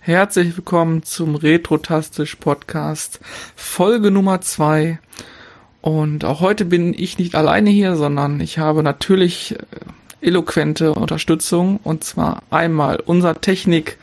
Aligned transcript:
Herzlich 0.00 0.56
willkommen 0.56 1.02
zum 1.02 1.34
Retrotastisch 1.34 2.36
Podcast 2.36 3.20
Folge 3.56 4.10
Nummer 4.10 4.40
zwei. 4.40 5.00
Und 5.80 6.24
auch 6.24 6.40
heute 6.40 6.64
bin 6.64 6.94
ich 6.94 7.18
nicht 7.18 7.34
alleine 7.34 7.68
hier, 7.70 7.96
sondern 7.96 8.40
ich 8.40 8.58
habe 8.58 8.82
natürlich 8.82 9.56
äh, 9.56 10.26
eloquente 10.26 10.94
Unterstützung 10.94 11.78
und 11.84 12.04
zwar 12.04 12.42
einmal 12.50 13.00
unser 13.04 13.40
Technik 13.40 13.98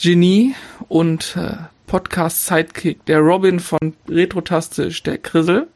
Genie 0.00 0.54
und 0.88 1.36
äh, 1.36 1.56
Podcast 1.86 2.46
Sidekick, 2.46 3.04
der 3.06 3.18
Robin 3.18 3.60
von 3.60 3.94
Retrotastisch, 4.08 5.02
der 5.02 5.18
Krissel. 5.18 5.66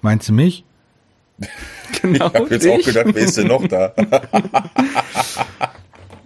Meinst 0.00 0.28
du 0.28 0.32
mich? 0.32 0.64
Genau. 2.02 2.26
Ich 2.26 2.34
habe 2.34 2.48
jetzt 2.50 2.66
auch 2.66 2.82
gedacht, 2.84 3.06
wer 3.12 3.22
ist 3.22 3.38
denn 3.38 3.46
noch 3.46 3.66
da? 3.68 3.94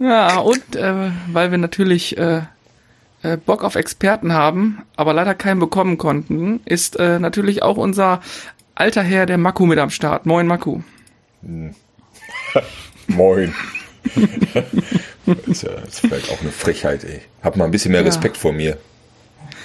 ja, 0.01 0.39
und 0.39 0.75
äh, 0.75 1.11
weil 1.31 1.51
wir 1.51 1.57
natürlich 1.57 2.17
äh, 2.17 2.41
äh, 3.23 3.37
Bock 3.37 3.63
auf 3.63 3.75
Experten 3.75 4.33
haben, 4.33 4.81
aber 4.95 5.13
leider 5.13 5.35
keinen 5.35 5.59
bekommen 5.59 5.97
konnten, 5.97 6.61
ist 6.65 6.97
äh, 6.99 7.19
natürlich 7.19 7.63
auch 7.63 7.77
unser 7.77 8.21
alter 8.75 9.03
Herr, 9.03 9.25
der 9.25 9.37
Maku, 9.37 9.65
mit 9.65 9.77
am 9.79 9.89
Start. 9.89 10.25
Moin, 10.25 10.47
Maku. 10.47 10.81
Moin. 13.07 13.53
das, 15.25 15.47
ist 15.47 15.63
ja, 15.63 15.71
das 15.71 15.89
ist 15.89 15.99
vielleicht 15.99 16.31
auch 16.31 16.41
eine 16.41 16.51
Frechheit, 16.51 17.03
ey. 17.03 17.21
Hab 17.43 17.55
mal 17.55 17.65
ein 17.65 17.71
bisschen 17.71 17.91
mehr 17.91 18.01
ja. 18.01 18.07
Respekt 18.07 18.37
vor 18.37 18.53
mir. 18.53 18.77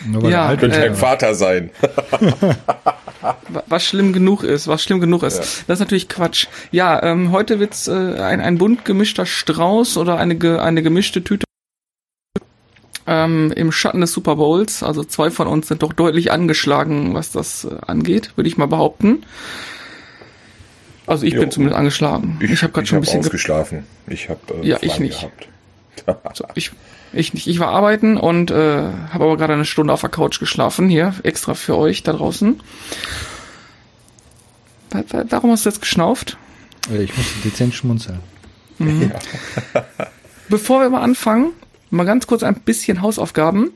Nur 0.04 0.28
ja, 0.28 0.46
alt 0.46 0.60
könnte 0.60 0.76
äh, 0.76 0.80
dein 0.80 0.96
Vater 0.96 1.34
sein. 1.34 1.70
was 3.66 3.84
schlimm 3.84 4.12
genug 4.12 4.42
ist, 4.42 4.68
was 4.68 4.82
schlimm 4.82 5.00
genug 5.00 5.22
ist. 5.22 5.38
Ja. 5.38 5.44
Das 5.66 5.76
ist 5.76 5.80
natürlich 5.80 6.08
Quatsch. 6.08 6.46
Ja, 6.70 7.02
ähm, 7.02 7.32
heute 7.32 7.58
wird's 7.58 7.88
äh, 7.88 7.92
ein, 7.92 8.40
ein 8.40 8.58
bunt 8.58 8.84
gemischter 8.84 9.26
Strauß 9.26 9.96
oder 9.96 10.18
eine, 10.18 10.60
eine 10.60 10.82
gemischte 10.82 11.24
Tüte 11.24 11.46
ähm, 13.06 13.52
im 13.54 13.72
Schatten 13.72 14.00
des 14.00 14.12
Super 14.12 14.36
Bowls. 14.36 14.82
Also 14.82 15.04
zwei 15.04 15.30
von 15.30 15.46
uns 15.46 15.68
sind 15.68 15.82
doch 15.82 15.92
deutlich 15.92 16.32
angeschlagen, 16.32 17.14
was 17.14 17.30
das 17.30 17.64
äh, 17.64 17.76
angeht, 17.86 18.32
würde 18.36 18.48
ich 18.48 18.56
mal 18.56 18.66
behaupten. 18.66 19.24
Also 21.06 21.24
ich 21.24 21.34
jo. 21.34 21.40
bin 21.40 21.50
zumindest 21.50 21.78
angeschlagen. 21.78 22.38
Ich, 22.40 22.50
ich 22.50 22.62
habe 22.62 22.72
gerade 22.72 22.86
schon 22.86 22.98
ein 22.98 23.02
bisschen 23.02 23.20
ausgeschlafen. 23.20 23.86
Ich 24.08 24.28
habe 24.28 24.40
äh, 24.62 24.66
ja 24.66 24.78
ich 24.80 24.98
nicht. 24.98 25.28
so, 26.34 26.44
ich 26.54 26.72
ich 27.12 27.34
nicht. 27.34 27.46
Ich 27.46 27.58
war 27.58 27.68
arbeiten 27.68 28.16
und 28.16 28.50
äh, 28.50 28.54
habe 28.54 29.24
aber 29.24 29.36
gerade 29.36 29.54
eine 29.54 29.64
Stunde 29.64 29.92
auf 29.92 30.00
der 30.00 30.10
Couch 30.10 30.38
geschlafen 30.38 30.88
hier 30.88 31.14
extra 31.22 31.54
für 31.54 31.76
euch 31.76 32.02
da 32.02 32.12
draußen. 32.12 32.60
Warum 35.30 35.50
hast 35.50 35.64
du 35.64 35.70
jetzt 35.70 35.80
geschnauft? 35.80 36.38
Ich 36.90 37.16
muss 37.16 37.26
dezent 37.44 37.74
schmunzeln. 37.74 38.20
Mhm. 38.78 39.12
Ja. 39.74 39.84
Bevor 40.48 40.80
wir 40.80 40.90
mal 40.90 41.00
anfangen, 41.00 41.52
mal 41.90 42.04
ganz 42.04 42.26
kurz 42.28 42.44
ein 42.44 42.54
bisschen 42.54 43.02
Hausaufgaben. 43.02 43.72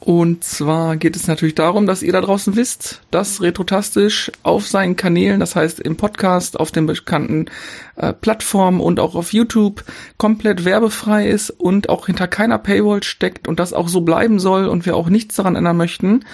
Und 0.00 0.44
zwar 0.44 0.96
geht 0.96 1.14
es 1.14 1.26
natürlich 1.26 1.54
darum, 1.54 1.86
dass 1.86 2.02
ihr 2.02 2.12
da 2.12 2.22
draußen 2.22 2.56
wisst, 2.56 3.02
dass 3.10 3.42
Retrotastisch 3.42 4.32
auf 4.42 4.66
seinen 4.66 4.96
Kanälen, 4.96 5.40
das 5.40 5.54
heißt 5.54 5.78
im 5.78 5.96
Podcast, 5.96 6.58
auf 6.58 6.72
den 6.72 6.86
bekannten 6.86 7.46
äh, 7.96 8.14
Plattformen 8.14 8.80
und 8.80 8.98
auch 8.98 9.14
auf 9.14 9.34
YouTube 9.34 9.84
komplett 10.16 10.64
werbefrei 10.64 11.28
ist 11.28 11.50
und 11.50 11.90
auch 11.90 12.06
hinter 12.06 12.28
keiner 12.28 12.56
Paywall 12.56 13.02
steckt 13.02 13.46
und 13.46 13.60
das 13.60 13.74
auch 13.74 13.88
so 13.88 14.00
bleiben 14.00 14.40
soll 14.40 14.68
und 14.68 14.86
wir 14.86 14.96
auch 14.96 15.10
nichts 15.10 15.36
daran 15.36 15.54
ändern 15.54 15.76
möchten. 15.76 16.24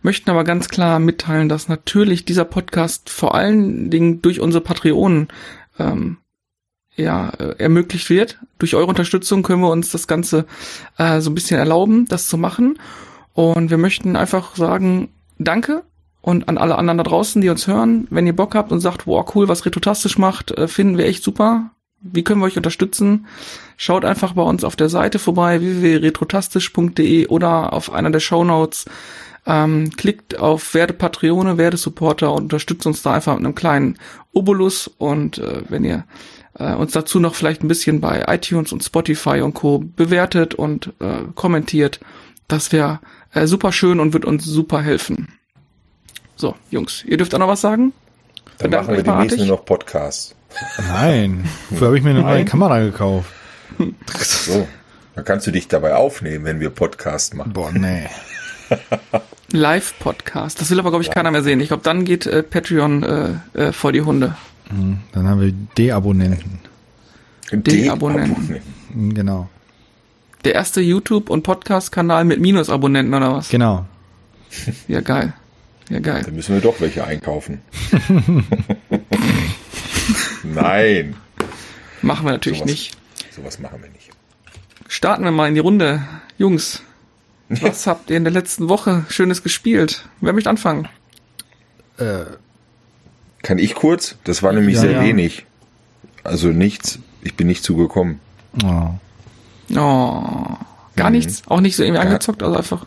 Möchten 0.00 0.30
aber 0.30 0.44
ganz 0.44 0.70
klar 0.70 0.98
mitteilen, 0.98 1.50
dass 1.50 1.68
natürlich 1.68 2.24
dieser 2.24 2.46
Podcast 2.46 3.10
vor 3.10 3.34
allen 3.34 3.90
Dingen 3.90 4.22
durch 4.22 4.40
unsere 4.40 4.64
Patreonen 4.64 5.28
ähm, 5.78 6.16
ja, 6.96 7.28
äh, 7.38 7.56
ermöglicht 7.58 8.08
wird. 8.08 8.38
Durch 8.58 8.74
eure 8.74 8.86
Unterstützung 8.86 9.42
können 9.42 9.60
wir 9.60 9.70
uns 9.70 9.90
das 9.90 10.06
Ganze 10.06 10.46
äh, 10.96 11.20
so 11.20 11.30
ein 11.30 11.34
bisschen 11.34 11.58
erlauben, 11.58 12.06
das 12.08 12.28
zu 12.28 12.38
machen. 12.38 12.78
Und 13.40 13.70
wir 13.70 13.78
möchten 13.78 14.16
einfach 14.16 14.54
sagen, 14.54 15.08
danke 15.38 15.82
und 16.20 16.46
an 16.50 16.58
alle 16.58 16.76
anderen 16.76 16.98
da 16.98 17.04
draußen, 17.04 17.40
die 17.40 17.48
uns 17.48 17.66
hören, 17.66 18.06
wenn 18.10 18.26
ihr 18.26 18.36
Bock 18.36 18.54
habt 18.54 18.70
und 18.70 18.80
sagt, 18.80 19.06
wow, 19.06 19.24
cool, 19.34 19.48
was 19.48 19.64
Retotastisch 19.64 20.18
macht, 20.18 20.50
äh, 20.50 20.68
finden 20.68 20.98
wir 20.98 21.06
echt 21.06 21.24
super. 21.24 21.70
Wie 22.02 22.22
können 22.22 22.42
wir 22.42 22.44
euch 22.44 22.58
unterstützen? 22.58 23.26
Schaut 23.78 24.04
einfach 24.04 24.34
bei 24.34 24.42
uns 24.42 24.62
auf 24.62 24.76
der 24.76 24.90
Seite 24.90 25.18
vorbei, 25.18 25.62
www.retrotastisch.de 25.62 27.28
oder 27.28 27.72
auf 27.72 27.90
einer 27.90 28.10
der 28.10 28.20
Shownotes. 28.20 28.84
Ähm, 29.46 29.88
klickt 29.96 30.38
auf 30.38 30.74
Werde 30.74 30.92
Patreone, 30.92 31.56
Werde 31.56 31.78
Supporter 31.78 32.34
und 32.34 32.42
unterstützt 32.42 32.86
uns 32.86 33.00
da 33.00 33.14
einfach 33.14 33.36
mit 33.36 33.46
einem 33.46 33.54
kleinen 33.54 33.98
Obolus. 34.34 34.86
Und 34.98 35.38
äh, 35.38 35.62
wenn 35.70 35.84
ihr 35.84 36.04
äh, 36.58 36.74
uns 36.74 36.92
dazu 36.92 37.20
noch 37.20 37.34
vielleicht 37.34 37.64
ein 37.64 37.68
bisschen 37.68 38.02
bei 38.02 38.22
iTunes 38.28 38.70
und 38.70 38.84
Spotify 38.84 39.40
und 39.40 39.54
Co. 39.54 39.78
bewertet 39.78 40.54
und 40.54 40.92
äh, 41.00 41.22
kommentiert, 41.34 42.00
das 42.52 42.72
wäre 42.72 43.00
äh, 43.32 43.46
super 43.46 43.72
schön 43.72 44.00
und 44.00 44.12
wird 44.12 44.24
uns 44.24 44.44
super 44.44 44.82
helfen. 44.82 45.28
So, 46.36 46.54
Jungs, 46.70 47.04
ihr 47.04 47.16
dürft 47.16 47.34
auch 47.34 47.38
noch 47.38 47.48
was 47.48 47.60
sagen? 47.60 47.92
Dann 48.58 48.70
machen 48.70 48.96
wir 48.96 49.02
demnächst 49.02 49.38
nur 49.38 49.46
noch 49.46 49.64
Podcasts. 49.64 50.34
Nein, 50.88 51.48
dafür 51.70 51.88
habe 51.88 51.98
ich 51.98 52.04
mir 52.04 52.10
eine 52.10 52.22
neue 52.22 52.44
Kamera 52.44 52.80
gekauft. 52.80 53.30
So, 54.18 54.66
dann 55.14 55.24
kannst 55.24 55.46
du 55.46 55.50
dich 55.50 55.68
dabei 55.68 55.94
aufnehmen, 55.94 56.44
wenn 56.44 56.60
wir 56.60 56.70
Podcast 56.70 57.34
machen. 57.34 57.52
Boah, 57.52 57.72
nee. 57.72 58.08
Live-Podcast. 59.52 60.60
Das 60.60 60.70
will 60.70 60.78
aber, 60.78 60.90
glaube 60.90 61.02
ich, 61.02 61.08
ja. 61.08 61.14
keiner 61.14 61.30
mehr 61.30 61.42
sehen. 61.42 61.60
Ich 61.60 61.68
glaube, 61.68 61.82
dann 61.82 62.04
geht 62.04 62.26
äh, 62.26 62.42
Patreon 62.42 63.02
äh, 63.02 63.58
äh, 63.58 63.72
vor 63.72 63.92
die 63.92 64.02
Hunde. 64.02 64.36
Hm, 64.68 64.98
dann 65.12 65.28
haben 65.28 65.40
wir 65.40 65.52
D-Abonnenten. 65.52 66.60
D-Abonnenten. 67.52 68.60
Genau. 69.14 69.48
Der 70.44 70.54
erste 70.54 70.80
YouTube- 70.80 71.28
und 71.28 71.42
Podcast-Kanal 71.42 72.24
mit 72.24 72.40
Minus-Abonnenten 72.40 73.12
oder 73.12 73.34
was? 73.34 73.50
Genau. 73.50 73.84
Ja, 74.88 75.00
geil. 75.00 75.34
Ja, 75.90 75.98
geil. 75.98 76.22
Dann 76.24 76.34
müssen 76.34 76.54
wir 76.54 76.62
doch 76.62 76.80
welche 76.80 77.04
einkaufen. 77.04 77.60
Nein. 80.42 81.16
Machen 82.00 82.26
wir 82.26 82.32
natürlich 82.32 82.60
sowas, 82.60 82.70
nicht. 82.70 82.96
Sowas 83.30 83.58
machen 83.58 83.82
wir 83.82 83.90
nicht. 83.90 84.10
Starten 84.88 85.24
wir 85.24 85.30
mal 85.30 85.48
in 85.48 85.54
die 85.54 85.60
Runde. 85.60 86.02
Jungs, 86.38 86.82
was 87.48 87.86
habt 87.86 88.08
ihr 88.08 88.16
in 88.16 88.24
der 88.24 88.32
letzten 88.32 88.68
Woche 88.68 89.04
Schönes 89.08 89.42
gespielt? 89.42 90.08
Wer 90.20 90.32
möchte 90.32 90.48
anfangen? 90.48 90.88
Äh, 91.98 92.24
Kann 93.42 93.58
ich 93.58 93.74
kurz? 93.74 94.16
Das 94.24 94.42
war 94.42 94.52
nämlich 94.52 94.76
ja, 94.76 94.80
sehr 94.80 94.92
ja. 94.92 95.02
wenig. 95.02 95.44
Also 96.24 96.48
nichts. 96.48 96.98
Ich 97.22 97.34
bin 97.34 97.46
nicht 97.46 97.62
zugekommen. 97.62 98.20
Oh. 98.64 98.94
Oh, 99.72 100.56
gar 100.96 101.10
mhm. 101.10 101.16
nichts? 101.16 101.42
Auch 101.46 101.60
nicht 101.60 101.76
so 101.76 101.82
irgendwie 101.82 102.02
gar, 102.02 102.10
angezockt, 102.10 102.42
also 102.42 102.56
einfach? 102.56 102.86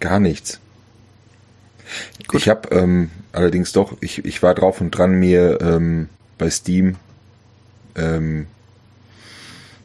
Gar 0.00 0.20
nichts. 0.20 0.60
Gut. 2.26 2.40
Ich 2.40 2.48
habe 2.48 2.68
ähm, 2.70 3.10
allerdings 3.32 3.72
doch, 3.72 3.96
ich, 4.00 4.24
ich 4.24 4.42
war 4.42 4.54
drauf 4.54 4.80
und 4.80 4.90
dran, 4.90 5.12
mir 5.12 5.60
ähm, 5.60 6.08
bei 6.38 6.50
Steam, 6.50 6.96
ähm, 7.94 8.46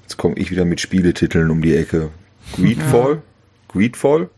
jetzt 0.04 0.18
komme 0.18 0.36
ich 0.38 0.52
wieder 0.52 0.66
mit 0.66 0.80
Spieletiteln 0.80 1.50
um 1.52 1.62
die 1.62 1.76
Ecke. 1.76 2.10
Greedfall? 2.54 3.16
Ja. 3.16 3.22
Greedfall? 3.68 4.30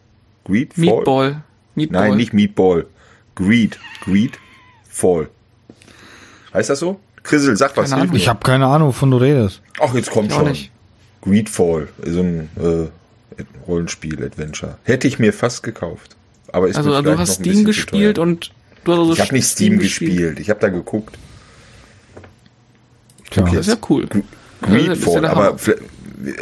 Greedfall? 0.45 0.85
Meatball. 0.85 1.43
Meatball. 1.75 2.09
Nein, 2.09 2.17
nicht 2.17 2.33
Meatball. 2.33 2.87
Greed. 3.35 3.79
Greedfall. 4.01 5.29
Heißt 6.53 6.69
das 6.69 6.79
so? 6.79 6.99
Krissel, 7.23 7.55
sag 7.55 7.77
was. 7.77 7.93
Ich 8.13 8.27
habe 8.27 8.39
keine 8.43 8.65
Ahnung, 8.65 8.89
wovon 8.89 9.11
du 9.11 9.17
redest. 9.17 9.61
Ach, 9.79 9.93
jetzt 9.93 10.09
kommt 10.09 10.31
schon. 10.31 10.49
Nicht. 10.49 10.71
Greedfall, 11.21 11.89
so 12.05 12.21
ein 12.21 12.49
äh, 12.57 13.43
Rollenspiel-Adventure. 13.67 14.77
Hätte 14.83 15.07
ich 15.07 15.19
mir 15.19 15.33
fast 15.33 15.63
gekauft. 15.63 16.15
Aber 16.51 16.67
ist 16.67 16.77
also, 16.77 16.93
also 16.93 17.11
du 17.11 17.17
hast 17.17 17.35
Steam 17.35 17.65
gespielt 17.65 18.17
und 18.17 18.51
du 18.83 18.91
hast 18.91 18.99
also 18.99 19.13
Ich 19.13 19.19
habe 19.21 19.33
nicht 19.33 19.45
Steam, 19.45 19.73
Steam 19.73 19.79
gespielt. 19.79 20.11
gespielt. 20.11 20.39
Ich 20.39 20.49
habe 20.49 20.59
da 20.59 20.69
geguckt. 20.69 21.17
Tja, 23.29 23.43
das 23.43 23.67
ist 23.67 23.67
ja 23.67 23.77
cool. 23.89 24.07
Greedfall, 24.61 25.23
ja 25.23 25.29
aber 25.29 25.57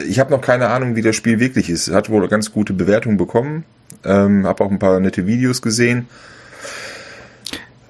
ich 0.08 0.20
habe 0.20 0.32
noch 0.32 0.42
keine 0.42 0.70
Ahnung, 0.70 0.96
wie 0.96 1.02
das 1.02 1.16
Spiel 1.16 1.40
wirklich 1.40 1.70
ist. 1.70 1.92
Hat 1.92 2.10
wohl 2.10 2.28
ganz 2.28 2.52
gute 2.52 2.74
Bewertungen 2.74 3.18
bekommen. 3.18 3.64
Ähm, 4.04 4.48
habe 4.48 4.64
auch 4.64 4.72
ein 4.72 4.80
paar 4.80 5.00
nette 5.00 5.28
Videos 5.28 5.62
gesehen. 5.62 6.08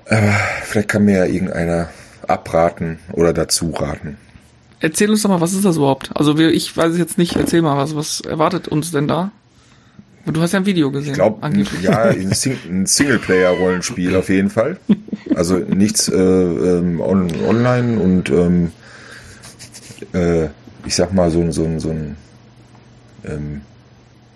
Äh, 0.06 0.32
vielleicht 0.64 0.90
kann 0.90 1.06
mir 1.06 1.20
ja 1.20 1.26
irgendeiner 1.26 1.90
abraten 2.28 3.00
oder 3.14 3.34
dazu 3.34 3.72
raten. 3.72 4.18
Erzähl 4.80 5.10
uns 5.10 5.24
doch 5.24 5.30
mal, 5.30 5.42
was 5.42 5.54
ist 5.54 5.66
das 5.66 5.78
überhaupt? 5.78 6.12
Also 6.14 6.38
wir, 6.38 6.54
ich 6.54 6.76
weiß 6.76 6.94
es 6.94 6.98
jetzt 6.98 7.18
nicht. 7.18 7.36
Erzähl 7.36 7.62
mal, 7.62 7.78
was, 7.78 7.96
was 7.96 8.22
erwartet 8.22 8.68
uns 8.68 8.92
denn 8.92 9.08
da? 9.08 9.32
Du 10.26 10.42
hast 10.42 10.52
ja 10.52 10.60
ein 10.60 10.66
Video 10.66 10.92
gesehen. 10.92 11.12
Ich 11.12 11.16
glaube, 11.16 11.50
ja, 11.82 12.02
ein, 12.04 12.34
Sing 12.34 12.58
ein 12.70 12.86
Singleplayer-Rollenspiel 12.86 14.16
auf 14.16 14.30
jeden 14.30 14.50
Fall. 14.50 14.78
Also 15.36 15.58
nichts 15.58 16.10
äh, 16.10 16.16
ähm, 16.18 17.00
on 17.00 17.32
online 17.48 17.98
und 17.98 18.30
ähm, 18.30 18.72
äh, 20.14 20.50
ich 20.86 20.96
sag 20.96 21.14
mal 21.14 21.32
so, 21.32 21.50
so, 21.52 21.80
so 21.80 21.90
ein 21.92 22.18
ähm, 23.24 23.62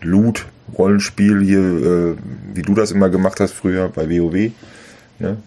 Loot-Rollenspiel 0.02 1.42
hier, 1.42 1.60
äh, 1.60 2.16
wie 2.54 2.62
du 2.62 2.74
das 2.74 2.92
immer 2.92 3.10
gemacht 3.10 3.40
hast 3.40 3.54
früher 3.54 3.90
bei 3.90 4.10
WoW, 4.10 4.52
ne? 5.20 5.38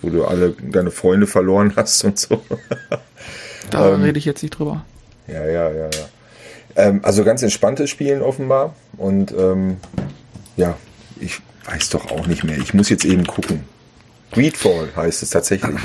wo 0.00 0.08
du 0.08 0.24
alle 0.24 0.54
deine 0.70 0.90
Freunde 0.90 1.26
verloren 1.26 1.74
hast 1.76 2.04
und 2.04 2.18
so. 2.18 2.42
Da 3.70 3.94
ähm, 3.94 4.02
rede 4.02 4.18
ich 4.18 4.24
jetzt 4.24 4.42
nicht 4.42 4.58
drüber. 4.58 4.84
Ja, 5.28 5.44
ja, 5.46 5.70
ja, 5.70 5.84
ja. 5.84 5.90
Ähm, 6.76 7.00
also 7.02 7.24
ganz 7.24 7.42
entspanntes 7.42 7.90
Spielen 7.90 8.22
offenbar. 8.22 8.74
Und 8.96 9.32
ähm, 9.32 9.76
ja, 10.56 10.76
ich 11.20 11.40
weiß 11.66 11.90
doch 11.90 12.10
auch 12.10 12.26
nicht 12.26 12.44
mehr. 12.44 12.58
Ich 12.58 12.74
muss 12.74 12.88
jetzt 12.88 13.04
eben 13.04 13.26
gucken. 13.26 13.64
Greedfall 14.32 14.88
heißt 14.96 15.22
es 15.22 15.30
tatsächlich. 15.30 15.76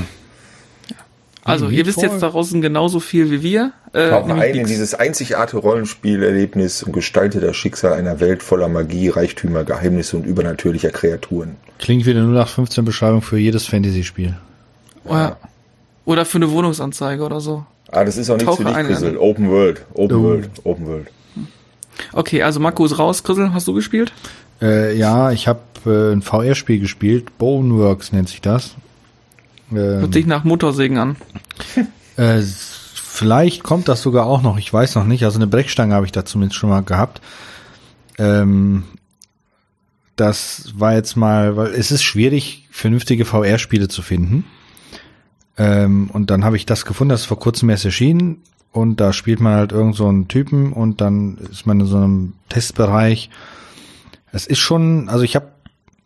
Also, 1.43 1.69
ihr 1.69 1.85
wisst 1.85 2.01
jetzt 2.01 2.21
draußen 2.21 2.59
genauso 2.59 2.99
viel 2.99 3.29
wie 3.29 3.43
wir. 3.43 3.71
Äh, 3.93 4.09
Tauche 4.09 4.33
ein 4.33 4.55
in 4.55 4.65
dieses 4.65 4.95
einzigartige 4.95 5.61
Rollenspielerlebnis 5.61 6.81
und 6.81 6.91
gestalte 6.91 7.39
das 7.39 7.55
Schicksal 7.55 7.93
einer 7.93 8.19
Welt 8.19 8.41
voller 8.41 8.67
Magie, 8.67 9.09
Reichtümer, 9.09 9.63
Geheimnisse 9.63 10.17
und 10.17 10.25
übernatürlicher 10.25 10.89
Kreaturen. 10.89 11.55
Klingt 11.77 12.07
wie 12.07 12.11
eine 12.11 12.21
0815 12.21 12.83
Beschreibung 12.83 13.21
für 13.21 13.37
jedes 13.37 13.67
Fantasy-Spiel. 13.67 14.35
Ja. 15.07 15.37
Oder 16.05 16.25
für 16.25 16.37
eine 16.37 16.51
Wohnungsanzeige 16.51 17.23
oder 17.23 17.39
so. 17.39 17.65
Ah, 17.91 18.03
das 18.03 18.17
ist 18.17 18.29
auch 18.29 18.37
nichts 18.37 18.55
für 18.55 18.63
dich, 18.63 18.73
Grissel. 18.73 19.17
Open 19.17 19.49
World, 19.49 19.85
Open 19.93 20.17
oh. 20.17 20.23
World, 20.23 20.49
Open 20.63 20.87
World. 20.87 21.07
Okay, 22.13 22.43
also 22.43 22.59
Marco 22.59 22.85
ist 22.85 22.97
raus. 22.97 23.23
Grissel, 23.23 23.53
hast 23.53 23.67
du 23.67 23.73
gespielt? 23.73 24.11
Äh, 24.61 24.97
ja, 24.97 25.31
ich 25.31 25.47
habe 25.47 25.61
äh, 25.85 26.13
ein 26.13 26.21
VR-Spiel 26.21 26.79
gespielt. 26.79 27.37
Boneworks 27.37 28.11
nennt 28.11 28.29
sich 28.29 28.41
das. 28.41 28.75
Ähm, 29.71 29.77
Hört 29.77 30.13
sich 30.13 30.25
nach 30.25 30.43
Motorsägen 30.43 30.97
an. 30.97 31.15
Äh, 32.17 32.43
vielleicht 32.93 33.63
kommt 33.63 33.89
das 33.89 34.01
sogar 34.01 34.25
auch 34.25 34.41
noch. 34.41 34.57
Ich 34.57 34.71
weiß 34.71 34.95
noch 34.95 35.03
nicht. 35.03 35.25
Also 35.25 35.37
eine 35.37 35.47
Brechstange 35.47 35.93
habe 35.93 36.05
ich 36.05 36.13
da 36.13 36.23
zumindest 36.23 36.57
schon 36.57 36.69
mal 36.69 36.79
gehabt. 36.79 37.19
Ähm, 38.17 38.85
das 40.15 40.71
war 40.77 40.93
jetzt 40.93 41.17
mal, 41.17 41.57
weil 41.57 41.73
es 41.73 41.91
ist 41.91 42.03
schwierig, 42.03 42.69
vernünftige 42.71 43.25
VR-Spiele 43.25 43.89
zu 43.89 44.01
finden. 44.01 44.45
Ähm, 45.57 46.09
und 46.11 46.29
dann 46.29 46.43
habe 46.43 46.57
ich 46.57 46.65
das 46.65 46.85
gefunden, 46.85 47.09
das 47.09 47.21
ist 47.21 47.27
vor 47.27 47.39
kurzem 47.39 47.69
erst 47.69 47.85
erschienen. 47.85 48.41
Und 48.71 48.99
da 48.99 49.13
spielt 49.13 49.39
man 49.39 49.55
halt 49.55 49.71
irgend 49.71 49.95
so 49.95 50.07
einen 50.07 50.27
Typen 50.27 50.73
und 50.73 50.99
dann 50.99 51.37
ist 51.49 51.65
man 51.65 51.79
in 51.79 51.85
so 51.85 51.95
einem 51.95 52.33
Testbereich. 52.49 53.29
Es 54.33 54.45
ist 54.45 54.59
schon, 54.59 55.07
also 55.07 55.23
ich 55.23 55.37
habe 55.37 55.47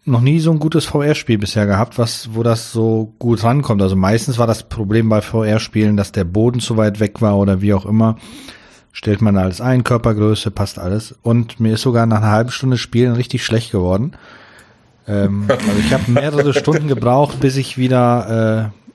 noch 0.05 0.21
nie 0.21 0.39
so 0.39 0.51
ein 0.51 0.59
gutes 0.59 0.85
VR-Spiel 0.85 1.37
bisher 1.37 1.65
gehabt, 1.65 1.97
was, 1.97 2.29
wo 2.33 2.43
das 2.43 2.71
so 2.71 3.13
gut 3.17 3.43
rankommt. 3.43 3.81
Also 3.81 3.95
meistens 3.95 4.37
war 4.37 4.47
das 4.47 4.63
Problem 4.69 5.09
bei 5.09 5.21
VR-Spielen, 5.21 5.97
dass 5.97 6.11
der 6.11 6.25
Boden 6.25 6.59
zu 6.59 6.77
weit 6.77 6.99
weg 6.99 7.21
war 7.21 7.37
oder 7.37 7.61
wie 7.61 7.73
auch 7.73 7.85
immer. 7.85 8.17
Stellt 8.91 9.21
man 9.21 9.37
alles 9.37 9.61
ein, 9.61 9.83
Körpergröße, 9.83 10.51
passt 10.51 10.79
alles. 10.79 11.15
Und 11.21 11.59
mir 11.59 11.73
ist 11.73 11.81
sogar 11.81 12.05
nach 12.05 12.17
einer 12.17 12.31
halben 12.31 12.51
Stunde 12.51 12.77
Spielen 12.77 13.13
richtig 13.13 13.45
schlecht 13.45 13.71
geworden. 13.71 14.13
Ähm, 15.07 15.45
also 15.49 15.79
ich 15.79 15.93
habe 15.93 16.11
mehrere 16.11 16.53
Stunden 16.53 16.87
gebraucht, 16.87 17.39
bis 17.39 17.55
ich 17.57 17.77
wieder 17.77 18.71
äh, 18.73 18.88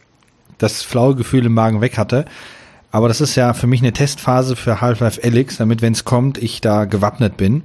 das 0.59 0.83
flaue 0.83 1.15
Gefühl 1.15 1.47
im 1.47 1.55
Magen 1.55 1.81
weg 1.81 1.99
hatte. 1.99 2.25
Aber 2.91 3.09
das 3.09 3.21
ist 3.21 3.35
ja 3.35 3.55
für 3.55 3.67
mich 3.67 3.81
eine 3.81 3.93
Testphase 3.93 4.55
für 4.55 4.81
Half-Life 4.81 5.21
Alyx, 5.25 5.57
damit, 5.57 5.83
wenn 5.83 5.93
es 5.93 6.05
kommt, 6.05 6.39
ich 6.39 6.61
da 6.61 6.85
gewappnet 6.85 7.37
bin. 7.37 7.63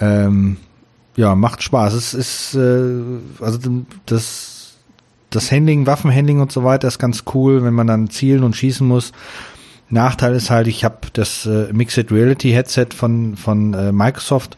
Ähm, 0.00 0.56
ja, 1.16 1.34
macht 1.34 1.62
Spaß. 1.62 1.94
Es 1.94 2.14
ist, 2.14 2.54
äh, 2.54 3.02
also 3.40 3.58
das, 4.06 4.76
das 5.30 5.52
Handling, 5.52 5.86
Waffenhandling 5.86 6.40
und 6.40 6.52
so 6.52 6.64
weiter 6.64 6.88
ist 6.88 6.98
ganz 6.98 7.24
cool, 7.34 7.62
wenn 7.64 7.74
man 7.74 7.86
dann 7.86 8.10
zielen 8.10 8.42
und 8.44 8.56
schießen 8.56 8.86
muss. 8.86 9.12
Nachteil 9.90 10.34
ist 10.34 10.50
halt, 10.50 10.66
ich 10.66 10.84
habe 10.84 10.98
das 11.12 11.46
äh, 11.46 11.72
Mixed 11.72 12.12
Reality 12.12 12.50
Headset 12.50 12.88
von, 12.94 13.36
von 13.36 13.72
äh, 13.74 13.92
Microsoft 13.92 14.56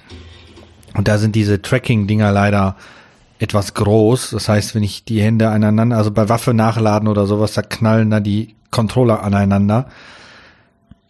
und 0.94 1.06
da 1.06 1.18
sind 1.18 1.36
diese 1.36 1.62
Tracking-Dinger 1.62 2.32
leider 2.32 2.76
etwas 3.40 3.74
groß. 3.74 4.30
Das 4.30 4.48
heißt, 4.48 4.74
wenn 4.74 4.82
ich 4.82 5.04
die 5.04 5.20
Hände 5.20 5.48
aneinander, 5.48 5.96
also 5.96 6.10
bei 6.10 6.28
Waffe 6.28 6.54
nachladen 6.54 7.08
oder 7.08 7.26
sowas, 7.26 7.54
da 7.54 7.62
knallen 7.62 8.10
da 8.10 8.20
die 8.20 8.54
Controller 8.70 9.24
aneinander. 9.24 9.86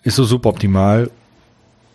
Ist 0.03 0.17
so 0.17 0.25
suboptimal. 0.25 1.11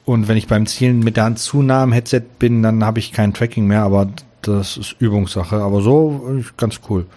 Und 0.03 0.27
wenn 0.27 0.37
ich 0.37 0.47
beim 0.47 0.67
Zielen 0.67 0.99
mit 0.99 1.17
der 1.17 1.23
Hand 1.23 1.39
zu 1.39 1.63
nah 1.63 1.81
am 1.81 1.93
Headset 1.93 2.21
bin, 2.37 2.61
dann 2.61 2.83
habe 2.83 2.99
ich 2.99 3.11
kein 3.13 3.33
Tracking 3.33 3.65
mehr, 3.65 3.81
aber 3.81 4.09
das 4.41 4.77
ist 4.77 4.95
Übungssache. 4.99 5.55
Aber 5.55 5.81
so 5.81 6.41
ganz 6.57 6.81
cool. 6.89 7.07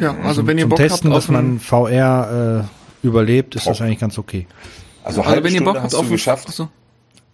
Ja, 0.00 0.16
also 0.22 0.40
zum, 0.40 0.48
wenn 0.48 0.58
ihr 0.58 0.64
zum 0.64 0.70
Bock 0.70 0.78
Testen, 0.78 1.10
habt, 1.12 1.22
dass 1.22 1.28
man 1.28 1.60
VR 1.60 2.64
äh, 2.64 3.06
überlebt, 3.06 3.54
ist 3.54 3.66
das 3.66 3.80
eigentlich 3.80 4.00
ganz 4.00 4.18
okay. 4.18 4.46
Also, 5.04 5.20
also 5.20 5.44
wenn 5.44 5.54
ihr 5.54 5.62
Bock 5.62 5.76
habt, 5.76 5.84
hast 5.84 5.94
du 5.94 6.08
geschafft. 6.08 6.48
So. 6.48 6.68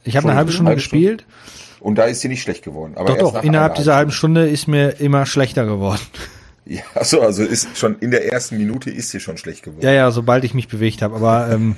Ich 0.05 0.17
habe 0.17 0.29
eine 0.29 0.37
halbe 0.37 0.51
Stunde 0.53 0.71
halbe 0.71 0.81
gespielt. 0.81 1.23
Stunde? 1.23 1.72
Und 1.83 1.97
da 1.97 2.05
ist 2.05 2.21
sie 2.21 2.29
nicht 2.29 2.43
schlecht 2.43 2.63
geworden. 2.63 2.93
Aber 2.95 3.17
doch, 3.17 3.33
doch, 3.33 3.43
innerhalb 3.43 3.75
dieser 3.75 3.97
halben 3.97 4.13
Stunde 4.13 4.49
ist 4.49 4.69
mir 4.69 5.01
immer 5.01 5.27
schlechter 5.27 5.67
geworden. 5.67 6.01
Ja, 6.65 6.83
achso, 6.95 7.21
also 7.21 7.43
ist 7.43 7.77
schon 7.77 7.99
in 7.99 8.13
der 8.13 8.33
ersten 8.33 8.57
Minute 8.57 8.89
ist 8.89 9.11
sie 9.11 9.19
schon 9.19 9.37
schlecht 9.37 9.65
geworden. 9.65 9.85
Ja, 9.85 9.91
ja, 9.91 10.13
sobald 10.13 10.45
ich 10.45 10.55
mich 10.55 10.69
bewegt 10.69 11.03
habe. 11.03 11.17
Aber 11.17 11.51
ähm, 11.51 11.75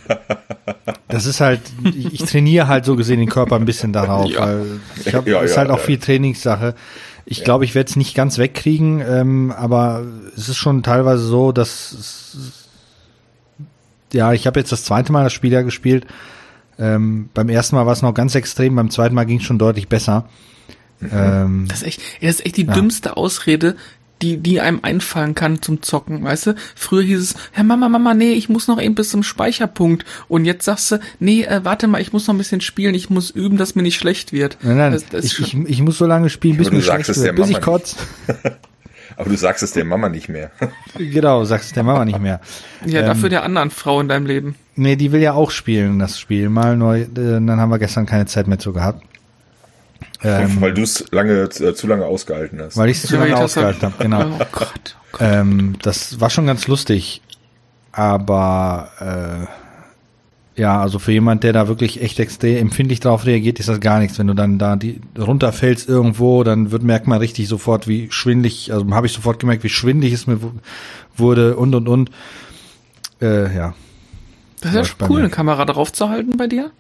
das 1.09 1.25
ist 1.25 1.41
halt, 1.41 1.63
ich, 1.85 2.13
ich 2.13 2.25
trainiere 2.27 2.69
halt 2.69 2.85
so 2.85 2.95
gesehen 2.95 3.19
den 3.19 3.31
Körper 3.31 3.57
ein 3.57 3.65
bisschen 3.65 3.95
darauf, 3.95 4.31
ja. 4.31 4.41
weil 4.41 4.67
ich 5.03 5.15
hab, 5.15 5.27
ja, 5.27 5.41
ist 5.41 5.57
halt 5.57 5.71
auch 5.71 5.81
viel 5.81 5.97
Trainingssache. 5.97 6.75
Ich 7.25 7.39
ja. 7.39 7.45
glaube, 7.45 7.65
ich 7.65 7.75
werde 7.75 7.89
es 7.89 7.97
nicht 7.97 8.15
ganz 8.15 8.37
wegkriegen, 8.37 9.01
ähm, 9.01 9.55
aber 9.57 10.03
es 10.37 10.51
ist 10.51 10.59
schon 10.59 10.83
teilweise 10.83 11.25
so, 11.25 11.51
dass 11.51 12.37
ja, 14.13 14.35
ich 14.35 14.47
habe 14.47 14.61
jetzt 14.61 14.71
das 14.71 14.85
zweite 14.85 15.13
Mal 15.13 15.25
das 15.25 15.33
Spiel 15.33 15.53
ja 15.53 15.63
gespielt 15.63 16.07
ähm, 16.79 17.29
beim 17.35 17.49
ersten 17.49 17.77
Mal 17.77 17.87
war 17.87 17.93
es 17.93 18.03
noch 18.03 18.15
ganz 18.15 18.35
extrem, 18.35 18.77
beim 18.77 18.91
zweiten 18.91 19.15
Mal 19.15 19.25
ging 19.25 19.39
es 19.39 19.45
schon 19.45 19.59
deutlich 19.59 19.89
besser. 19.89 20.29
Mhm. 21.01 21.11
Ähm, 21.13 21.65
das 21.69 21.83
ist 21.83 21.87
echt, 21.87 22.01
das 22.21 22.31
ist 22.37 22.47
echt 22.47 22.57
die 22.57 22.67
ja. 22.67 22.73
dümmste 22.73 23.17
Ausrede, 23.17 23.77
die, 24.23 24.39
die 24.39 24.61
einem 24.61 24.81
einfallen 24.83 25.35
kann 25.35 25.61
zum 25.61 25.83
Zocken, 25.83 26.23
weißt 26.23 26.47
du? 26.47 26.55
Früher 26.75 27.03
hieß 27.03 27.21
es, 27.21 27.35
ja 27.57 27.63
Mama, 27.63 27.89
Mama, 27.89 28.15
nee, 28.15 28.33
ich 28.33 28.49
muss 28.49 28.69
noch 28.69 28.81
eben 28.81 28.95
bis 28.95 29.11
zum 29.11 29.23
Speicherpunkt. 29.23 30.05
Und 30.29 30.45
jetzt 30.45 30.65
sagst 30.65 30.93
du, 30.93 31.01
nee, 31.19 31.43
äh, 31.43 31.65
warte 31.65 31.89
mal, 31.89 32.01
ich 32.01 32.13
muss 32.13 32.27
noch 32.27 32.35
ein 32.35 32.39
bisschen 32.39 32.61
spielen, 32.61 32.95
ich 32.95 33.11
muss 33.11 33.31
üben, 33.31 33.59
dass 33.59 33.75
mir 33.75 33.83
nicht 33.83 33.97
schlecht 33.97 34.33
wird. 34.33 34.57
Nein, 34.63 34.77
nein, 34.77 34.93
das, 34.93 35.07
das 35.07 35.25
ich, 35.25 35.41
ich, 35.41 35.55
ich, 35.55 35.83
muss 35.83 35.99
so 35.99 36.07
lange 36.07 36.31
spielen, 36.31 36.57
bis 36.57 36.71
mir 36.71 36.81
schlecht 36.81 37.09
wird, 37.15 37.37
bis 37.37 37.51
ich 37.51 37.61
kotze. 37.61 37.97
Aber 39.17 39.31
du 39.31 39.37
sagst 39.37 39.63
es 39.63 39.73
der 39.73 39.85
Mama 39.85 40.09
nicht 40.09 40.29
mehr. 40.29 40.51
genau, 40.99 41.45
sagst 41.45 41.69
es 41.69 41.73
der 41.73 41.83
Mama 41.83 42.05
nicht 42.05 42.21
mehr. 42.21 42.41
Ja, 42.85 43.01
ähm, 43.01 43.07
dafür 43.07 43.29
der 43.29 43.45
anderen 43.45 43.71
Frau 43.71 44.01
in 44.01 44.09
deinem 44.09 44.27
Leben. 44.27 44.57
Nee, 44.77 44.97
die 44.97 45.13
will 45.13 45.21
ja 45.21 45.35
auch 45.35 45.51
spielen, 45.51 45.99
das 45.99 46.19
Spiel 46.19 46.49
mal. 46.49 46.77
Nur, 46.77 46.97
äh, 46.97 47.07
dann 47.15 47.61
haben 47.61 47.71
wir 47.71 47.79
gestern 47.79 48.07
keine 48.07 48.27
Zeit 48.27 48.47
mehr 48.47 48.59
zu 48.59 48.73
gehabt. 48.73 49.03
Ähm, 50.23 50.61
weil 50.61 50.73
du 50.73 50.83
es 50.83 51.05
lange, 51.11 51.43
äh, 51.43 51.75
zu 51.75 51.87
lange 51.87 52.07
ausgehalten 52.07 52.61
hast. 52.61 52.77
Weil 52.77 52.89
ich 52.89 53.03
es 53.03 53.09
zu 53.09 53.17
lange 53.17 53.37
ausgehalten 53.37 53.83
habe, 53.83 53.95
genau. 54.03 54.25
Oh 54.41 54.47
Gott, 54.53 54.97
oh 54.97 55.07
Gott. 55.13 55.21
Ähm, 55.21 55.77
das 55.83 56.21
war 56.21 56.31
schon 56.31 56.47
ganz 56.47 56.67
lustig. 56.67 57.21
Aber 57.93 58.89
äh, 59.01 59.64
ja, 60.57 60.81
also 60.81 60.99
für 60.99 61.11
jemand, 61.11 61.43
der 61.43 61.53
da 61.53 61.67
wirklich 61.67 62.01
echt 62.01 62.21
extrem 62.21 62.57
empfindlich 62.57 63.01
drauf 63.01 63.27
reagiert, 63.27 63.59
ist 63.59 63.69
das 63.69 63.81
gar 63.81 63.99
nichts. 63.99 64.19
Wenn 64.19 64.29
du 64.29 64.35
dann 64.35 64.59
da 64.59 64.77
die 64.77 65.01
runterfällst 65.19 65.89
irgendwo, 65.89 66.45
dann 66.45 66.71
wird 66.71 66.85
merkt 66.85 67.09
man 67.09 67.19
richtig 67.19 67.49
sofort, 67.49 67.89
wie 67.89 68.09
schwindlig, 68.11 68.73
also 68.73 68.89
habe 68.95 69.07
ich 69.07 69.13
sofort 69.13 69.41
gemerkt, 69.41 69.65
wie 69.65 69.69
schwindlig 69.69 70.13
es 70.13 70.27
mir 70.27 70.39
wurde 71.17 71.57
und 71.57 71.75
und 71.75 71.89
und. 71.89 72.11
Äh, 73.21 73.55
ja. 73.55 73.75
Das 74.61 74.71
ist 74.71 74.77
ja 74.77 74.85
schon 74.85 75.11
cool, 75.11 75.21
eine 75.21 75.31
Kamera 75.31 75.65
drauf 75.65 75.93
zu 75.93 76.09
halten 76.09 76.37
bei 76.37 76.47
dir. 76.47 76.71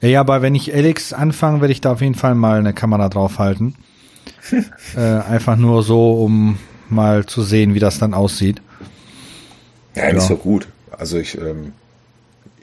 Ja, 0.00 0.20
aber 0.20 0.40
wenn 0.42 0.54
ich 0.54 0.74
Alex 0.74 1.12
anfange, 1.12 1.60
werde 1.60 1.72
ich 1.72 1.80
da 1.80 1.92
auf 1.92 2.00
jeden 2.00 2.14
Fall 2.14 2.34
mal 2.34 2.58
eine 2.58 2.72
Kamera 2.72 3.08
draufhalten. 3.08 3.74
äh, 4.96 5.00
einfach 5.00 5.56
nur 5.56 5.82
so, 5.82 6.12
um 6.12 6.58
mal 6.88 7.26
zu 7.26 7.42
sehen, 7.42 7.74
wie 7.74 7.80
das 7.80 7.98
dann 7.98 8.14
aussieht. 8.14 8.62
Ja, 9.94 10.08
ja. 10.08 10.16
ist 10.16 10.26
so 10.26 10.36
gut. 10.36 10.68
Also 10.90 11.18
ich, 11.18 11.38
ähm, 11.38 11.72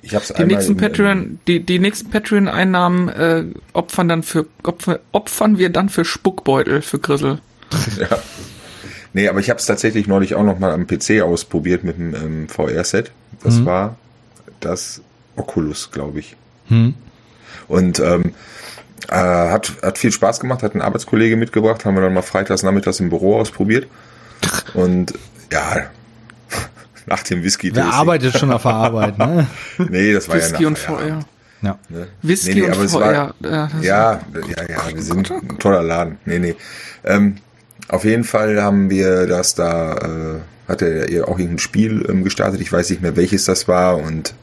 ich 0.01 0.15
hab's 0.15 0.34
die 0.34 0.43
nächsten 0.43 0.77
Patreon, 0.77 1.39
die, 1.48 1.60
die 1.60 1.79
nächsten 1.79 2.10
Patreon-Einnahmen 2.10 3.10
äh, 3.10 3.46
opfern 3.74 4.08
dann 4.08 4.24
für 4.24 4.48
opfer, 4.63 5.00
opfern 5.12 5.58
wir 5.58 5.70
dann 5.70 5.89
für 5.89 6.05
Spuckbeutel 6.05 6.81
für 6.81 7.00
Grissel. 7.00 7.39
ja. 8.00 8.08
Nee, 9.13 9.27
aber 9.27 9.39
ich 9.39 9.50
habe 9.50 9.60
es 9.60 9.65
tatsächlich 9.65 10.08
neulich 10.08 10.36
auch 10.36 10.43
noch 10.43 10.58
mal 10.58 10.72
am 10.72 10.88
PC 10.88 11.22
ausprobiert 11.22 11.84
mit 11.84 11.98
dem 11.98 12.15
ähm, 12.15 12.48
VR-Set. 12.48 13.12
Das 13.43 13.60
mhm. 13.60 13.65
war 13.65 13.98
das 14.60 15.01
Oculus, 15.36 15.91
glaube 15.91 16.20
ich. 16.20 16.36
Mhm. 16.70 16.93
Und 17.67 18.00
ähm, 18.00 18.34
äh, 19.10 19.15
hat, 19.15 19.74
hat 19.81 19.98
viel 19.98 20.12
Spaß 20.12 20.39
gemacht, 20.39 20.63
hat 20.63 20.75
ein 20.75 20.81
Arbeitskollege 20.81 21.36
mitgebracht, 21.36 21.86
haben 21.86 21.96
wir 21.96 22.01
dann 22.01 22.13
mal 22.13 22.22
freitags 22.22 22.63
nachmittags 22.63 23.00
im 23.00 23.10
Büro 23.10 23.38
ausprobiert. 23.38 23.88
Und 24.74 25.13
ja, 25.51 25.89
nach 27.08 27.24
dem 27.24 27.43
Whisky. 27.43 27.74
Wer 27.74 27.86
arbeitet 27.86 28.38
schon 28.38 28.51
auf 28.51 28.63
der 28.63 28.74
Arbeit, 28.74 29.17
ne? 29.17 29.48
nee, 29.89 30.13
das 30.13 30.27
war 30.27 30.36
Whisky 30.36 30.63
ja 30.63 30.67
und 30.67 30.77
VR. 30.77 31.25
Ja. 31.62 31.77
Ne? 31.89 32.08
Whisky 32.22 32.55
nee, 32.55 32.62
nee, 32.62 32.67
und 32.67 32.89
VR. 32.89 33.00
War, 33.00 33.13
ja, 33.13 33.34
ja, 33.43 33.70
ja, 33.81 34.63
ja, 34.70 34.96
wir 34.96 35.01
sind 35.01 35.31
ein 35.31 35.60
toller 35.60 35.84
Laden. 35.84 36.17
Nee, 36.25 36.39
nee. 36.39 36.55
Ähm, 37.03 37.38
auf 37.88 38.05
jeden 38.05 38.24
Fall 38.24 38.62
haben 38.62 38.89
wir 38.89 39.27
das 39.27 39.55
da, 39.55 39.96
äh, 39.96 40.39
hat 40.67 40.81
er 40.81 41.27
auch 41.27 41.38
irgendein 41.38 41.60
Spiel 41.60 42.05
ähm, 42.10 42.24
gestartet. 42.24 42.62
Ich 42.62 42.72
weiß 42.72 42.89
nicht 42.89 43.01
mehr, 43.01 43.15
welches 43.15 43.46
das 43.46 43.67
war 43.67 43.98
und 43.98 44.34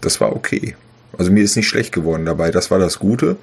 das 0.00 0.20
war 0.20 0.34
okay. 0.34 0.76
Also 1.18 1.32
mir 1.32 1.42
ist 1.42 1.56
nicht 1.56 1.68
schlecht 1.68 1.92
geworden 1.92 2.24
dabei. 2.24 2.50
Das 2.50 2.70
war 2.70 2.78
das 2.78 2.98
Gute. 2.98 3.36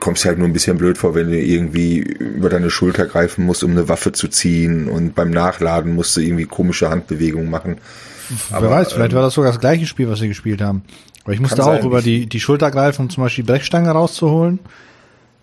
Kommst 0.00 0.24
dir 0.24 0.28
halt 0.28 0.38
nur 0.38 0.48
ein 0.48 0.52
bisschen 0.52 0.78
blöd 0.78 0.98
vor, 0.98 1.14
wenn 1.14 1.30
du 1.30 1.38
irgendwie 1.38 1.98
über 1.98 2.48
deine 2.48 2.70
Schulter 2.70 3.06
greifen 3.06 3.44
musst, 3.44 3.64
um 3.64 3.72
eine 3.72 3.88
Waffe 3.88 4.12
zu 4.12 4.28
ziehen 4.28 4.88
und 4.88 5.14
beim 5.14 5.30
Nachladen 5.30 5.94
musst 5.94 6.16
du 6.16 6.20
irgendwie 6.20 6.44
komische 6.46 6.90
Handbewegungen 6.90 7.50
machen. 7.50 7.78
Wer 8.48 8.56
Aber, 8.58 8.70
weiß, 8.70 8.92
vielleicht 8.92 9.12
ähm, 9.12 9.16
war 9.16 9.22
das 9.22 9.34
sogar 9.34 9.50
das 9.52 9.60
gleiche 9.60 9.86
Spiel, 9.86 10.08
was 10.08 10.20
wir 10.20 10.28
gespielt 10.28 10.60
haben. 10.60 10.82
Aber 11.24 11.32
ich 11.34 11.40
musste 11.40 11.62
auch 11.62 11.74
sein. 11.76 11.84
über 11.84 12.00
die, 12.02 12.26
die 12.26 12.40
Schulter 12.40 12.70
greifen, 12.70 13.02
um 13.02 13.10
zum 13.10 13.22
Beispiel 13.24 13.44
die 13.44 13.50
Brechstange 13.52 13.90
rauszuholen. 13.90 14.58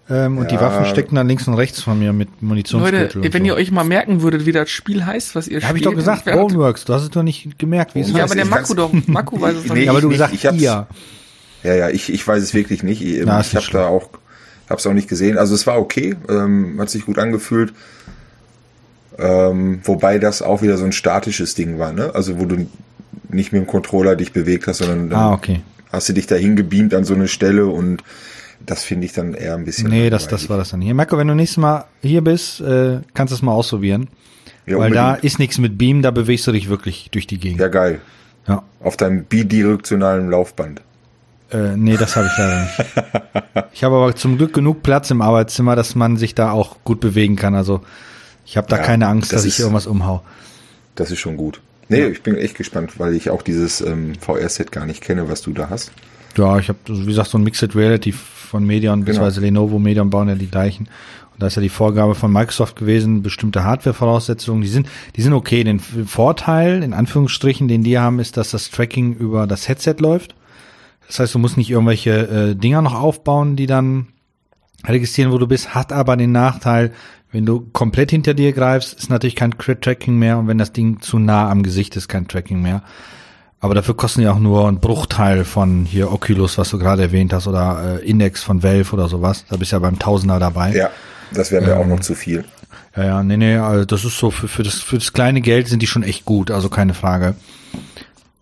Ähm, 0.10 0.40
und 0.40 0.50
die 0.50 0.56
Ja. 0.56 0.62
Waffen 0.62 0.86
steckten 0.86 1.16
dann 1.16 1.28
links 1.28 1.48
und 1.48 1.54
rechts 1.54 1.84
von 1.84 2.00
mir 2.00 2.14
mit 2.14 2.30
Leute, 2.30 2.46
Munitionsgürtel. 2.46 3.22
und 3.22 3.34
wenn 3.34 3.44
so. 3.44 3.48
ihr 3.48 3.56
euch 3.56 3.70
mal 3.70 3.84
merken 3.84 4.22
würdet, 4.24 4.46
wie 4.48 4.52
das 4.52 4.70
Spiel 4.72 5.06
heißt, 5.06 5.36
was 5.36 5.48
ihr 5.48 5.60
Ja, 5.60 5.68
Hab 5.68 5.76
ich 5.76 5.82
spielt. 5.84 5.94
doch 5.94 5.96
gesagt, 6.00 6.26
Boneworks. 6.26 6.86
Du 6.86 6.94
hast 6.96 7.04
es 7.04 7.10
doch 7.12 7.22
nicht 7.22 7.60
gemerkt, 7.60 7.94
wie 7.94 8.00
es 8.00 8.08
Ja, 8.10 8.16
heißt. 8.16 8.24
aber 8.24 8.36
der 8.36 8.46
ich 8.46 8.50
Maku 8.50 8.74
doch. 8.74 8.92
Maku 9.08 9.40
weiß 9.40 9.56
es 9.58 9.64
doch 9.66 9.74
Nee, 9.76 9.82
nicht. 9.82 9.86
Ja, 9.86 9.92
aber 9.92 10.02
du 10.02 10.08
nicht. 10.08 10.16
gesagt, 10.18 10.34
Ich 10.34 10.46
hab's- 10.48 10.60
ihr. 10.60 10.88
Ja, 11.64 11.76
ja, 11.76 11.90
ich, 11.90 12.12
ich 12.12 12.28
weiß 12.28 12.42
es 12.42 12.54
wirklich 12.56 12.82
nicht. 12.84 13.02
Ich, 13.04 13.22
Na, 13.24 13.42
ich 13.42 13.56
habe 13.56 13.66
da 13.72 13.86
auch, 13.88 14.10
hab's 14.70 14.86
auch 14.88 14.94
nicht 14.94 15.08
gesehen. 15.10 15.38
Also 15.38 15.56
es 15.56 15.66
war 15.68 15.78
okay, 15.80 16.16
ähm, 16.30 16.78
hat 16.80 16.90
sich 16.90 17.06
gut 17.06 17.18
angefühlt. 17.20 17.74
Ähm, 19.18 19.82
wobei 19.84 20.18
das 20.20 20.42
auch 20.42 20.62
wieder 20.62 20.78
so 20.78 20.86
ein 20.86 20.92
statisches 20.94 21.56
Ding 21.56 21.78
war, 21.78 21.92
ne? 21.92 22.12
Also 22.16 22.40
wo 22.40 22.46
du 22.46 22.68
nicht 23.30 23.52
mit 23.52 23.62
dem 23.62 23.68
Controller 23.68 24.16
dich 24.16 24.32
bewegt 24.32 24.68
hast, 24.68 24.78
sondern 24.78 25.10
dann 25.10 25.20
Ah, 25.20 25.34
okay. 25.34 25.62
hast 25.92 26.08
du 26.10 26.14
dich 26.14 26.26
dahin 26.28 26.56
gebeamt 26.56 26.94
an 26.94 27.04
so 27.04 27.14
eine 27.14 27.28
Stelle 27.28 27.66
und 27.68 28.02
das 28.66 28.84
finde 28.84 29.06
ich 29.06 29.14
dann 29.14 29.34
eher 29.34 29.56
ein 29.56 29.66
bisschen. 29.66 29.90
Nee, 29.90 30.10
das, 30.10 30.28
das 30.28 30.50
war 30.50 30.58
das 30.58 30.70
dann 30.70 30.82
hier. 30.82 30.94
Marco, 30.94 31.18
wenn 31.18 31.28
du 31.28 31.36
nächstes 31.36 31.58
Mal 31.58 31.86
hier 32.02 32.22
bist, 32.22 32.62
äh, 32.62 33.00
kannst 33.14 33.32
du 33.32 33.36
es 33.36 33.42
mal 33.42 33.52
ausprobieren. 33.52 34.08
Ja, 34.66 34.78
weil 34.78 34.92
da 34.92 35.08
unbedingt. 35.10 35.26
ist 35.26 35.40
nichts 35.40 35.58
mit 35.58 35.78
Beam, 35.78 36.02
da 36.02 36.12
bewegst 36.12 36.46
du 36.48 36.52
dich 36.52 36.70
wirklich 36.70 37.10
durch 37.12 37.28
die 37.28 37.40
Gegend. 37.40 37.60
Ja, 37.60 37.68
geil. 37.68 38.00
Ja. 38.48 38.64
Auf 38.82 38.96
deinem 38.98 39.24
bidirektionalen 39.26 40.30
Laufband. 40.30 40.82
Äh, 41.52 41.76
nee, 41.78 41.98
das 41.98 42.16
habe 42.16 42.28
ich 42.28 42.38
leider 42.38 42.62
nicht. 42.62 43.70
Ich 43.74 43.84
habe 43.84 43.96
aber 43.96 44.16
zum 44.16 44.38
Glück 44.38 44.54
genug 44.54 44.84
Platz 44.84 45.10
im 45.12 45.22
Arbeitszimmer, 45.22 45.76
dass 45.76 45.96
man 45.96 46.18
sich 46.18 46.36
da 46.36 46.52
auch 46.52 46.78
gut 46.84 47.00
bewegen 47.00 47.36
kann. 47.36 47.56
Also 47.56 47.82
ich 48.46 48.58
habe 48.58 48.68
da 48.68 48.78
Ja, 48.78 48.84
keine 48.84 49.08
Angst, 49.08 49.32
das 49.32 49.40
dass 49.42 49.46
ich 49.46 49.54
ist- 49.54 49.60
irgendwas 49.60 49.88
umhau. 49.88 50.22
Das 50.96 51.12
ist 51.12 51.20
schon 51.20 51.38
gut. 51.38 51.62
Nee, 51.88 52.06
ich 52.06 52.22
bin 52.22 52.36
echt 52.36 52.56
gespannt, 52.56 53.00
weil 53.00 53.16
ich 53.16 53.30
auch 53.32 53.42
dieses 53.42 53.82
ähm, 53.82 54.14
VR-Set 54.20 54.72
gar 54.72 54.86
nicht 54.86 55.02
kenne, 55.02 55.28
was 55.30 55.42
du 55.42 55.54
da 55.54 55.70
hast. 55.70 55.92
Ja, 56.38 56.60
ich 56.60 56.70
habe, 56.70 56.78
wie 56.88 57.06
gesagt, 57.06 57.30
so 57.30 57.38
ein 57.40 57.44
Mixed 57.44 57.76
Reality 57.76 58.12
von 58.12 58.64
Medion, 58.64 59.00
Genau. 59.00 59.06
beziehungsweise 59.06 59.42
Lenovo, 59.42 59.80
Medion 59.80 60.10
bauen 60.12 60.28
ja 60.30 60.36
die 60.36 60.48
gleichen. 60.52 60.88
Und 61.34 61.42
da 61.42 61.48
ist 61.48 61.56
ja 61.56 61.62
die 61.64 61.70
Vorgabe 61.70 62.14
von 62.14 62.32
Microsoft 62.32 62.76
gewesen, 62.76 63.24
bestimmte 63.24 63.64
Hardware-Voraussetzungen, 63.64 64.62
die 64.62 64.68
sind, 64.68 64.88
die 65.16 65.22
sind 65.24 65.34
okay. 65.34 65.64
Den 65.64 65.80
Vorteil, 65.80 66.84
in 66.84 66.94
Anführungsstrichen, 66.94 67.68
den 67.68 67.84
die 67.84 67.98
haben, 67.98 68.20
ist, 68.20 68.38
dass 68.38 68.52
das 68.52 68.70
Tracking 68.70 69.16
über 69.16 69.48
das 69.48 69.68
Headset 69.68 69.96
läuft. 70.00 70.36
Das 71.10 71.20
heißt, 71.20 71.34
du 71.34 71.40
musst 71.40 71.58
nicht 71.58 71.72
irgendwelche 71.72 72.12
äh, 72.12 72.56
Dinger 72.56 72.84
noch 72.84 72.94
aufbauen, 72.94 73.56
die 73.56 73.66
dann 73.66 74.10
registrieren, 74.88 75.32
wo 75.32 75.40
du 75.40 75.48
bist, 75.48 75.74
hat 75.74 75.92
aber 75.92 76.16
den 76.16 76.32
Nachteil, 76.32 76.94
wenn 77.32 77.48
du 77.48 77.62
komplett 77.74 78.12
hinter 78.12 78.36
dir 78.36 78.54
greifst, 78.54 78.94
ist 78.94 79.10
natürlich 79.10 79.36
kein 79.36 79.52
Tracking 79.58 80.18
mehr 80.18 80.38
und 80.38 80.48
wenn 80.48 80.60
das 80.60 80.72
Ding 80.72 81.02
zu 81.02 81.18
nah 81.18 81.50
am 81.50 81.64
Gesicht 81.64 81.96
ist, 81.96 82.08
kein 82.10 82.28
Tracking 82.28 82.62
mehr. 82.62 82.84
Aber 83.60 83.74
dafür 83.74 83.98
kosten 83.98 84.22
die 84.22 84.28
auch 84.28 84.40
nur 84.40 84.68
ein 84.68 84.80
Bruchteil 84.80 85.46
von 85.46 85.84
hier 85.84 86.12
Oculus, 86.12 86.60
was 86.60 86.70
du 86.70 86.78
gerade 86.78 87.02
erwähnt 87.02 87.34
hast, 87.34 87.48
oder 87.48 88.00
äh, 88.02 88.08
Index 88.08 88.44
von 88.44 88.62
Valve 88.62 88.94
oder 88.94 89.10
sowas. 89.10 89.46
Da 89.50 89.58
bist 89.58 89.72
du 89.72 89.78
ja 89.78 89.80
beim 89.80 89.98
Tausender 89.98 90.40
dabei. 90.40 90.76
Ja, 90.76 90.92
das 91.34 91.52
wäre 91.52 91.66
mir 91.66 91.76
auch 91.76 91.84
Ähm, 91.84 91.90
noch 91.90 92.00
zu 92.02 92.14
viel. 92.14 92.46
Ja, 92.96 93.04
ja, 93.04 93.24
nee, 93.24 93.36
nee, 93.36 93.58
also 93.58 93.84
das 93.84 94.06
ist 94.06 94.18
so, 94.18 94.32
für, 94.32 94.48
für, 94.48 94.64
das, 94.64 94.76
für 94.76 94.98
das 94.98 95.12
kleine 95.12 95.42
Geld 95.42 95.68
sind 95.68 95.82
die 95.82 95.88
schon 95.88 96.04
echt 96.04 96.26
gut, 96.26 96.52
also 96.52 96.70
keine 96.70 96.94
Frage. 96.94 97.34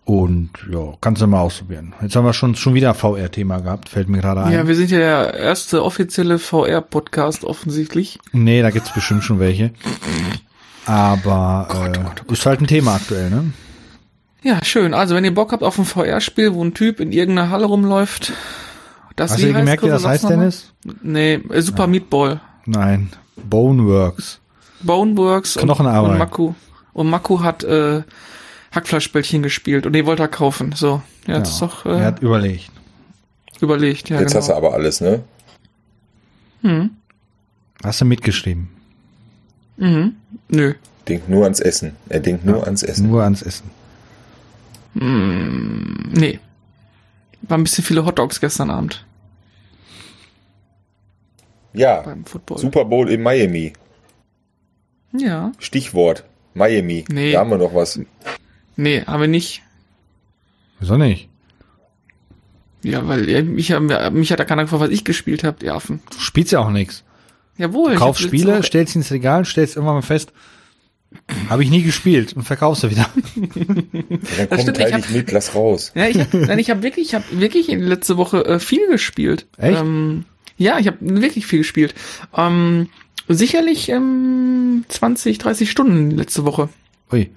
Und 0.08 0.48
ja, 0.72 0.94
kannst 1.02 1.20
du 1.20 1.26
mal 1.26 1.40
ausprobieren. 1.40 1.92
Jetzt 2.00 2.16
haben 2.16 2.24
wir 2.24 2.32
schon, 2.32 2.54
schon 2.54 2.72
wieder 2.72 2.94
VR-Thema 2.94 3.58
gehabt, 3.58 3.90
fällt 3.90 4.08
mir 4.08 4.16
gerade 4.22 4.42
ein. 4.42 4.54
Ja, 4.54 4.66
wir 4.66 4.74
sind 4.74 4.90
ja 4.90 4.98
der 4.98 5.34
erste 5.34 5.84
offizielle 5.84 6.38
VR-Podcast 6.38 7.44
offensichtlich. 7.44 8.18
nee, 8.32 8.62
da 8.62 8.70
gibt's 8.70 8.90
bestimmt 8.90 9.22
schon 9.22 9.38
welche. 9.38 9.70
Aber 10.86 11.92
äh, 12.26 12.32
ist 12.32 12.46
halt 12.46 12.62
ein 12.62 12.66
Thema 12.66 12.94
aktuell, 12.94 13.28
ne? 13.28 13.52
Ja, 14.42 14.64
schön. 14.64 14.94
Also, 14.94 15.14
wenn 15.14 15.26
ihr 15.26 15.34
Bock 15.34 15.52
habt 15.52 15.62
auf 15.62 15.78
ein 15.78 15.84
VR-Spiel, 15.84 16.54
wo 16.54 16.64
ein 16.64 16.72
Typ 16.72 17.00
in 17.00 17.12
irgendeiner 17.12 17.50
Halle 17.50 17.66
rumläuft, 17.66 18.32
das 19.14 19.32
Hast 19.32 19.42
du 19.42 19.52
gemerkt, 19.52 19.82
wie 19.82 19.88
das 19.88 20.06
heißt, 20.06 20.22
noch 20.22 20.30
mal? 20.30 20.36
Dennis? 20.38 20.72
Nee, 21.02 21.34
äh, 21.34 21.60
Super 21.60 21.86
Meatball. 21.86 22.40
Nein, 22.64 23.10
Boneworks. 23.36 24.40
Boneworks 24.80 25.58
und, 25.58 25.64
Knochenarbeit. 25.64 26.12
und 26.12 26.18
Maku. 26.18 26.54
Und 26.94 27.10
Maku 27.10 27.42
hat 27.42 27.62
äh, 27.62 28.04
Hackfleischbällchen 28.72 29.42
gespielt 29.42 29.86
und 29.86 29.92
die 29.94 30.04
wollte 30.06 30.22
er 30.24 30.28
kaufen. 30.28 30.72
So, 30.72 31.02
ja, 31.26 31.34
Ja, 31.36 31.42
ist 31.42 31.60
doch 31.60 31.84
er 31.86 31.98
äh, 32.00 32.04
hat 32.04 32.20
überlegt. 32.20 32.70
überlegt. 33.60 34.08
Ja, 34.10 34.20
Jetzt 34.20 34.28
genau. 34.32 34.40
hast 34.40 34.48
du 34.48 34.54
aber 34.54 34.72
alles, 34.74 35.00
ne? 35.00 35.22
Hast 37.82 38.00
du 38.00 38.04
mitgeschrieben? 38.04 38.68
Mhm. 39.76 40.16
Nö. 40.48 40.74
Denkt 41.06 41.28
nur 41.28 41.44
ans 41.44 41.60
Essen. 41.60 41.96
Er 42.08 42.20
denkt 42.20 42.44
nur 42.44 42.64
ans 42.64 42.82
Essen. 42.82 43.08
Nur 43.08 43.22
ans 43.22 43.42
Essen. 43.42 43.70
Nee. 44.94 46.40
War 47.42 47.56
ein 47.56 47.62
bisschen 47.62 47.84
viele 47.84 48.04
Hotdogs 48.04 48.40
gestern 48.40 48.70
Abend 48.70 49.06
Ja, 51.72 52.00
beim 52.00 52.24
Football. 52.24 52.58
Super 52.58 52.84
Bowl 52.84 53.08
in 53.08 53.22
Miami. 53.22 53.72
Ja. 55.12 55.52
Stichwort. 55.58 56.24
Miami. 56.54 57.04
Nee. 57.08 57.32
Da 57.32 57.40
haben 57.40 57.50
wir 57.50 57.58
noch 57.58 57.74
was. 57.74 58.00
Nee, 58.78 59.02
haben 59.04 59.20
wir 59.20 59.28
nicht. 59.28 59.62
Wieso 60.78 60.96
nicht? 60.96 61.28
Ja, 62.84 63.06
weil 63.08 63.42
mich, 63.42 63.72
hat- 63.72 64.12
mich 64.12 64.30
hat 64.30 64.38
da 64.38 64.44
keiner 64.44 64.62
gefragt, 64.62 64.82
was 64.84 64.90
ich 64.90 65.02
gespielt 65.04 65.42
habe, 65.42 65.58
die 65.60 65.68
Affen. 65.70 66.00
Du 66.12 66.20
spielst 66.20 66.52
ja 66.52 66.60
auch 66.60 66.70
nichts. 66.70 67.02
Jawohl. 67.56 67.94
Du 67.94 67.98
kaufst 67.98 68.22
Spiele, 68.22 68.62
stellst 68.62 68.92
sie 68.92 69.00
ins 69.00 69.10
Regal, 69.10 69.44
stellst 69.44 69.74
irgendwann 69.74 69.96
mal 69.96 70.02
fest, 70.02 70.32
habe 71.48 71.64
ich 71.64 71.70
nie 71.70 71.82
gespielt 71.82 72.34
und 72.34 72.44
verkaufst 72.44 72.82
sie 72.82 72.90
wieder. 72.90 73.08
Ja, 74.38 74.46
dann 74.46 74.48
komm, 74.50 74.58
stimmt, 74.60 74.76
teil 74.76 74.98
ich 75.00 75.10
mit, 75.10 75.32
lass 75.32 75.54
raus. 75.56 75.90
Ja, 75.96 76.06
ich 76.06 76.20
hab, 76.20 76.32
nein, 76.32 76.58
ich 76.60 76.70
habe 76.70 76.82
wirklich, 76.84 77.08
ich 77.08 77.14
habe 77.16 77.24
wirklich 77.32 77.68
in 77.68 77.80
letzte 77.80 78.16
Woche 78.16 78.44
äh, 78.44 78.60
viel 78.60 78.86
gespielt. 78.88 79.46
Echt? 79.56 79.80
Ähm, 79.80 80.24
ja, 80.56 80.78
ich 80.78 80.86
habe 80.86 80.98
wirklich 81.00 81.46
viel 81.46 81.58
gespielt. 81.60 81.94
Ähm, 82.36 82.88
sicherlich 83.26 83.88
ähm, 83.88 84.84
20, 84.88 85.38
30 85.38 85.68
Stunden 85.68 86.12
letzte 86.12 86.44
Woche. 86.44 86.68
Ui. 87.12 87.30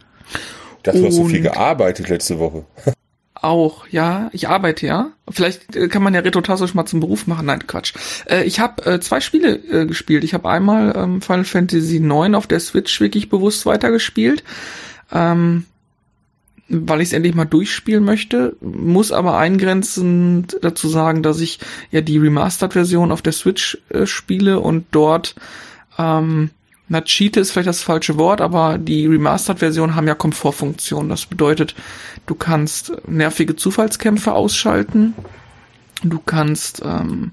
Dachte, 0.83 0.99
du 0.99 1.07
hast 1.07 1.15
so 1.15 1.25
viel 1.25 1.41
gearbeitet 1.41 2.09
letzte 2.09 2.39
Woche. 2.39 2.65
Auch, 3.33 3.87
ja. 3.87 4.29
Ich 4.33 4.47
arbeite 4.47 4.85
ja. 4.85 5.11
Vielleicht 5.29 5.75
äh, 5.75 5.87
kann 5.87 6.03
man 6.03 6.13
ja 6.13 6.19
retrotastisch 6.19 6.75
mal 6.75 6.85
zum 6.85 6.99
Beruf 6.99 7.25
machen. 7.25 7.47
Nein, 7.47 7.65
Quatsch. 7.65 7.93
Äh, 8.29 8.43
ich 8.43 8.59
habe 8.59 8.85
äh, 8.85 8.99
zwei 8.99 9.19
Spiele 9.19 9.55
äh, 9.55 9.85
gespielt. 9.87 10.23
Ich 10.23 10.35
habe 10.35 10.47
einmal 10.47 10.93
ähm, 10.95 11.21
Final 11.21 11.45
Fantasy 11.45 11.97
IX 11.97 12.35
auf 12.35 12.45
der 12.45 12.59
Switch 12.59 13.01
wirklich 13.01 13.29
bewusst 13.29 13.65
weitergespielt. 13.65 14.43
Ähm, 15.11 15.65
weil 16.71 17.01
ich 17.01 17.09
es 17.09 17.13
endlich 17.13 17.35
mal 17.35 17.45
durchspielen 17.45 18.03
möchte, 18.03 18.55
muss 18.61 19.11
aber 19.11 19.37
eingrenzend 19.37 20.57
dazu 20.61 20.87
sagen, 20.87 21.21
dass 21.21 21.41
ich 21.41 21.59
ja 21.91 22.01
die 22.01 22.17
Remastered-Version 22.17 23.11
auf 23.11 23.21
der 23.21 23.33
Switch 23.33 23.77
äh, 23.89 24.05
spiele 24.05 24.59
und 24.59 24.85
dort 24.91 25.35
ähm, 25.97 26.51
na, 26.91 26.99
Cheat 26.99 27.37
ist 27.37 27.51
vielleicht 27.51 27.69
das 27.69 27.83
falsche 27.83 28.17
Wort, 28.17 28.41
aber 28.41 28.77
die 28.77 29.07
Remastered-Version 29.07 29.95
haben 29.95 30.07
ja 30.07 30.13
Komfortfunktionen. 30.13 31.07
Das 31.07 31.25
bedeutet, 31.25 31.73
du 32.25 32.35
kannst 32.35 32.91
nervige 33.07 33.55
Zufallskämpfe 33.55 34.33
ausschalten, 34.33 35.13
du 36.03 36.19
kannst 36.19 36.81
ähm, 36.83 37.31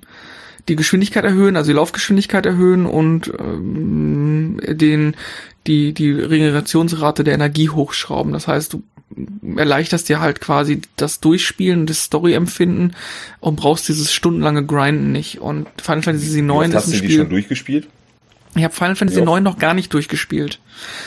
die 0.68 0.76
Geschwindigkeit 0.76 1.24
erhöhen, 1.24 1.56
also 1.56 1.72
die 1.72 1.76
Laufgeschwindigkeit 1.76 2.46
erhöhen 2.46 2.86
und 2.86 3.32
ähm, 3.36 4.60
den 4.64 5.16
die 5.66 5.92
die 5.92 6.12
Regenerationsrate 6.12 7.24
der 7.24 7.34
Energie 7.34 7.68
hochschrauben. 7.68 8.32
Das 8.32 8.46
heißt, 8.46 8.74
du 8.74 8.84
erleichterst 9.56 10.08
dir 10.08 10.20
halt 10.20 10.40
quasi 10.40 10.82
das 10.94 11.18
Durchspielen 11.18 11.86
das 11.86 12.04
Story-Empfinden 12.04 12.94
und 13.40 13.56
brauchst 13.56 13.88
dieses 13.88 14.12
stundenlange 14.12 14.64
Grinden 14.64 15.10
nicht. 15.10 15.40
Und 15.40 15.66
Final 15.82 16.02
Fantasy 16.02 16.38
IX 16.38 16.68
ist 16.68 16.74
hast 16.76 16.86
ein 16.86 16.92
du 16.92 16.98
die 16.98 17.04
Spiel. 17.06 17.18
schon 17.18 17.30
durchgespielt? 17.30 17.88
Ich 18.58 18.64
habe 18.64 18.74
Final 18.74 18.96
Fantasy 18.96 19.20
oft? 19.22 19.28
IX 19.30 19.40
noch 19.44 19.58
gar 19.58 19.74
nicht 19.74 19.92
durchgespielt. 19.94 20.60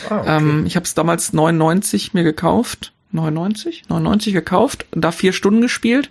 Ah, 0.10 0.20
okay. 0.20 0.38
Ähm, 0.38 0.66
ich 0.66 0.76
habe 0.76 0.86
es 0.86 0.94
damals 0.94 1.34
99 1.34 2.14
mir 2.14 2.24
gekauft. 2.24 2.94
99? 3.12 3.84
99 3.90 4.34
gekauft, 4.34 4.86
da 4.92 5.12
vier 5.12 5.34
Stunden 5.34 5.60
gespielt 5.62 6.10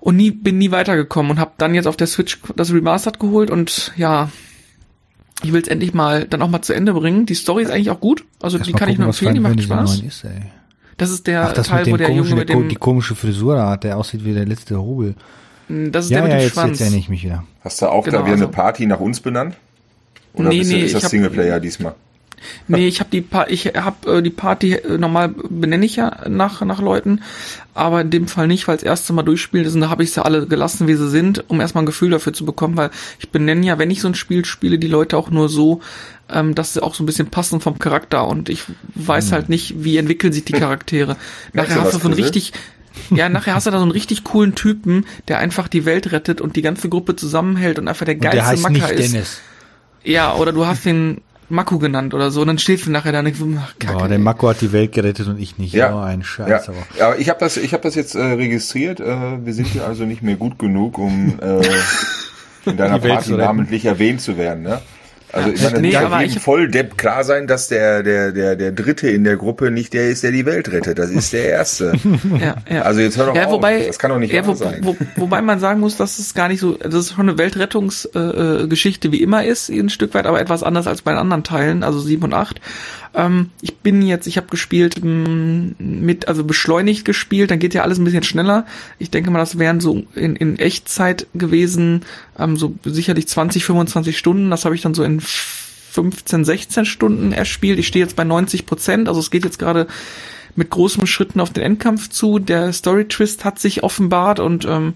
und 0.00 0.16
nie 0.16 0.30
bin 0.30 0.58
nie 0.58 0.70
weitergekommen 0.70 1.32
und 1.32 1.40
habe 1.40 1.50
dann 1.58 1.74
jetzt 1.74 1.86
auf 1.88 1.96
der 1.96 2.06
Switch 2.06 2.38
das 2.54 2.72
Remastered 2.72 3.18
geholt 3.18 3.50
und 3.50 3.92
ja, 3.96 4.30
ich 5.42 5.52
will 5.52 5.60
es 5.60 5.66
endlich 5.68 5.94
mal 5.94 6.26
dann 6.26 6.42
auch 6.42 6.48
mal 6.48 6.62
zu 6.62 6.72
Ende 6.74 6.92
bringen. 6.94 7.26
Die 7.26 7.34
Story 7.34 7.64
ist 7.64 7.70
eigentlich 7.70 7.90
auch 7.90 7.98
gut, 8.00 8.24
also 8.40 8.58
die 8.58 8.70
Erst 8.70 8.72
mal 8.74 8.78
kann 8.78 8.88
ich 8.88 8.94
gucken, 8.94 9.02
nur 9.04 9.08
was 9.08 9.16
empfehlen, 9.20 9.34
die 9.34 9.40
macht 9.40 9.62
Spaß. 9.62 9.98
9 9.98 10.06
Ist, 10.08 10.24
ey. 10.24 10.30
Das 10.96 11.10
ist 11.10 11.26
der 11.26 11.48
Ach, 11.48 11.52
das 11.52 11.66
Teil, 11.68 11.84
mit 11.84 11.92
wo 11.94 11.96
der 11.96 12.08
Junge 12.08 12.18
komischen, 12.20 12.38
mit 12.38 12.48
dem, 12.48 12.68
die 12.68 12.76
komische 12.76 13.14
Frisur 13.16 13.56
da 13.56 13.70
hat, 13.70 13.82
der 13.84 13.96
aussieht 13.96 14.24
wie 14.24 14.34
der 14.34 14.46
letzte 14.46 14.80
Hubel. 14.80 15.14
das 15.68 16.04
ist 16.06 16.10
Ja, 16.12 16.18
der 16.18 16.22
mit 16.22 16.32
ja, 16.32 16.38
dem 16.38 16.42
jetzt, 16.44 16.52
Schwanz. 16.54 16.70
jetzt 16.70 16.80
erinnere 16.82 17.00
ich 17.00 17.08
mich 17.08 17.24
wieder. 17.24 17.44
Hast 17.64 17.82
du 17.82 17.86
auch 17.86 18.04
genau, 18.04 18.18
da 18.18 18.24
wieder 18.24 18.32
also- 18.34 18.44
eine 18.44 18.52
Party 18.52 18.86
nach 18.86 19.00
uns 19.00 19.18
benannt? 19.20 19.56
Oder 20.38 20.48
Nee, 20.50 20.58
bist 20.58 20.70
du, 20.70 20.74
nee, 20.76 20.80
ist 20.82 20.86
ich 20.88 20.92
das 20.94 21.04
hab- 21.04 21.10
Singleplayer 21.10 21.60
diesmal? 21.60 21.94
Nee, 22.68 22.86
ich 22.86 23.00
habe 23.00 23.10
die 23.10 23.20
pa 23.20 23.46
ich 23.48 23.66
habe 23.66 24.18
äh, 24.18 24.22
die 24.22 24.30
Party 24.30 24.74
äh, 24.74 24.96
normal 24.96 25.30
benenne 25.50 25.84
ich 25.84 25.96
ja 25.96 26.28
nach 26.28 26.60
nach 26.64 26.80
Leuten, 26.80 27.22
aber 27.74 28.00
in 28.00 28.10
dem 28.10 28.28
Fall 28.28 28.46
nicht, 28.46 28.68
weil 28.68 28.76
das 28.76 28.84
erste 28.84 29.12
Mal 29.12 29.24
durchspielen 29.24 29.66
ist 29.66 29.74
und 29.74 29.80
da 29.80 29.90
habe 29.90 30.04
ich 30.04 30.12
sie 30.12 30.24
alle 30.24 30.46
gelassen, 30.46 30.86
wie 30.86 30.94
sie 30.94 31.08
sind, 31.10 31.42
um 31.50 31.60
erstmal 31.60 31.82
ein 31.82 31.86
Gefühl 31.86 32.10
dafür 32.10 32.32
zu 32.32 32.44
bekommen, 32.44 32.76
weil 32.76 32.90
ich 33.18 33.30
benenne 33.30 33.66
ja, 33.66 33.78
wenn 33.80 33.90
ich 33.90 34.00
so 34.00 34.06
ein 34.06 34.14
Spiel 34.14 34.44
spiele, 34.44 34.78
die 34.78 34.86
Leute 34.86 35.16
auch 35.16 35.30
nur 35.30 35.48
so, 35.48 35.80
ähm, 36.30 36.54
dass 36.54 36.74
sie 36.74 36.82
auch 36.82 36.94
so 36.94 37.02
ein 37.02 37.06
bisschen 37.06 37.26
passen 37.26 37.60
vom 37.60 37.80
Charakter 37.80 38.28
und 38.28 38.48
ich 38.50 38.62
weiß 38.94 39.32
halt 39.32 39.48
nicht, 39.48 39.82
wie 39.82 39.96
entwickeln 39.96 40.32
sich 40.32 40.44
die 40.44 40.52
Charaktere. 40.60 41.16
Nachher 41.54 41.74
du 41.74 41.80
hast 41.80 41.94
du 41.94 41.98
so 41.98 42.04
einen 42.04 42.14
Chris? 42.14 42.26
richtig 42.26 42.52
ja, 43.10 43.28
nachher 43.28 43.54
hast 43.54 43.66
du 43.66 43.70
da 43.70 43.78
so 43.78 43.82
einen 43.82 43.92
richtig 43.92 44.24
coolen 44.24 44.54
Typen, 44.54 45.06
der 45.28 45.38
einfach 45.38 45.68
die 45.68 45.84
Welt 45.84 46.10
rettet 46.12 46.40
und 46.40 46.56
die 46.56 46.62
ganze 46.62 46.88
Gruppe 46.88 47.14
zusammenhält 47.16 47.78
und 47.78 47.86
einfach 47.88 48.06
der 48.06 48.14
Und 48.16 48.24
der 48.24 48.30
geilste 48.32 48.48
heißt 48.50 48.62
Macker 48.62 48.74
nicht 48.92 49.00
ist. 49.00 49.12
Dennis. 49.12 49.40
Ja, 50.08 50.34
oder 50.36 50.52
du 50.52 50.66
hast 50.66 50.86
den 50.86 51.20
Maku 51.50 51.78
genannt 51.78 52.14
oder 52.14 52.30
so 52.30 52.40
und 52.40 52.46
dann 52.46 52.58
stehst 52.58 52.86
du 52.86 52.90
nachher 52.90 53.12
da 53.12 53.18
und 53.18 53.26
denkst, 53.26 53.40
ach, 53.58 53.74
Kacke, 53.78 53.92
Boah, 53.98 54.08
der 54.08 54.16
ey. 54.16 54.22
Mako 54.22 54.48
hat 54.48 54.62
die 54.62 54.72
Welt 54.72 54.92
gerettet 54.92 55.28
und 55.28 55.38
ich 55.38 55.58
nicht. 55.58 55.74
Ja. 55.74 55.94
Oh, 55.94 56.00
ein 56.00 56.22
Scheiß. 56.22 56.48
Ja, 56.48 56.60
Aber. 56.60 57.06
aber 57.06 57.18
ich 57.18 57.28
habe 57.28 57.38
das, 57.40 57.58
ich 57.58 57.74
habe 57.74 57.82
das 57.82 57.94
jetzt 57.94 58.14
äh, 58.14 58.22
registriert. 58.22 59.00
Äh, 59.00 59.44
wir 59.44 59.52
sind 59.52 59.66
hier 59.66 59.86
also 59.86 60.04
nicht 60.04 60.22
mehr 60.22 60.36
gut 60.36 60.58
genug, 60.58 60.96
um 60.96 61.38
äh, 61.40 61.60
in 62.64 62.78
deiner 62.78 62.98
Party 62.98 63.32
namentlich 63.32 63.84
erwähnt 63.84 64.22
zu 64.22 64.38
werden. 64.38 64.62
Ne? 64.62 64.80
Also 65.32 65.50
ich 65.50 65.62
meine, 65.62 65.80
Nee, 65.80 65.88
nee, 65.90 65.96
aber 65.96 66.22
jedem 66.22 66.40
Volldepp 66.40 66.96
klar 66.96 67.24
sein, 67.24 67.46
dass 67.46 67.68
der, 67.68 68.02
der, 68.02 68.32
der, 68.32 68.56
der 68.56 68.72
Dritte 68.72 69.08
in 69.08 69.24
der 69.24 69.36
Gruppe 69.36 69.70
nicht 69.70 69.92
der 69.92 70.08
ist, 70.08 70.22
der 70.22 70.32
die 70.32 70.46
Welt 70.46 70.70
rettet. 70.72 70.98
Das 70.98 71.10
ist 71.10 71.32
der 71.32 71.48
Erste. 71.48 71.92
Ja, 72.38 72.56
ja. 72.70 72.82
Also 72.82 73.00
jetzt 73.00 73.16
hör 73.16 73.26
doch 73.26 73.34
ja, 73.34 73.46
auf. 73.46 73.52
wobei, 73.52 73.86
das 73.86 73.98
kann 73.98 74.10
doch 74.10 74.18
nicht 74.18 74.32
ja, 74.32 74.46
wo, 74.46 74.54
sein. 74.54 74.80
Wo, 74.82 74.96
wobei 75.16 75.40
man 75.40 75.60
sagen 75.60 75.80
muss, 75.80 75.96
dass 75.96 76.18
es 76.18 76.34
gar 76.34 76.48
nicht 76.48 76.60
so, 76.60 76.76
das 76.76 76.94
ist 76.94 77.14
schon 77.14 77.28
eine 77.28 77.38
Weltrettungsgeschichte 77.38 78.62
äh, 78.64 78.68
Geschichte 78.68 79.12
wie 79.12 79.22
immer 79.22 79.44
ist, 79.44 79.70
ein 79.70 79.88
Stück 79.88 80.14
weit, 80.14 80.26
aber 80.26 80.40
etwas 80.40 80.62
anders 80.62 80.86
als 80.86 81.02
bei 81.02 81.12
den 81.12 81.18
anderen 81.18 81.44
Teilen, 81.44 81.82
also 81.82 81.98
7 82.00 82.22
und 82.22 82.34
8. 82.34 82.60
Ähm, 83.14 83.50
ich 83.60 83.76
bin 83.78 84.02
jetzt, 84.02 84.26
ich 84.26 84.36
habe 84.36 84.48
gespielt 84.48 85.02
mh, 85.02 85.74
mit, 85.78 86.28
also 86.28 86.44
beschleunigt 86.44 87.04
gespielt, 87.04 87.50
dann 87.50 87.58
geht 87.58 87.74
ja 87.74 87.82
alles 87.82 87.98
ein 87.98 88.04
bisschen 88.04 88.22
schneller. 88.22 88.66
Ich 88.98 89.10
denke 89.10 89.30
mal, 89.30 89.38
das 89.38 89.58
wären 89.58 89.80
so 89.80 90.04
in, 90.14 90.36
in 90.36 90.58
Echtzeit 90.58 91.26
gewesen, 91.34 92.04
ähm, 92.38 92.56
so 92.56 92.74
sicherlich 92.84 93.28
20, 93.28 93.64
25 93.64 94.18
Stunden. 94.18 94.50
Das 94.50 94.64
habe 94.64 94.74
ich 94.74 94.82
dann 94.82 94.94
so 94.94 95.02
in 95.02 95.20
15, 95.20 96.44
16 96.44 96.84
Stunden 96.84 97.32
erspielt. 97.32 97.78
Ich 97.78 97.88
stehe 97.88 98.04
jetzt 98.04 98.16
bei 98.16 98.24
90 98.24 98.66
Prozent, 98.66 99.08
also 99.08 99.20
es 99.20 99.30
geht 99.30 99.44
jetzt 99.44 99.58
gerade 99.58 99.86
mit 100.54 100.70
großen 100.70 101.06
Schritten 101.06 101.40
auf 101.40 101.50
den 101.50 101.62
Endkampf 101.62 102.10
zu. 102.10 102.38
Der 102.38 102.72
Story-Twist 102.72 103.44
hat 103.44 103.58
sich 103.58 103.82
offenbart 103.82 104.40
und 104.40 104.64
ähm, 104.64 104.94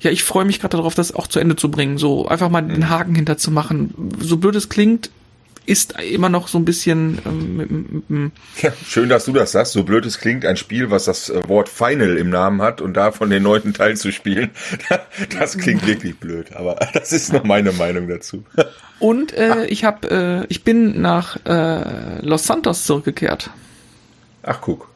ja, 0.00 0.10
ich 0.10 0.22
freue 0.22 0.44
mich 0.44 0.60
gerade 0.60 0.76
darauf, 0.76 0.94
das 0.94 1.14
auch 1.14 1.26
zu 1.26 1.40
Ende 1.40 1.56
zu 1.56 1.70
bringen. 1.70 1.98
So 1.98 2.28
einfach 2.28 2.50
mal 2.50 2.62
den 2.62 2.88
Haken 2.88 3.14
hinterzumachen. 3.14 3.94
So 4.20 4.36
blöd 4.36 4.54
es 4.54 4.68
klingt, 4.68 5.10
ist 5.68 6.00
immer 6.00 6.30
noch 6.30 6.48
so 6.48 6.58
ein 6.58 6.64
bisschen 6.64 7.20
ähm, 7.26 7.56
mit, 7.56 7.70
mit, 7.70 8.10
mit, 8.10 8.32
Ja, 8.62 8.72
schön, 8.86 9.10
dass 9.10 9.26
du 9.26 9.32
das 9.32 9.52
sagst. 9.52 9.74
So 9.74 9.84
blöd 9.84 10.06
es 10.06 10.18
klingt, 10.18 10.46
ein 10.46 10.56
Spiel, 10.56 10.90
was 10.90 11.04
das 11.04 11.28
äh, 11.28 11.46
Wort 11.46 11.68
Final 11.68 12.16
im 12.16 12.30
Namen 12.30 12.62
hat 12.62 12.80
und 12.80 12.94
davon 12.94 13.28
den 13.28 13.42
neunten 13.42 13.74
Teil 13.74 13.96
zu 13.96 14.10
spielen, 14.10 14.50
das 15.38 15.58
klingt 15.58 15.86
wirklich 15.86 16.18
blöd. 16.18 16.54
Aber 16.56 16.74
das 16.94 17.12
ist 17.12 17.32
noch 17.32 17.44
meine 17.44 17.72
Meinung 17.72 18.08
dazu. 18.08 18.44
und 18.98 19.34
äh, 19.34 19.66
ich 19.66 19.84
habe, 19.84 20.10
äh, 20.10 20.46
ich 20.48 20.64
bin 20.64 21.02
nach 21.02 21.36
äh, 21.44 22.24
Los 22.26 22.46
Santos 22.46 22.84
zurückgekehrt. 22.84 23.50
Ach, 24.42 24.60
guck. 24.62 24.88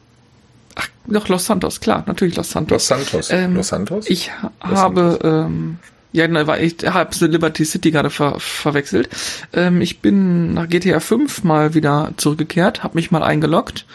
Ach, 0.73 0.87
doch 1.05 1.27
Los 1.27 1.45
Santos, 1.45 1.81
klar, 1.81 2.03
natürlich 2.07 2.35
Los 2.35 2.49
Santos. 2.49 2.73
Los 2.73 2.87
Santos. 2.87 3.29
Ähm, 3.29 3.55
Los 3.55 3.67
Santos? 3.67 4.09
Ich 4.09 4.31
habe, 4.59 5.19
ähm, 5.23 5.77
ja, 6.13 6.27
ne, 6.27 6.47
war 6.47 6.59
ich 6.59 6.77
habe 6.85 7.25
Liberty 7.25 7.65
City 7.65 7.91
gerade 7.91 8.11
ver 8.11 8.39
verwechselt. 8.39 9.09
Ähm, 9.51 9.81
ich 9.81 9.99
bin 9.99 10.53
nach 10.53 10.69
GTA 10.69 10.99
5 10.99 11.43
mal 11.43 11.73
wieder 11.73 12.13
zurückgekehrt, 12.17 12.83
habe 12.83 12.95
mich 12.95 13.11
mal 13.11 13.23
eingeloggt. 13.23 13.85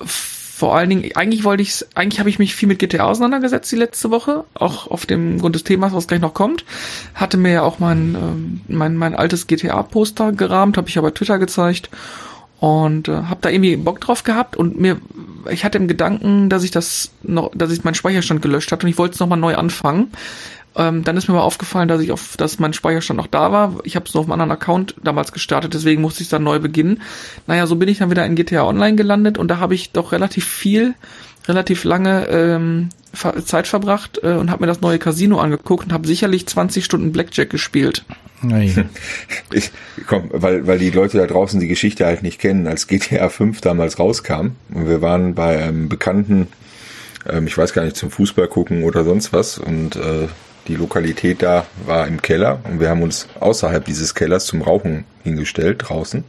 Vor 0.00 0.74
allen 0.74 0.88
Dingen, 0.90 1.10
eigentlich 1.14 1.44
wollte 1.44 1.62
ich 1.62 1.84
eigentlich 1.94 2.18
habe 2.20 2.30
ich 2.30 2.38
mich 2.38 2.56
viel 2.56 2.68
mit 2.68 2.78
GTA 2.78 3.04
auseinandergesetzt 3.04 3.70
die 3.70 3.76
letzte 3.76 4.10
Woche, 4.10 4.44
auch 4.54 4.90
auf 4.90 5.04
dem 5.04 5.38
Grund 5.38 5.54
des 5.54 5.62
Themas, 5.62 5.92
was 5.92 6.08
gleich 6.08 6.20
noch 6.20 6.34
kommt. 6.34 6.64
Hatte 7.14 7.36
mir 7.36 7.52
ja 7.52 7.62
auch 7.62 7.78
mein, 7.78 8.14
ähm, 8.14 8.60
mein, 8.66 8.96
mein 8.96 9.14
altes 9.14 9.46
GTA-Poster 9.46 10.32
gerahmt, 10.32 10.78
habe 10.78 10.88
ich 10.88 10.96
aber 10.96 11.12
Twitter 11.12 11.38
gezeigt 11.38 11.90
und 12.60 13.08
äh, 13.08 13.12
habe 13.12 13.38
da 13.42 13.50
irgendwie 13.50 13.76
Bock 13.76 14.00
drauf 14.00 14.24
gehabt 14.24 14.56
und 14.56 14.80
mir 14.80 14.96
ich 15.50 15.64
hatte 15.64 15.78
im 15.78 15.88
Gedanken, 15.88 16.48
dass 16.48 16.64
ich 16.64 16.70
das 16.70 17.10
noch, 17.22 17.50
dass 17.54 17.70
ich 17.72 17.84
meinen 17.84 17.94
Speicherstand 17.94 18.42
gelöscht 18.42 18.72
hatte 18.72 18.86
und 18.86 18.90
ich 18.90 18.98
wollte 18.98 19.14
es 19.14 19.20
nochmal 19.20 19.38
neu 19.38 19.54
anfangen. 19.54 20.10
Ähm, 20.78 21.02
dann 21.02 21.16
ist 21.16 21.28
mir 21.28 21.34
aber 21.34 21.42
aufgefallen, 21.42 21.88
dass 21.88 22.00
ich 22.00 22.12
auf, 22.12 22.36
dass 22.36 22.60
mein 22.60 22.72
Speicherstand 22.72 23.18
noch 23.18 23.26
da 23.26 23.50
war. 23.50 23.80
Ich 23.82 23.96
habe 23.96 24.06
es 24.06 24.14
nur 24.14 24.20
auf 24.20 24.26
einem 24.26 24.40
anderen 24.40 24.52
Account 24.52 24.94
damals 25.02 25.32
gestartet, 25.32 25.74
deswegen 25.74 26.00
musste 26.00 26.20
ich 26.20 26.26
es 26.26 26.30
dann 26.30 26.44
neu 26.44 26.60
beginnen. 26.60 27.02
Naja, 27.48 27.66
so 27.66 27.74
bin 27.74 27.88
ich 27.88 27.98
dann 27.98 28.10
wieder 28.10 28.24
in 28.24 28.36
GTA 28.36 28.64
Online 28.64 28.96
gelandet 28.96 29.38
und 29.38 29.48
da 29.48 29.58
habe 29.58 29.74
ich 29.74 29.90
doch 29.90 30.12
relativ 30.12 30.46
viel, 30.46 30.94
relativ 31.48 31.82
lange 31.82 32.26
ähm, 32.28 32.90
Zeit 33.44 33.66
verbracht 33.66 34.20
äh, 34.22 34.34
und 34.34 34.52
habe 34.52 34.62
mir 34.62 34.66
das 34.68 34.80
neue 34.80 35.00
Casino 35.00 35.40
angeguckt 35.40 35.86
und 35.86 35.92
habe 35.92 36.06
sicherlich 36.06 36.46
20 36.46 36.84
Stunden 36.84 37.10
Blackjack 37.10 37.50
gespielt. 37.50 38.04
Nee. 38.42 38.72
Ich, 39.50 39.70
komm, 40.06 40.28
weil, 40.30 40.66
weil 40.66 40.78
die 40.78 40.90
Leute 40.90 41.16
da 41.16 41.26
draußen 41.26 41.58
die 41.58 41.68
Geschichte 41.68 42.04
halt 42.04 42.22
nicht 42.22 42.38
kennen, 42.38 42.66
als 42.66 42.86
GTA 42.86 43.30
5 43.30 43.62
damals 43.62 43.98
rauskam 43.98 44.50
und 44.72 44.86
wir 44.86 45.00
waren 45.00 45.34
bei 45.34 45.60
einem 45.62 45.88
Bekannten, 45.88 46.48
ähm, 47.26 47.46
ich 47.46 47.56
weiß 47.56 47.72
gar 47.72 47.82
nicht, 47.82 47.96
zum 47.96 48.10
Fußball 48.10 48.46
gucken 48.46 48.84
oder 48.84 49.04
sonst 49.04 49.32
was 49.32 49.56
und 49.58 49.96
äh, 49.96 50.28
die 50.68 50.76
Lokalität 50.76 51.42
da 51.42 51.66
war 51.86 52.06
im 52.06 52.22
Keller 52.22 52.60
und 52.64 52.80
wir 52.80 52.90
haben 52.90 53.02
uns 53.02 53.26
außerhalb 53.40 53.84
dieses 53.84 54.14
Kellers 54.14 54.46
zum 54.46 54.62
Rauchen 54.62 55.04
hingestellt 55.24 55.84
draußen. 55.88 56.24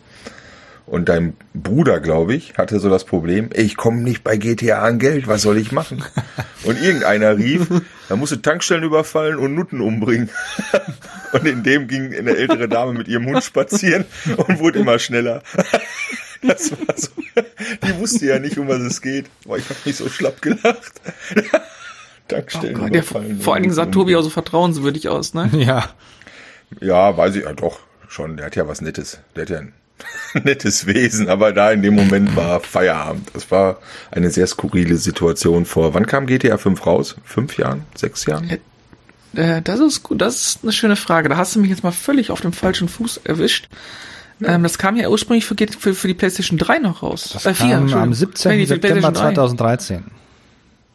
Und 0.90 1.08
dein 1.08 1.36
Bruder, 1.54 2.00
glaube 2.00 2.34
ich, 2.34 2.58
hatte 2.58 2.80
so 2.80 2.90
das 2.90 3.04
Problem, 3.04 3.52
ich 3.54 3.78
komme 3.78 4.02
nicht 4.02 4.24
bei 4.24 4.38
GTA 4.38 4.80
an 4.80 4.98
Geld, 4.98 5.28
was 5.28 5.44
soll 5.44 5.60
ich 5.60 5.72
machen? 5.72 6.04
Und 6.64 6.82
irgendeiner 6.82 7.38
rief, 7.38 7.68
da 8.10 8.16
musst 8.16 8.32
du 8.32 8.38
Tankstellen 8.38 8.84
überfallen 8.84 9.38
und 9.38 9.54
Nutten 9.54 9.82
umbringen. 9.82 10.30
Und 11.32 11.46
in 11.46 11.62
dem 11.64 11.88
ging 11.88 12.14
eine 12.16 12.36
ältere 12.36 12.68
Dame 12.68 12.94
mit 12.94 13.08
ihrem 13.08 13.28
Hund 13.28 13.44
spazieren 13.44 14.06
und 14.36 14.60
wurde 14.60 14.80
immer 14.80 14.98
schneller. 15.00 15.44
Das 16.42 16.72
war 16.72 16.96
so, 16.96 17.10
die 17.84 18.00
wusste 18.00 18.28
ja 18.28 18.40
nicht, 18.40 18.58
um 18.58 18.70
was 18.70 18.80
es 18.80 19.02
geht. 19.02 19.26
Boah, 19.44 19.58
ich 19.58 19.66
habe 19.66 19.80
mich 19.84 19.98
so 19.98 20.08
schlapp 20.08 20.42
gelacht. 20.42 20.94
Tankstellen 22.30 22.80
Oh 22.80 22.88
Gott, 22.88 23.06
vor 23.42 23.54
allen 23.54 23.64
Dingen 23.64 23.74
sah 23.76 23.86
Tobi 23.86 24.16
auch 24.16 24.22
so 24.22 24.30
vertrauenswürdig 24.30 25.10
aus, 25.10 25.34
ne? 25.34 25.50
Ja. 25.58 25.90
Ja, 26.80 27.18
weiß 27.18 27.36
ich 27.36 27.44
ja 27.44 27.54
doch 27.54 27.80
schon. 28.08 28.38
Der 28.38 28.46
hat 28.46 28.56
ja 28.56 28.68
was 28.68 28.82
Nettes. 28.82 29.20
Der 29.36 29.42
hat 29.42 29.50
ja 29.50 29.58
ein 29.60 29.74
nettes 30.44 30.86
Wesen, 30.86 31.28
aber 31.28 31.52
da 31.52 31.72
in 31.72 31.82
dem 31.82 31.96
Moment 31.96 32.36
war 32.36 32.60
Feierabend. 32.60 33.30
Das 33.34 33.50
war 33.52 33.80
eine 34.12 34.30
sehr 34.30 34.48
skurrile 34.48 34.98
Situation 34.98 35.66
vor. 35.66 35.94
Wann 35.94 36.06
kam 36.06 36.28
GTA 36.28 36.58
5 36.58 36.86
raus? 36.86 37.16
Fünf 37.26 37.58
Jahren? 37.58 37.84
Sechs 37.96 38.26
Jahren? 38.26 38.50
Äh, 39.36 39.62
das 39.62 39.80
ist 39.80 40.04
gut, 40.04 40.22
das 40.22 40.42
ist 40.42 40.60
eine 40.64 40.72
schöne 40.72 40.96
Frage. 40.96 41.28
Da 41.30 41.38
hast 41.38 41.56
du 41.56 41.60
mich 41.60 41.70
jetzt 41.70 41.84
mal 41.84 41.92
völlig 41.92 42.32
auf 42.32 42.42
dem 42.42 42.54
falschen 42.54 42.88
Fuß 42.88 43.22
erwischt. 43.24 43.68
Ähm, 44.44 44.64
das 44.64 44.78
kam 44.78 44.96
ja 44.96 45.10
ursprünglich 45.10 45.46
für, 45.46 45.56
für, 45.56 45.94
für 45.94 46.08
die 46.08 46.14
PlayStation 46.14 46.58
3 46.58 46.80
noch 46.80 47.04
raus. 47.04 47.32
Das 47.34 47.46
Äh, 47.46 47.54
vier, 47.54 47.70
kam 47.70 47.78
am 47.78 47.82
Entschuldigung. 47.84 48.14
17. 48.14 48.58
Nee, 48.58 48.66
September 48.66 49.12
PlayStation 49.12 49.58
3. 49.58 49.78
2013. 49.78 50.04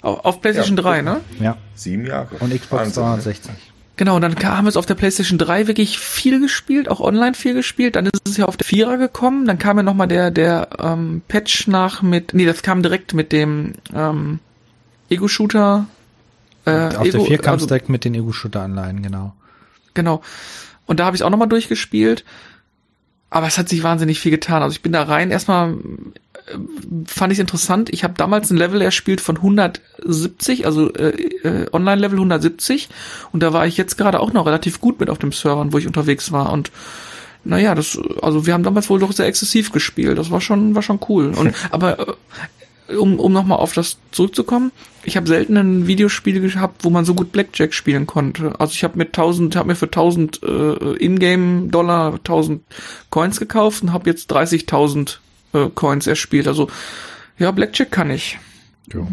Auf, 0.05 0.25
auf 0.25 0.41
PlayStation 0.41 0.77
Ja, 0.77 0.83
3, 0.83 0.97
guck 0.99 1.05
ne? 1.07 1.21
Ja. 1.41 1.57
Sieben 1.75 2.07
Jahre. 2.07 2.29
Und 2.41 2.51
Xbox 2.53 2.83
Wahnsinn, 2.97 3.03
ne? 3.03 3.09
360. 3.11 3.53
Genau, 3.97 4.17
und 4.17 4.23
dann 4.23 4.37
haben 4.43 4.65
wir 4.65 4.69
es 4.69 4.77
auf 4.77 4.87
der 4.87 4.97
PlayStation 4.97 5.39
3 5.39 5.67
wirklich 5.69 5.99
viel 6.01 6.41
gespielt, 6.41 6.89
auch 6.91 7.01
online 7.01 7.35
viel 7.35 7.55
gespielt. 7.55 7.95
Dann 7.97 8.07
ist 8.07 8.29
es 8.29 8.37
ja 8.37 8.47
auf 8.47 8.57
der 8.57 8.67
Vierer 8.67 8.99
gekommen. 8.99 9.47
Dann 9.47 9.59
kam 9.59 9.77
ja 9.77 9.83
nochmal 9.85 10.09
der, 10.09 10.31
der 10.33 10.69
ähm, 10.81 11.23
Patch 11.29 11.69
nach 11.69 12.03
mit, 12.03 12.35
nee, 12.35 12.45
das 12.45 12.63
kam 12.63 12.83
direkt 12.83 13.15
mit 13.15 13.31
dem 13.33 13.75
ähm, 13.95 14.41
Ego-Shooter. 15.11 15.87
Äh, 16.67 16.71
Auf 16.71 17.03
der 17.03 17.15
Ego- 17.15 17.25
vier 17.25 17.39
kam 17.39 17.55
es 17.55 17.63
also- 17.63 17.67
direkt 17.69 17.89
mit 17.89 18.05
den 18.05 18.15
Ego-Shooter-Anleihen, 18.15 19.03
genau. 19.03 19.33
Genau. 19.95 20.23
Und 20.87 20.99
da 21.01 21.05
habe 21.07 21.17
ich 21.17 21.23
auch 21.23 21.31
nochmal 21.31 21.49
durchgespielt. 21.49 22.25
Aber 23.31 23.47
es 23.47 23.59
hat 23.59 23.69
sich 23.69 23.83
wahnsinnig 23.83 24.21
viel 24.21 24.31
getan. 24.33 24.63
Also 24.63 24.75
ich 24.75 24.83
bin 24.83 24.93
da 24.93 25.03
rein. 25.05 25.31
Erstmal 25.31 25.77
fand 27.07 27.33
ich 27.33 27.39
interessant. 27.39 27.91
Ich 27.91 28.05
habe 28.05 28.15
damals 28.17 28.51
ein 28.51 28.57
Level 28.57 28.83
erspielt 28.83 29.21
von 29.21 29.37
170, 29.37 30.67
also 30.67 30.93
äh, 30.93 31.11
äh, 31.43 31.67
Online-Level 31.73 32.19
170. 32.19 32.89
Und 33.33 33.43
da 33.43 33.53
war 33.53 33.67
ich 33.67 33.77
jetzt 33.77 33.97
gerade 33.97 34.21
auch 34.21 34.33
noch 34.33 34.47
relativ 34.47 34.81
gut 34.81 35.01
mit 35.01 35.11
auf 35.11 35.19
dem 35.19 35.33
Servern, 35.33 35.73
wo 35.73 35.79
ich 35.79 35.87
unterwegs 35.87 36.33
war. 36.33 36.53
Und 36.53 36.71
naja, 37.45 37.75
das, 37.75 37.99
also 38.23 38.47
wir 38.47 38.55
haben 38.55 38.63
damals 38.63 38.91
wohl 38.91 39.01
doch 39.01 39.13
sehr 39.13 39.27
exzessiv 39.27 39.73
gespielt. 39.73 40.19
Das 40.19 40.31
war 40.31 40.41
schon, 40.41 40.75
war 40.75 40.83
schon 40.83 41.01
cool. 41.09 41.33
Und 41.35 41.55
aber 41.71 42.17
äh, 42.89 42.97
um, 42.97 43.19
um 43.19 43.33
nochmal 43.33 43.59
auf 43.59 43.73
das 43.73 43.97
zurückzukommen, 44.11 44.71
ich 45.05 45.17
habe 45.17 45.27
selten 45.27 45.57
ein 45.57 45.87
Videospiel 45.87 46.41
gehabt, 46.41 46.85
wo 46.85 46.91
man 46.91 47.07
so 47.07 47.15
gut 47.15 47.33
Blackjack 47.33 47.73
spielen 47.73 48.07
konnte. 48.07 48.59
Also 48.61 48.73
ich 48.75 48.85
habe 48.85 48.99
mit 48.99 49.09
1000, 49.09 49.57
habe 49.57 49.69
mir 49.69 49.77
für 49.77 49.87
1000 49.87 50.43
äh, 50.43 50.97
Ingame-Dollar 50.97 52.15
1000 52.15 52.63
Coins 53.09 53.41
gekauft 53.41 53.83
und 53.83 53.93
habe 53.95 54.11
jetzt 54.11 54.31
30.000 54.31 55.19
äh, 55.55 55.71
Coins 55.75 56.07
erspielt. 56.07 56.49
Also 56.49 56.69
ja, 57.39 57.51
Blackjack 57.51 57.91
kann 57.91 58.11
ich. 58.11 58.39
Jo. 58.93 59.07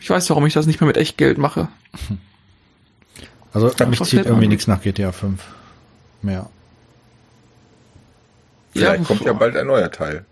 Ich 0.00 0.10
weiß, 0.10 0.28
warum 0.30 0.46
ich 0.46 0.54
das 0.54 0.66
nicht 0.66 0.80
mehr 0.80 0.88
mit 0.88 0.96
Echtgeld 0.96 1.38
mache. 1.38 1.68
Also 3.52 3.72
mich 3.88 4.00
was 4.00 4.10
zieht 4.10 4.26
irgendwie 4.26 4.48
nichts 4.48 4.66
nach 4.66 4.82
GTA 4.82 5.12
5 5.12 5.42
mehr. 6.22 6.50
Vielleicht 8.72 9.04
kommt 9.04 9.24
ja 9.24 9.32
bald 9.32 9.56
ein 9.56 9.66
neuer 9.66 9.90
Teil. 9.90 10.26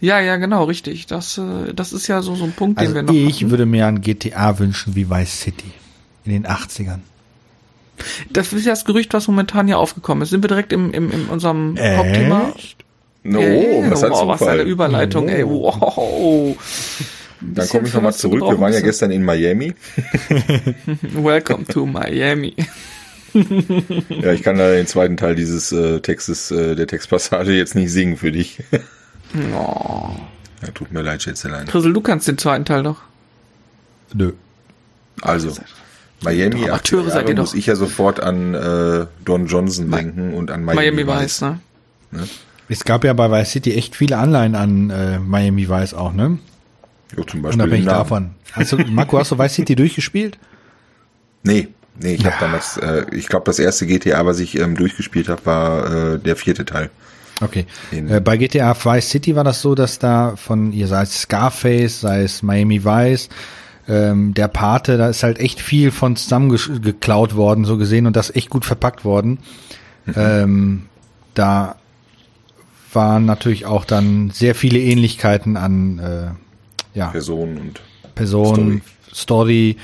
Ja, 0.00 0.18
ja, 0.18 0.36
genau, 0.36 0.64
richtig. 0.64 1.06
Das, 1.06 1.38
äh, 1.38 1.72
das 1.74 1.92
ist 1.92 2.06
ja 2.06 2.22
so, 2.22 2.34
so 2.34 2.44
ein 2.44 2.52
Punkt, 2.52 2.78
Also 2.78 2.94
den 2.94 3.06
wir 3.06 3.12
noch 3.12 3.28
ich 3.28 3.36
hatten. 3.36 3.50
würde 3.50 3.66
mir 3.66 3.86
ein 3.86 4.00
GTA 4.00 4.58
wünschen 4.58 4.94
wie 4.96 5.10
Vice 5.10 5.40
City 5.40 5.70
in 6.24 6.32
den 6.32 6.46
80ern. 6.46 7.00
Das 8.30 8.52
ist 8.52 8.64
ja 8.64 8.72
das 8.72 8.84
Gerücht, 8.84 9.12
was 9.12 9.28
momentan 9.28 9.66
hier 9.66 9.78
aufgekommen 9.78 10.22
ist. 10.22 10.30
Sind 10.30 10.42
wir 10.42 10.48
direkt 10.48 10.72
im, 10.72 10.92
im, 10.92 11.10
in 11.10 11.26
unserem 11.26 11.76
Hauptthema? 11.78 12.52
No, 13.28 13.40
Ey, 13.40 13.90
was, 13.90 14.04
ein 14.04 14.10
wow, 14.10 14.28
was 14.28 14.42
eine 14.42 14.62
Überleitung, 14.62 15.28
ey, 15.28 15.44
wow. 15.46 16.56
Dann 17.40 17.68
komme 17.68 17.86
ich 17.86 17.94
nochmal 17.94 18.14
zurück. 18.14 18.40
Wir 18.40 18.58
waren 18.58 18.72
ja 18.72 18.80
gestern 18.80 19.10
in 19.10 19.22
Miami. 19.22 19.74
Welcome 21.12 21.66
to 21.66 21.86
Miami. 21.86 22.54
Ja, 24.08 24.32
ich 24.32 24.42
kann 24.42 24.56
da 24.56 24.70
den 24.72 24.86
zweiten 24.86 25.18
Teil 25.18 25.34
dieses 25.34 25.70
äh, 25.70 26.00
Textes, 26.00 26.50
äh, 26.50 26.74
der 26.74 26.86
Textpassage 26.86 27.52
jetzt 27.52 27.74
nicht 27.74 27.92
singen 27.92 28.16
für 28.16 28.32
dich. 28.32 28.58
Oh. 29.54 30.08
Ja, 30.62 30.68
tut 30.72 30.90
mir 30.90 31.02
leid, 31.02 31.22
Schätzelein. 31.22 31.66
Chrisel, 31.66 31.92
du 31.92 32.00
kannst 32.00 32.26
den 32.26 32.38
zweiten 32.38 32.64
Teil 32.64 32.82
doch. 32.82 32.96
Nö. 34.14 34.32
Also, 35.20 35.52
Miami, 36.22 36.62
Doch, 36.62 36.68
80er 36.68 36.70
Amateure 36.70 37.10
seid 37.10 37.28
ihr 37.28 37.34
doch. 37.34 37.42
muss 37.42 37.52
ich 37.52 37.66
ja 37.66 37.76
sofort 37.76 38.20
an 38.20 38.54
äh, 38.54 39.06
Don 39.26 39.46
Johnson 39.46 39.90
denken 39.90 40.32
und 40.32 40.50
an 40.50 40.64
Miami, 40.64 41.04
Miami 41.04 41.22
Vice, 41.22 41.42
ne? 41.42 41.60
Es 42.68 42.84
gab 42.84 43.04
ja 43.04 43.12
bei 43.14 43.30
Vice 43.30 43.50
City 43.52 43.74
echt 43.74 43.96
viele 43.96 44.18
Anleihen 44.18 44.54
an 44.54 44.90
äh, 44.90 45.18
Miami 45.18 45.68
Vice 45.68 45.94
auch, 45.94 46.12
ne? 46.12 46.38
Jo, 47.16 47.24
zum 47.24 47.42
Beispiel 47.42 47.62
Unabhängig 47.62 47.86
davon. 47.86 48.30
Hast 48.52 48.72
du, 48.72 48.76
Marco, 48.90 49.18
hast 49.18 49.30
du 49.30 49.38
Vice 49.38 49.54
City 49.54 49.74
durchgespielt? 49.76 50.38
Nee, 51.42 51.68
nee, 52.00 52.14
ich 52.14 52.26
habe 52.26 52.36
damals, 52.40 52.76
äh, 52.76 53.06
ich 53.12 53.28
glaube, 53.28 53.44
das 53.46 53.58
erste 53.58 53.86
GTA, 53.86 54.26
was 54.26 54.38
ich 54.40 54.58
ähm, 54.58 54.74
durchgespielt 54.76 55.28
habe, 55.28 55.46
war 55.46 56.14
äh, 56.14 56.18
der 56.18 56.36
vierte 56.36 56.64
Teil. 56.64 56.90
Okay. 57.40 57.64
In- 57.92 58.10
Äh, 58.10 58.20
bei 58.20 58.36
GTA 58.36 58.74
Vice 58.74 59.08
City 59.10 59.34
war 59.36 59.44
das 59.44 59.62
so, 59.62 59.74
dass 59.74 59.98
da 59.98 60.34
von, 60.36 60.72
ihr 60.72 60.88
sei 60.88 61.02
es 61.02 61.22
Scarface, 61.22 62.00
sei 62.00 62.22
es 62.24 62.42
Miami 62.42 62.84
Vice, 62.84 63.28
ähm, 63.88 64.34
der 64.34 64.48
Pate, 64.48 64.98
da 64.98 65.08
ist 65.08 65.22
halt 65.22 65.38
echt 65.38 65.60
viel 65.60 65.90
von 65.90 66.16
zusammengeklaut 66.16 67.34
worden, 67.36 67.64
so 67.64 67.78
gesehen, 67.78 68.06
und 68.06 68.16
das 68.16 68.34
echt 68.34 68.50
gut 68.50 68.66
verpackt 68.66 69.04
worden. 69.04 69.38
Ähm, 70.14 70.86
da 71.34 71.76
waren 72.92 73.24
natürlich 73.26 73.66
auch 73.66 73.84
dann 73.84 74.30
sehr 74.30 74.54
viele 74.54 74.78
Ähnlichkeiten 74.78 75.56
an 75.56 75.98
äh, 75.98 76.98
ja, 76.98 77.08
Personen 77.08 77.58
und 77.58 77.80
Person, 78.14 78.82
Story. 79.14 79.76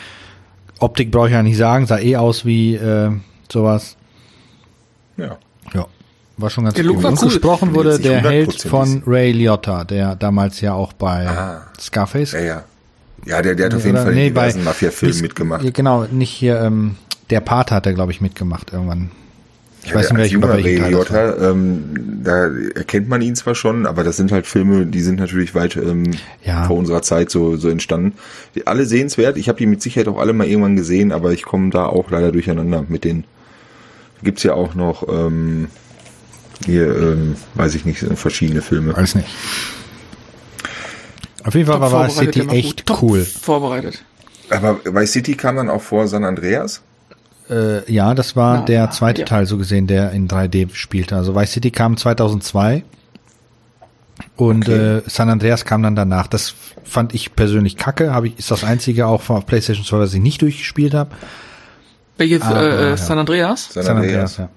Optik 0.81 1.11
brauche 1.11 1.29
ich 1.29 1.33
ja 1.33 1.43
nicht 1.43 1.57
sagen, 1.57 1.87
sah 1.87 1.99
eh 1.99 2.17
aus 2.17 2.45
wie 2.45 2.75
äh, 2.75 3.11
sowas. 3.51 3.97
ja. 5.17 5.39
Ja, 5.73 5.87
war 6.37 6.51
schon 6.51 6.65
ganz 6.65 6.75
Der 6.75 6.85
Look 6.85 7.03
war 7.03 7.11
Und 7.13 7.23
cool. 7.23 7.29
gesprochen 7.29 7.75
wurde 7.75 7.99
der 7.99 8.21
Held 8.23 8.51
100% 8.51 8.69
von 8.69 9.03
Ray 9.07 9.33
Liotta, 9.33 9.85
der 9.85 10.15
damals 10.15 10.61
ja 10.61 10.75
auch 10.75 10.93
bei 10.93 11.27
Ah. 11.29 11.63
Scarface. 11.81 12.33
Ja, 12.33 12.41
ja. 12.41 12.65
Ja, 13.25 13.41
der, 13.41 13.55
der 13.55 13.67
hat 13.67 13.75
auf 13.75 13.85
jeden 13.87 13.97
Fall 13.97 14.13
nee, 14.15 14.27
in 14.29 14.35
bei- 14.35 14.43
diversen 14.49 14.65
Mafia-Filmen 14.65 15.13
Bis- 15.15 15.23
mitgemacht. 15.23 15.65
Ja, 15.65 15.71
genau, 15.71 16.05
nicht 16.05 16.31
hier, 16.31 16.61
ähm, 16.61 16.97
der 17.31 17.41
Pate 17.41 17.75
hat 17.75 17.87
er, 17.87 17.95
glaube 17.95 18.13
ich, 18.13 18.21
mitgemacht 18.21 18.73
irgendwann. 18.75 19.11
Ich 19.85 19.95
weiß 19.95 20.11
nicht, 20.11 20.19
welchen, 20.19 20.41
junger 20.41 20.55
welchem 20.55 20.83
Ray. 20.83 20.91
Liotta, 20.91 21.51
ähm, 21.51 22.21
da 22.23 22.47
erkennt 22.75 23.09
man 23.09 23.21
ihn 23.23 23.37
zwar 23.37 23.55
schon, 23.55 23.87
aber 23.87 24.03
das 24.03 24.17
sind 24.17 24.33
halt 24.33 24.47
Filme, 24.47 24.87
die 24.87 25.03
sind 25.03 25.19
natürlich 25.21 25.55
weit 25.55 25.77
ähm, 25.77 26.13
Ja. 26.43 26.65
vor 26.65 26.77
unserer 26.77 27.03
Zeit 27.03 27.31
so, 27.31 27.57
so 27.57 27.69
entstanden. 27.69 28.15
Die, 28.55 28.67
alle 28.67 28.87
sehenswert, 28.87 29.37
ich 29.37 29.49
habe 29.49 29.59
die 29.59 29.67
mit 29.67 29.83
Sicherheit 29.83 30.09
auch 30.09 30.19
alle 30.19 30.33
mal 30.33 30.47
irgendwann 30.47 30.77
gesehen, 30.77 31.13
aber 31.13 31.33
ich 31.33 31.43
komme 31.45 31.71
da 31.71 31.87
auch 31.87 32.11
leider 32.11 32.33
durcheinander 32.33 32.85
mit 32.89 33.05
den. 33.05 33.25
Gibt's 34.23 34.43
ja 34.43 34.55
auch 34.55 34.75
noch 34.75 35.07
ähm, 35.09 35.69
hier, 36.65 36.87
ähm, 36.97 37.37
weiß 37.55 37.75
ich 37.75 37.85
nicht, 37.85 37.99
verschiedene 38.15 38.63
Filme. 38.63 38.97
Weiß 38.97 39.17
nicht. 39.17 39.29
Auf 41.45 41.55
jeden 41.55 41.67
Fall 41.67 41.79
Top 41.79 41.93
war 41.93 42.07
Vice 42.09 42.17
City 42.17 42.41
echt 42.49 42.85
cool. 43.03 43.23
Vorbereitet. 43.25 44.03
Aber 44.49 44.81
Vice 44.85 45.13
City 45.13 45.35
kam 45.35 45.57
dann 45.57 45.69
auch 45.69 45.83
vor 45.83 46.09
San 46.09 46.25
Andreas. 46.25 46.81
Äh, 47.51 47.91
ja, 47.93 48.15
das 48.15 48.37
war 48.37 48.61
Na, 48.61 48.65
der 48.65 48.91
zweite 48.91 49.21
ja. 49.23 49.27
Teil 49.27 49.47
so 49.47 49.59
gesehen, 49.59 49.87
der 49.87 50.13
in 50.13 50.29
3D 50.29 50.69
spielte. 50.75 51.17
Also 51.17 51.35
Vice 51.35 51.53
City 51.53 51.71
kam 51.71 51.97
2002 51.97 52.83
und 54.37 54.69
Okay. 54.69 54.99
äh, 54.99 55.03
San 55.07 55.29
Andreas 55.29 55.65
kam 55.65 55.83
dann 55.83 55.97
danach. 55.97 56.27
Das 56.27 56.55
fand 56.85 57.15
ich 57.15 57.35
persönlich 57.37 57.77
kacke. 57.77 58.13
Habe 58.15 58.29
ich 58.29 58.39
ist 58.39 58.51
das 58.51 58.65
einzige 58.65 59.07
auch 59.07 59.23
von 59.23 59.43
PlayStation 59.43 59.85
2, 59.85 59.99
was 59.99 60.15
ich 60.15 60.21
nicht 60.21 60.41
durchgespielt 60.43 60.95
habe. 60.95 61.11
Welches, 62.17 62.43
Aber, 62.43 62.63
äh, 62.63 62.89
ja. 62.91 62.97
San 62.97 63.19
Andreas? 63.19 63.71
San, 63.73 63.87
Andreas. 63.89 64.37
Ja. 64.39 64.49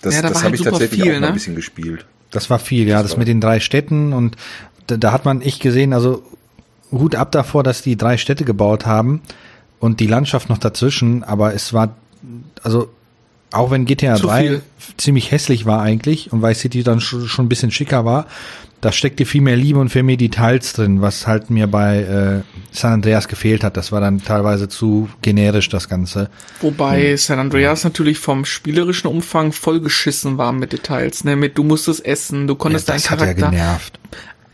Das, 0.00 0.14
Ja, 0.14 0.22
da 0.22 0.28
das 0.28 0.36
habe 0.38 0.44
halt 0.44 0.54
ich 0.54 0.58
super 0.60 0.70
tatsächlich 0.70 1.02
viel, 1.02 1.10
auch 1.10 1.14
mal 1.16 1.20
ne? 1.20 1.26
ein 1.28 1.34
bisschen 1.34 1.56
gespielt. 1.56 2.06
Das 2.30 2.50
war 2.50 2.58
viel, 2.58 2.86
ja, 2.88 3.02
das 3.02 3.12
war- 3.12 3.18
mit 3.18 3.28
den 3.28 3.40
drei 3.40 3.58
Städten 3.60 4.12
und 4.12 4.36
da, 4.86 4.96
da 4.96 5.12
hat 5.12 5.24
man 5.24 5.40
echt 5.40 5.60
gesehen, 5.60 5.92
also 5.92 6.22
Hut 6.92 7.16
ab 7.16 7.32
davor, 7.32 7.62
dass 7.62 7.82
die 7.82 7.96
drei 7.96 8.16
Städte 8.16 8.44
gebaut 8.44 8.86
haben 8.86 9.22
und 9.80 9.98
die 10.00 10.06
Landschaft 10.06 10.48
noch 10.50 10.58
dazwischen, 10.58 11.24
aber 11.24 11.54
es 11.54 11.72
war, 11.72 11.96
also 12.62 12.90
auch 13.52 13.70
wenn 13.70 13.84
GTA 13.84 14.16
Zu 14.16 14.26
3 14.26 14.40
viel. 14.40 14.62
ziemlich 14.96 15.30
hässlich 15.30 15.64
war 15.64 15.80
eigentlich 15.80 16.32
und 16.32 16.42
Vice 16.42 16.60
City 16.60 16.82
dann 16.82 17.00
schon, 17.00 17.26
schon 17.28 17.46
ein 17.46 17.48
bisschen 17.48 17.70
schicker 17.70 18.04
war, 18.04 18.26
da 18.84 18.92
steckte 18.92 19.24
viel 19.24 19.40
mehr 19.40 19.56
Liebe 19.56 19.78
und 19.78 19.88
viel 19.88 20.02
mehr 20.02 20.18
Details 20.18 20.74
drin, 20.74 21.00
was 21.00 21.26
halt 21.26 21.48
mir 21.48 21.66
bei 21.66 22.02
äh, 22.02 22.42
San 22.70 22.92
Andreas 22.92 23.28
gefehlt 23.28 23.64
hat. 23.64 23.78
Das 23.78 23.92
war 23.92 24.00
dann 24.02 24.22
teilweise 24.22 24.68
zu 24.68 25.08
generisch, 25.22 25.70
das 25.70 25.88
Ganze. 25.88 26.28
Wobei 26.60 27.16
San 27.16 27.38
Andreas 27.38 27.84
natürlich 27.84 28.18
vom 28.18 28.44
spielerischen 28.44 29.08
Umfang 29.08 29.52
vollgeschissen 29.52 30.36
war 30.36 30.52
mit 30.52 30.72
Details, 30.74 31.24
ne? 31.24 31.34
Mit 31.34 31.56
du 31.56 31.64
musstest 31.64 32.04
essen, 32.04 32.46
du 32.46 32.56
konntest 32.56 32.88
das 32.90 33.04
deinen 33.04 33.10
hat 33.12 33.20
ja 33.20 33.32
Charakter. 33.32 33.50
genervt. 33.50 33.98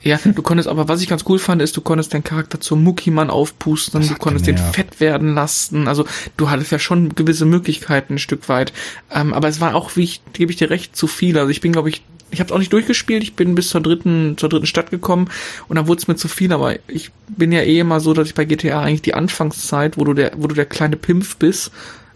Ja, 0.03 0.19
du 0.25 0.43
konntest, 0.43 0.69
aber 0.69 0.89
was 0.89 1.03
ich 1.03 1.09
ganz 1.09 1.25
cool 1.29 1.39
fand, 1.39 1.61
ist, 1.61 1.77
du 1.77 1.83
konntest 1.83 2.15
deinen 2.15 2.25
Charakter 2.25 2.59
zum 2.61 2.83
Muckimann 2.83 3.29
aufpusten, 3.29 4.01
Das 4.01 4.09
du 4.09 4.17
konntest 4.17 4.47
den 4.47 4.57
genervt. 4.57 4.75
fett 4.75 5.01
werden 5.01 5.35
lassen. 5.35 5.89
Also 5.89 6.07
du 6.39 6.49
hattest 6.49 6.73
ja 6.73 6.79
schon 6.79 7.15
gewisse 7.15 7.45
Möglichkeiten 7.45 8.15
ein 8.15 8.19
Stück 8.19 8.49
weit. 8.49 8.73
Ähm, 9.13 9.35
aber 9.35 9.49
es 9.49 9.61
war 9.61 9.75
auch, 9.75 9.97
wie 9.97 10.05
ich, 10.05 10.23
gebe 10.33 10.53
ich 10.53 10.59
dir 10.59 10.71
recht, 10.71 10.97
zu 10.97 11.07
viel. 11.07 11.39
Also 11.39 11.51
ich 11.51 11.61
bin, 11.61 11.73
glaube 11.73 11.91
ich, 11.91 12.03
ich 12.31 12.41
habe 12.41 12.55
auch 12.55 12.59
nicht 12.59 12.73
durchgespielt, 12.73 13.23
ich 13.23 13.35
bin 13.35 13.55
bis 13.55 13.69
zur 13.69 13.81
dritten, 13.83 14.37
zur 14.39 14.49
dritten 14.49 14.67
Stadt 14.67 14.91
gekommen 14.91 15.29
und 15.69 15.77
dann 15.77 15.87
wurde 15.89 16.01
es 16.01 16.09
mir 16.09 16.15
zu 16.17 16.29
viel, 16.29 16.53
aber 16.53 16.77
ich 16.87 17.11
bin 17.29 17.51
ja 17.51 17.61
eh 17.61 17.81
immer 17.81 17.99
so, 17.99 18.15
dass 18.15 18.29
ich 18.29 18.35
bei 18.35 18.45
GTA 18.45 18.83
eigentlich 18.83 19.03
die 19.03 19.15
Anfangszeit, 19.15 19.99
wo 19.99 20.05
du 20.05 20.15
der, 20.15 20.33
wo 20.37 20.47
du 20.47 20.55
der 20.55 20.67
kleine 20.67 20.97
Pimpf 20.97 21.37
bist, 21.37 21.73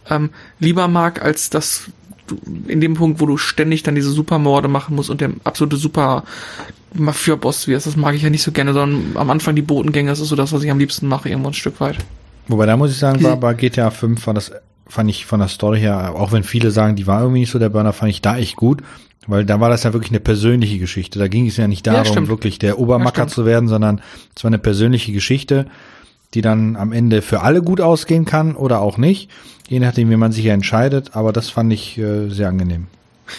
ähm, 0.09 0.31
lieber 0.61 0.87
mag, 0.87 1.20
als 1.20 1.51
das 1.51 1.87
in 2.68 2.81
dem 2.81 2.94
Punkt, 2.94 3.20
wo 3.20 3.27
du 3.27 3.37
ständig 3.37 3.83
dann 3.83 3.97
diese 3.97 4.11
Supermorde 4.11 4.68
machen 4.68 4.94
musst 4.94 5.11
und 5.11 5.20
der 5.20 5.33
absolute 5.42 5.77
Super 5.77 6.23
Mafia-Boss 6.94 7.66
wirst. 7.68 7.87
Das 7.87 7.96
mag 7.96 8.14
ich 8.14 8.22
ja 8.22 8.30
nicht 8.30 8.42
so 8.42 8.52
gerne, 8.52 8.72
sondern 8.72 9.16
am 9.16 9.30
Anfang 9.30 9.54
die 9.54 9.62
Botengänge, 9.62 10.11
das 10.11 10.20
ist 10.20 10.28
so 10.28 10.37
das, 10.37 10.52
was 10.52 10.62
ich 10.62 10.70
am 10.70 10.78
liebsten 10.78 11.07
mache, 11.09 11.28
irgendwo 11.28 11.48
ein 11.50 11.54
Stück 11.54 11.80
weit. 11.80 11.96
Wobei 12.48 12.66
da 12.66 12.76
muss 12.76 12.90
ich 12.90 12.98
sagen, 12.98 13.22
war 13.22 13.37
bei 13.37 13.54
GTA 13.54 13.90
5 13.90 14.26
war 14.26 14.35
das, 14.35 14.52
fand 14.87 15.09
ich 15.11 15.26
von 15.26 15.40
der 15.40 15.48
Story 15.48 15.80
her, 15.80 16.14
auch 16.14 16.33
wenn 16.33 16.42
viele 16.44 16.70
sagen, 16.70 16.94
die 16.96 17.07
war 17.07 17.20
irgendwie 17.22 17.40
nicht 17.40 17.50
so 17.50 17.59
der 17.59 17.70
Burner, 17.70 17.92
fand 17.92 18.11
ich 18.11 18.20
da 18.22 18.37
echt 18.37 18.57
gut. 18.57 18.83
Weil 19.26 19.46
da 19.46 19.59
war 19.59 19.70
das 19.70 19.85
ja 19.85 19.94
wirklich 19.94 20.11
eine 20.11 20.20
persönliche 20.20 20.78
Geschichte. 20.78 21.18
Da 21.18 21.28
ging 21.28 21.46
es 21.46 21.57
ja 21.57 21.66
nicht 21.66 21.87
Ja, 21.87 21.94
darum, 21.94 22.12
stimmt. 22.12 22.28
wirklich 22.28 22.59
der 22.59 22.78
Obermacker 22.78 23.22
Ja, 23.22 23.26
zu 23.28 23.46
werden, 23.46 23.70
sondern 23.70 24.02
es 24.37 24.44
war 24.44 24.50
eine 24.50 24.59
persönliche 24.59 25.12
Geschichte, 25.12 25.64
die 26.35 26.42
dann 26.42 26.76
am 26.76 26.92
Ende 26.92 27.22
für 27.22 27.40
alle 27.40 27.62
gut 27.62 27.80
ausgehen 27.80 28.26
kann 28.26 28.54
oder 28.54 28.80
auch 28.83 28.98
nicht. 28.98 29.30
Je 29.66 29.80
nachdem, 29.80 30.11
wie 30.11 30.16
man 30.16 30.30
sich 30.33 30.44
ja 30.44 30.52
entscheidet. 30.52 31.16
Aber 31.16 31.33
das 31.33 31.48
fand 31.48 31.72
ich 31.72 31.96
äh, 31.96 32.28
sehr 32.28 32.48
angenehm. 32.48 32.88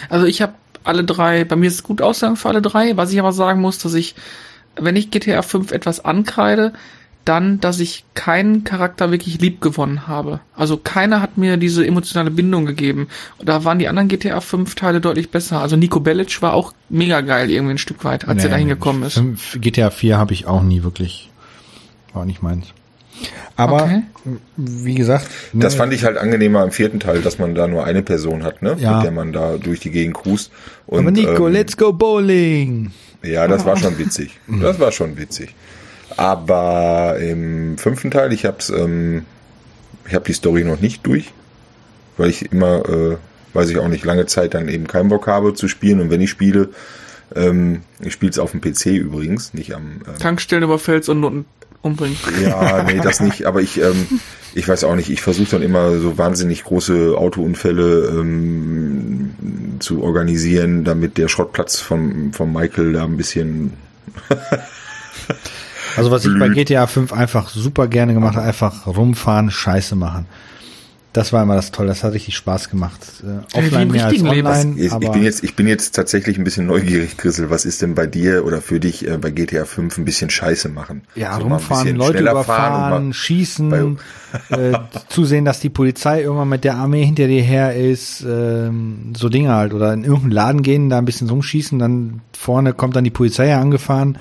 Also 0.08 0.26
ich 0.26 0.42
habe 0.42 0.54
alle 0.86 1.04
drei, 1.04 1.44
bei 1.44 1.56
mir 1.56 1.66
ist 1.66 1.74
es 1.74 1.82
gut 1.82 2.02
ausgegangen 2.02 2.36
für 2.36 2.48
alle 2.48 2.62
drei, 2.62 2.96
was 2.96 3.12
ich 3.12 3.18
aber 3.18 3.32
sagen 3.32 3.60
muss, 3.60 3.78
dass 3.78 3.94
ich, 3.94 4.14
wenn 4.76 4.96
ich 4.96 5.10
GTA 5.10 5.42
5 5.42 5.72
etwas 5.72 6.04
ankreide, 6.04 6.72
dann, 7.26 7.58
dass 7.60 7.80
ich 7.80 8.04
keinen 8.14 8.62
Charakter 8.62 9.10
wirklich 9.10 9.40
lieb 9.40 9.60
gewonnen 9.60 10.06
habe. 10.06 10.40
Also 10.54 10.76
keiner 10.76 11.20
hat 11.20 11.36
mir 11.36 11.56
diese 11.56 11.84
emotionale 11.84 12.30
Bindung 12.30 12.66
gegeben. 12.66 13.08
Und 13.38 13.48
da 13.48 13.64
waren 13.64 13.80
die 13.80 13.88
anderen 13.88 14.06
GTA 14.06 14.40
5 14.40 14.76
Teile 14.76 15.00
deutlich 15.00 15.30
besser. 15.30 15.60
Also 15.60 15.74
Nico 15.74 15.98
Bellic 15.98 16.40
war 16.40 16.54
auch 16.54 16.72
mega 16.88 17.20
geil 17.22 17.50
irgendwie 17.50 17.74
ein 17.74 17.78
Stück 17.78 18.04
weit, 18.04 18.28
als 18.28 18.44
er 18.44 18.44
Nee, 18.44 18.50
da 18.50 18.56
hingekommen 18.58 19.02
ist. 19.02 19.20
GTA 19.60 19.90
4 19.90 20.16
habe 20.16 20.34
ich 20.34 20.46
auch 20.46 20.62
nie 20.62 20.84
wirklich, 20.84 21.30
war 22.12 22.24
nicht 22.24 22.42
meins. 22.42 22.68
Aber, 23.56 23.84
Okay. 23.84 24.02
wie 24.56 24.94
gesagt. 24.94 25.28
Das 25.52 25.74
ne, 25.74 25.78
fand 25.78 25.92
ich 25.92 26.04
halt 26.04 26.18
angenehmer 26.18 26.62
im 26.62 26.70
vierten 26.70 27.00
Teil, 27.00 27.22
dass 27.22 27.38
man 27.38 27.54
da 27.54 27.66
nur 27.66 27.84
eine 27.84 28.02
Person 28.02 28.44
hat, 28.44 28.62
ne? 28.62 28.76
Ja. 28.78 28.96
Mit 28.96 29.04
der 29.04 29.12
man 29.12 29.32
da 29.32 29.56
durch 29.56 29.80
die 29.80 29.90
Gegend 29.90 30.14
cruist. 30.14 30.50
Und, 30.86 31.00
aber 31.00 31.10
Nico, 31.10 31.46
ähm, 31.46 31.52
let's 31.52 31.76
go 31.76 31.92
bowling. 31.92 32.90
Ja, 33.22 33.48
das 33.48 33.64
war 33.64 33.76
schon 33.76 33.98
witzig. 33.98 34.38
Das 34.60 34.78
war 34.78 34.92
schon 34.92 35.16
witzig. 35.16 35.54
Aber 36.16 37.16
im 37.18 37.78
fünften 37.78 38.10
Teil, 38.10 38.32
ich 38.32 38.44
hab's, 38.44 38.70
ähm, 38.70 39.24
ich 40.06 40.14
habe 40.14 40.24
die 40.24 40.32
Story 40.32 40.64
noch 40.64 40.80
nicht 40.80 41.06
durch, 41.06 41.32
weil 42.16 42.30
ich 42.30 42.52
immer, 42.52 42.88
äh, 42.88 43.16
weiß 43.54 43.70
ich 43.70 43.78
auch 43.78 43.88
nicht, 43.88 44.04
lange 44.04 44.26
Zeit 44.26 44.54
dann 44.54 44.68
eben 44.68 44.86
keinen 44.86 45.08
Bock 45.08 45.26
habe 45.26 45.54
zu 45.54 45.66
spielen. 45.66 46.00
Und 46.00 46.10
wenn 46.10 46.20
ich 46.20 46.30
spiele, 46.30 46.70
ähm, 47.34 47.82
ich 48.00 48.12
spiele 48.12 48.30
es 48.30 48.38
auf 48.38 48.52
dem 48.52 48.60
PC 48.60 48.86
übrigens, 48.86 49.52
nicht 49.54 49.74
am. 49.74 50.02
Ähm, 50.06 50.18
Tankstellen 50.18 50.62
überfällst 50.62 51.08
und 51.08 51.20
Noten 51.20 51.44
umbringst. 51.86 52.20
ja, 52.42 52.82
nee, 52.86 53.00
das 53.02 53.20
nicht. 53.20 53.46
Aber 53.46 53.62
ich, 53.62 53.80
ähm, 53.80 54.20
ich 54.54 54.68
weiß 54.68 54.84
auch 54.84 54.94
nicht. 54.96 55.10
Ich 55.10 55.22
versuche 55.22 55.50
dann 55.52 55.62
immer 55.62 55.98
so 55.98 56.18
wahnsinnig 56.18 56.64
große 56.64 57.16
Autounfälle 57.16 58.08
ähm, 58.20 59.76
zu 59.78 60.02
organisieren, 60.02 60.84
damit 60.84 61.18
der 61.18 61.28
Schrottplatz 61.28 61.80
vom, 61.80 62.32
vom 62.32 62.52
Michael 62.52 62.92
da 62.92 63.04
ein 63.04 63.16
bisschen 63.16 63.72
Also 65.96 66.10
was 66.10 66.26
ich 66.26 66.38
bei 66.38 66.48
GTA 66.48 66.86
5 66.86 67.12
einfach 67.12 67.48
super 67.48 67.88
gerne 67.88 68.12
gemacht 68.12 68.36
habe, 68.36 68.46
einfach 68.46 68.86
rumfahren, 68.86 69.50
Scheiße 69.50 69.96
machen. 69.96 70.26
Das 71.16 71.32
war 71.32 71.42
immer 71.42 71.54
das 71.54 71.72
Tolle, 71.72 71.88
das 71.88 72.04
hat 72.04 72.12
richtig 72.12 72.36
Spaß 72.36 72.68
gemacht. 72.68 73.00
Äh, 73.22 73.56
offline 73.56 73.90
mehr 73.90 74.04
als 74.04 74.22
online. 74.22 74.74
Ich, 74.76 74.92
ich, 74.92 75.10
bin 75.10 75.22
jetzt, 75.22 75.42
ich 75.42 75.56
bin 75.56 75.66
jetzt 75.66 75.94
tatsächlich 75.94 76.36
ein 76.36 76.44
bisschen 76.44 76.66
neugierig, 76.66 77.16
Chrisel. 77.16 77.48
Was 77.48 77.64
ist 77.64 77.80
denn 77.80 77.94
bei 77.94 78.06
dir 78.06 78.44
oder 78.44 78.60
für 78.60 78.80
dich 78.80 79.08
äh, 79.08 79.16
bei 79.16 79.30
GTA 79.30 79.64
5 79.64 79.96
ein 79.96 80.04
bisschen 80.04 80.28
Scheiße 80.28 80.68
machen? 80.68 81.04
Ja, 81.14 81.30
also 81.30 81.46
rumfahren, 81.46 81.96
Leute 81.96 82.18
überfahren, 82.18 83.14
schießen, 83.14 83.96
äh, 84.50 84.72
zusehen, 85.08 85.46
dass 85.46 85.58
die 85.58 85.70
Polizei 85.70 86.20
irgendwann 86.20 86.50
mit 86.50 86.64
der 86.64 86.74
Armee 86.74 87.06
hinter 87.06 87.28
dir 87.28 87.42
her 87.42 87.74
ist, 87.74 88.22
ähm, 88.28 89.14
so 89.16 89.30
Dinge 89.30 89.54
halt. 89.54 89.72
Oder 89.72 89.94
in 89.94 90.04
irgendeinen 90.04 90.32
Laden 90.32 90.62
gehen, 90.62 90.90
da 90.90 90.98
ein 90.98 91.06
bisschen 91.06 91.30
rumschießen, 91.30 91.78
dann 91.78 92.20
vorne 92.36 92.74
kommt 92.74 92.94
dann 92.94 93.04
die 93.04 93.10
Polizei 93.10 93.54
angefahren 93.56 94.18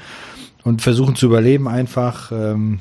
und 0.64 0.82
versuchen 0.82 1.18
zu 1.18 1.26
überleben 1.26 1.68
einfach. 1.68 2.32
Ähm, 2.32 2.80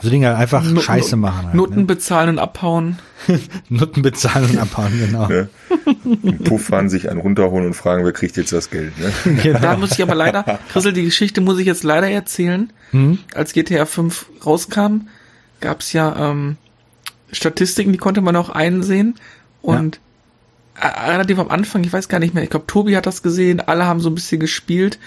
so 0.00 0.10
Dinge 0.10 0.34
einfach 0.34 0.62
Noten, 0.64 0.80
Scheiße 0.80 1.16
machen. 1.16 1.46
Halt, 1.46 1.54
Noten 1.54 1.80
ne? 1.80 1.84
bezahlen 1.84 2.30
und 2.30 2.38
abhauen. 2.38 2.98
Noten 3.68 4.02
bezahlen 4.02 4.50
und 4.50 4.58
abhauen, 4.58 4.92
genau. 4.98 5.26
Ne? 5.28 5.48
Puff 6.44 6.66
fahren, 6.66 6.88
sich 6.88 7.10
einen 7.10 7.20
runterholen 7.20 7.66
und 7.66 7.74
fragen, 7.74 8.04
wer 8.04 8.12
kriegt 8.12 8.36
jetzt 8.36 8.52
das 8.52 8.70
Geld. 8.70 8.92
Ne? 8.98 9.12
Genau. 9.42 9.58
Da 9.60 9.76
muss 9.76 9.92
ich 9.92 10.02
aber 10.02 10.14
leider, 10.14 10.58
Chrisel, 10.72 10.92
die 10.92 11.04
Geschichte 11.04 11.40
muss 11.40 11.58
ich 11.58 11.66
jetzt 11.66 11.82
leider 11.82 12.08
erzählen. 12.08 12.72
Hm? 12.90 13.18
Als 13.34 13.52
GTA 13.52 13.86
5 13.86 14.26
rauskam, 14.44 15.08
gab 15.60 15.80
es 15.80 15.92
ja 15.92 16.30
ähm, 16.30 16.56
Statistiken, 17.30 17.92
die 17.92 17.98
konnte 17.98 18.20
man 18.20 18.36
auch 18.36 18.50
einsehen. 18.50 19.14
Und 19.60 20.00
ja. 20.80 20.88
relativ 20.88 21.38
am 21.38 21.48
Anfang, 21.48 21.84
ich 21.84 21.92
weiß 21.92 22.08
gar 22.08 22.18
nicht 22.18 22.34
mehr, 22.34 22.42
ich 22.42 22.50
glaube, 22.50 22.66
Tobi 22.66 22.96
hat 22.96 23.06
das 23.06 23.22
gesehen, 23.22 23.60
alle 23.60 23.86
haben 23.86 24.00
so 24.00 24.10
ein 24.10 24.14
bisschen 24.14 24.40
gespielt 24.40 24.98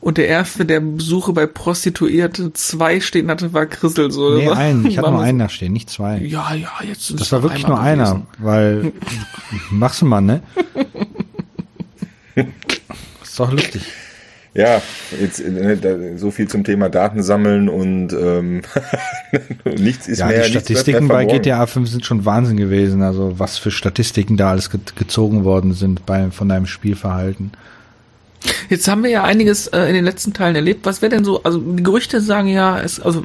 und 0.00 0.18
der 0.18 0.28
erste, 0.28 0.66
der 0.66 0.80
Besuche 0.80 1.32
bei 1.32 1.46
Prostituierte 1.46 2.52
zwei 2.52 3.00
stehen 3.00 3.30
hatte, 3.30 3.54
war 3.54 3.64
Chrisel. 3.64 4.10
So, 4.10 4.34
nee, 4.34 4.50
einen. 4.50 4.84
Ich 4.86 4.98
hatte 4.98 5.10
nur 5.10 5.22
einen 5.22 5.38
da 5.38 5.48
stehen, 5.48 5.72
nicht 5.72 5.88
zwei. 5.88 6.18
Ja, 6.18 6.54
ja, 6.54 6.68
jetzt 6.86 7.06
sind 7.06 7.20
Das 7.20 7.32
war 7.32 7.42
wirklich 7.42 7.66
nur 7.66 7.78
gewesen. 7.78 8.00
einer, 8.00 8.26
weil 8.38 8.92
machst 9.70 10.02
du 10.02 10.06
mal, 10.06 10.20
ne? 10.20 10.42
ist 13.22 13.40
doch 13.40 13.50
lustig. 13.50 13.82
Ja, 14.54 14.80
jetzt 15.20 15.44
ne, 15.44 16.16
so 16.16 16.30
viel 16.30 16.46
zum 16.46 16.62
Thema 16.62 16.88
Datensammeln 16.88 17.68
und 17.68 18.12
ähm, 18.12 18.62
nichts 19.64 20.06
ist 20.06 20.20
ja, 20.20 20.26
mehr. 20.26 20.44
Die 20.44 20.50
Statistiken 20.50 21.08
bei 21.08 21.24
GTA 21.24 21.66
5 21.66 21.90
sind 21.90 22.06
schon 22.06 22.24
Wahnsinn 22.24 22.56
gewesen. 22.56 23.02
Also 23.02 23.40
was 23.40 23.58
für 23.58 23.72
Statistiken 23.72 24.36
da 24.36 24.50
alles 24.50 24.70
gezogen 24.70 25.42
worden 25.42 25.74
sind 25.74 26.06
bei, 26.06 26.30
von 26.30 26.48
deinem 26.48 26.66
Spielverhalten. 26.66 27.50
Jetzt 28.68 28.88
haben 28.88 29.02
wir 29.02 29.10
ja 29.10 29.24
einiges 29.24 29.66
äh, 29.68 29.82
in 29.86 29.94
den 29.94 30.04
letzten 30.04 30.32
Teilen 30.32 30.56
erlebt. 30.56 30.84
Was 30.86 31.02
wäre 31.02 31.10
denn 31.10 31.24
so, 31.24 31.42
also 31.42 31.58
die 31.58 31.82
Gerüchte 31.82 32.20
sagen 32.20 32.48
ja, 32.48 32.80
es, 32.80 33.00
also 33.00 33.24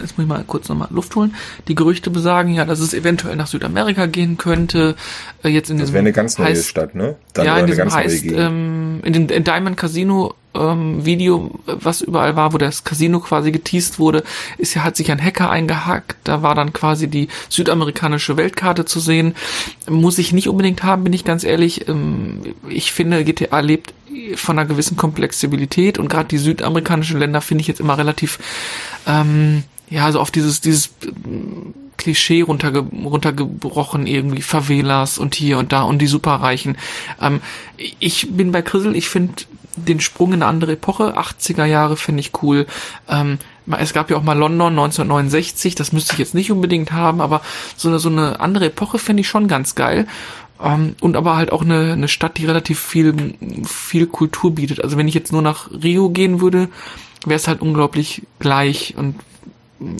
jetzt 0.00 0.16
muss 0.16 0.24
ich 0.24 0.28
mal 0.28 0.44
kurz 0.46 0.68
nochmal 0.68 0.88
Luft 0.90 1.14
holen. 1.16 1.34
Die 1.68 1.74
Gerüchte 1.74 2.10
besagen 2.10 2.54
ja, 2.54 2.64
dass 2.64 2.80
es 2.80 2.94
eventuell 2.94 3.36
nach 3.36 3.46
Südamerika 3.46 4.06
gehen 4.06 4.36
könnte. 4.36 4.96
Äh, 5.42 5.48
jetzt 5.48 5.70
in 5.70 5.78
das 5.78 5.92
wäre 5.92 6.00
eine 6.00 6.12
ganz 6.12 6.38
neue 6.38 6.48
heißt, 6.48 6.68
Stadt, 6.68 6.94
ne? 6.94 7.16
Dann 7.32 7.46
ja, 7.46 7.58
in 7.58 7.66
diesem 7.66 7.92
heißt, 7.92 8.24
ähm, 8.26 9.00
in 9.04 9.12
dem 9.12 9.28
in 9.28 9.44
Diamond 9.44 9.76
Casino 9.76 10.34
ähm, 10.56 11.04
Video, 11.04 11.58
was 11.66 12.00
überall 12.00 12.36
war, 12.36 12.52
wo 12.52 12.58
das 12.58 12.84
Casino 12.84 13.20
quasi 13.20 13.52
geteased 13.52 13.98
wurde, 13.98 14.24
ist 14.58 14.74
ja, 14.74 14.84
hat 14.84 14.96
sich 14.96 15.10
ein 15.10 15.22
Hacker 15.22 15.50
eingehackt. 15.50 16.16
Da 16.24 16.42
war 16.42 16.54
dann 16.54 16.72
quasi 16.72 17.08
die 17.08 17.28
südamerikanische 17.48 18.36
Weltkarte 18.36 18.84
zu 18.84 19.00
sehen. 19.00 19.34
Muss 19.88 20.18
ich 20.18 20.32
nicht 20.32 20.48
unbedingt 20.48 20.82
haben, 20.82 21.04
bin 21.04 21.12
ich 21.12 21.24
ganz 21.24 21.44
ehrlich. 21.44 21.88
Ähm, 21.88 22.40
ich 22.68 22.92
finde, 22.92 23.24
GTA 23.24 23.60
lebt 23.60 23.94
von 24.34 24.58
einer 24.58 24.68
gewissen 24.68 24.96
Komplexibilität 24.96 25.98
und 25.98 26.08
gerade 26.08 26.28
die 26.28 26.38
südamerikanischen 26.38 27.18
Länder 27.18 27.40
finde 27.40 27.62
ich 27.62 27.68
jetzt 27.68 27.80
immer 27.80 27.98
relativ 27.98 28.38
ähm, 29.06 29.64
ja, 29.88 30.04
also 30.04 30.20
auf 30.20 30.30
dieses, 30.30 30.60
dieses 30.60 30.90
ähm, 31.04 31.74
Klischee 31.96 32.42
runterge 32.42 32.80
runtergebrochen, 32.80 34.06
irgendwie 34.06 34.42
Favelas 34.42 35.18
und 35.18 35.34
hier 35.34 35.58
und 35.58 35.72
da 35.72 35.82
und 35.82 35.98
die 35.98 36.06
Superreichen. 36.06 36.76
Ähm, 37.20 37.40
ich 37.98 38.28
bin 38.30 38.52
bei 38.52 38.62
Chrisel, 38.62 38.96
ich 38.96 39.08
finde 39.08 39.34
den 39.76 40.00
Sprung 40.00 40.32
in 40.32 40.42
eine 40.42 40.46
andere 40.46 40.72
Epoche, 40.72 41.18
80er 41.18 41.64
Jahre 41.64 41.96
finde 41.96 42.20
ich 42.20 42.32
cool. 42.42 42.66
Ähm, 43.08 43.38
es 43.78 43.92
gab 43.92 44.10
ja 44.10 44.16
auch 44.16 44.22
mal 44.22 44.38
London 44.38 44.72
1969, 44.72 45.74
das 45.74 45.92
müsste 45.92 46.14
ich 46.14 46.18
jetzt 46.18 46.34
nicht 46.34 46.50
unbedingt 46.50 46.92
haben, 46.92 47.20
aber 47.20 47.42
so 47.76 47.88
eine, 47.88 47.98
so 47.98 48.08
eine 48.08 48.40
andere 48.40 48.66
Epoche 48.66 48.98
finde 48.98 49.22
ich 49.22 49.28
schon 49.28 49.48
ganz 49.48 49.74
geil. 49.74 50.06
Um, 50.58 50.66
ähm, 50.66 50.94
und 51.02 51.16
aber 51.16 51.36
halt 51.36 51.52
auch 51.52 51.60
eine, 51.60 51.92
eine 51.92 52.08
Stadt, 52.08 52.38
die 52.38 52.46
relativ 52.46 52.80
viel, 52.80 53.34
viel 53.66 54.06
Kultur 54.06 54.54
bietet. 54.54 54.82
Also 54.82 54.96
wenn 54.96 55.06
ich 55.06 55.12
jetzt 55.12 55.30
nur 55.30 55.42
nach 55.42 55.70
Rio 55.70 56.08
gehen 56.08 56.40
würde, 56.40 56.70
wäre 57.26 57.36
es 57.36 57.46
halt 57.46 57.60
unglaublich 57.60 58.22
gleich 58.38 58.94
und 58.96 59.16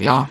ja, 0.00 0.30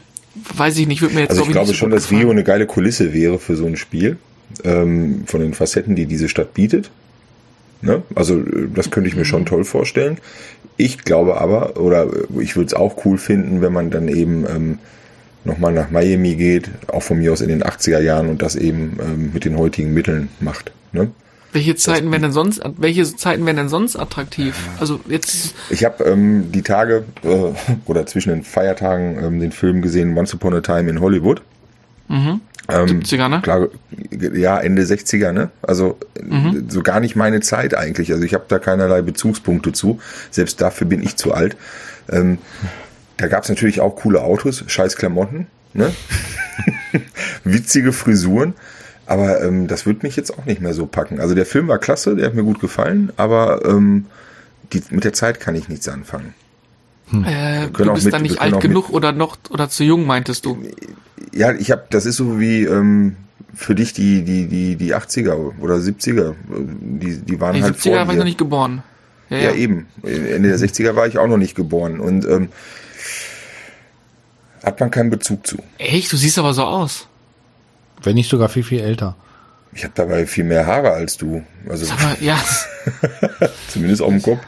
weiß 0.56 0.78
ich 0.80 0.88
nicht, 0.88 1.02
würde 1.02 1.14
mir 1.14 1.22
jetzt 1.22 1.30
Also 1.32 1.44
ich 1.44 1.52
glaube 1.52 1.76
schon, 1.76 1.92
dass 1.92 2.10
Rio 2.10 2.32
eine 2.32 2.44
geile 2.44 2.66
Kulisse 2.66 3.14
wäre 3.14 3.38
für 3.38 3.56
so 3.56 3.68
ein 3.68 3.78
Spiel, 3.78 4.18
ähm, 4.64 5.24
von 5.28 5.42
den 5.42 5.54
Facetten, 5.54 5.96
die 5.96 6.06
diese 6.06 6.30
Stadt 6.30 6.54
bietet. 6.54 6.90
Ne? 7.86 8.02
Also 8.16 8.42
das 8.74 8.90
könnte 8.90 9.08
ich 9.10 9.16
mir 9.16 9.26
schon 9.26 9.46
toll 9.46 9.64
vorstellen. 9.64 10.18
Ich 10.76 11.04
glaube 11.06 11.40
aber, 11.40 11.78
oder 11.78 12.08
ich 12.40 12.56
würde 12.56 12.68
es 12.68 12.74
auch 12.74 13.06
cool 13.06 13.18
finden, 13.18 13.62
wenn 13.62 13.72
man 13.72 13.92
dann 13.92 14.08
eben 14.08 14.46
ähm, 14.50 14.80
nochmal 15.46 15.72
nach 15.72 15.92
Miami 15.92 16.36
geht, 16.36 16.70
auch 16.88 17.04
von 17.04 17.20
mir 17.20 17.32
aus 17.32 17.42
in 17.42 17.50
den 17.50 17.64
80er 17.64 18.00
Jahren 18.00 18.28
und 18.28 18.42
das 18.42 18.56
eben 18.56 18.98
ähm, 19.00 19.30
mit 19.34 19.46
den 19.46 19.58
heutigen 19.58 19.94
Mitteln 19.94 20.30
macht. 20.40 20.72
Ne? 20.92 21.12
Welche 21.54 21.76
Zeiten 21.76 22.12
wären 22.12 22.24
denn 22.24 22.32
sonst, 22.34 22.62
welche 22.78 23.04
Zeiten 23.16 23.46
wären 23.46 23.56
denn 23.56 23.70
sonst 23.70 23.96
attraktiv? 23.96 24.56
Also 24.80 25.00
jetzt. 25.08 25.54
Ich 25.70 25.86
habe 25.86 26.04
ähm, 26.04 26.52
die 26.52 26.64
Tage 26.64 27.06
äh, 27.24 27.54
oder 27.86 28.08
zwischen 28.08 28.30
den 28.30 28.44
Feiertagen 28.44 29.24
ähm, 29.24 29.40
den 29.40 29.52
Film 29.52 29.84
gesehen 29.84 30.18
Once 30.18 30.34
Upon 30.34 30.56
a 30.56 30.62
Time 30.62 30.90
in 30.90 31.00
Hollywood. 31.00 31.42
Mhm. 32.08 32.42
Ähm, 32.68 33.02
70er, 33.02 33.30
ne? 33.30 33.42
Klar, 33.42 33.68
ja, 34.34 34.60
Ende 34.60 34.84
60er, 34.84 35.32
ne? 35.32 35.50
Also 35.62 35.98
mhm. 36.22 36.66
so 36.70 36.82
gar 36.82 37.00
nicht 37.00 37.16
meine 37.16 37.42
Zeit 37.42 37.76
eigentlich. 37.76 38.12
Also 38.12 38.24
ich 38.24 38.34
habe 38.34 38.46
da 38.48 38.60
keinerlei 38.60 39.02
Bezugspunkte 39.02 39.72
zu. 39.72 40.00
Selbst 40.32 40.62
dafür 40.62 40.88
bin 40.88 41.04
ich 41.04 41.16
zu 41.16 41.34
alt. 41.34 41.56
Ähm, 42.10 42.40
da 43.18 43.28
gab's 43.28 43.50
natürlich 43.50 43.82
auch 43.82 43.96
coole 43.96 44.22
Autos, 44.22 44.64
scheiß 44.68 44.96
Klamotten, 44.96 45.48
ne? 45.74 45.94
Witzige 47.44 47.94
Frisuren. 47.94 48.54
Aber 49.06 49.44
ähm, 49.44 49.68
das 49.68 49.86
wird 49.86 50.04
mich 50.04 50.16
jetzt 50.16 50.38
auch 50.38 50.46
nicht 50.46 50.62
mehr 50.62 50.74
so 50.74 50.88
packen. 50.88 51.20
Also 51.20 51.36
der 51.36 51.46
Film 51.46 51.68
war 51.68 51.78
klasse, 51.78 52.16
der 52.16 52.26
hat 52.26 52.34
mir 52.34 52.44
gut 52.44 52.60
gefallen, 52.60 53.12
aber 53.18 53.64
ähm, 53.66 54.08
die, 54.74 54.82
mit 54.90 55.04
der 55.04 55.14
Zeit 55.14 55.40
kann 55.40 55.54
ich 55.54 55.70
nichts 55.70 55.88
anfangen. 55.88 56.34
Hm. 57.10 57.24
Äh, 57.24 57.68
du 57.68 57.94
bist 57.94 58.06
mit, 58.06 58.14
dann 58.14 58.22
nicht 58.24 58.42
alt 58.42 58.60
genug 58.62 58.90
oder 58.90 59.12
noch 59.12 59.38
oder 59.50 59.70
zu 59.70 59.84
jung, 59.84 60.06
meintest 60.06 60.46
du? 60.46 60.58
Ja, 61.34 61.54
ich 61.54 61.72
habe, 61.72 61.84
das 61.90 62.06
ist 62.06 62.18
so 62.18 62.40
wie 62.40 62.64
ähm, 62.64 63.16
für 63.54 63.76
dich 63.76 63.94
die 63.94 64.24
die 64.24 64.48
die 64.48 64.76
die 64.76 64.96
80er 64.96 65.60
oder 65.60 65.76
70er, 65.76 66.34
die 66.50 67.18
die 67.18 67.40
waren 67.40 67.56
die 67.56 67.64
halt 67.64 67.76
70er 67.76 67.82
vor 67.82 68.08
war 68.08 68.12
ich 68.12 68.18
noch 68.18 68.26
nicht 68.26 68.38
geboren. 68.38 68.84
Ja, 69.30 69.38
ja, 69.38 69.44
ja, 69.44 69.56
eben. 69.56 69.88
Ende 70.04 70.50
der 70.50 70.60
60er 70.60 70.96
war 70.96 71.08
ich 71.08 71.18
auch 71.18 71.28
noch 71.28 71.38
nicht 71.38 71.56
geboren 71.56 72.00
und 72.00 72.26
ähm, 72.26 72.50
hat 74.64 74.80
man 74.80 74.92
keinen 74.92 75.10
Bezug 75.10 75.46
zu. 75.46 75.58
Echt? 75.78 76.12
Du 76.12 76.18
siehst 76.18 76.38
aber 76.40 76.54
so 76.54 76.64
aus. 76.64 77.08
Wenn 78.04 78.16
nicht 78.16 78.30
sogar 78.30 78.50
viel, 78.50 78.64
viel 78.64 78.82
älter. 78.82 79.16
Ich 79.74 79.84
habe 79.84 79.94
dabei 79.96 80.26
viel 80.26 80.44
mehr 80.44 80.66
Haare 80.66 80.92
als 80.92 81.18
du. 81.18 81.44
Also 81.68 81.86
Sag 81.86 82.02
mal, 82.02 82.18
ja. 82.20 82.38
zumindest 83.68 84.02
auf 84.02 84.10
dem 84.10 84.22
Kopf. 84.22 84.40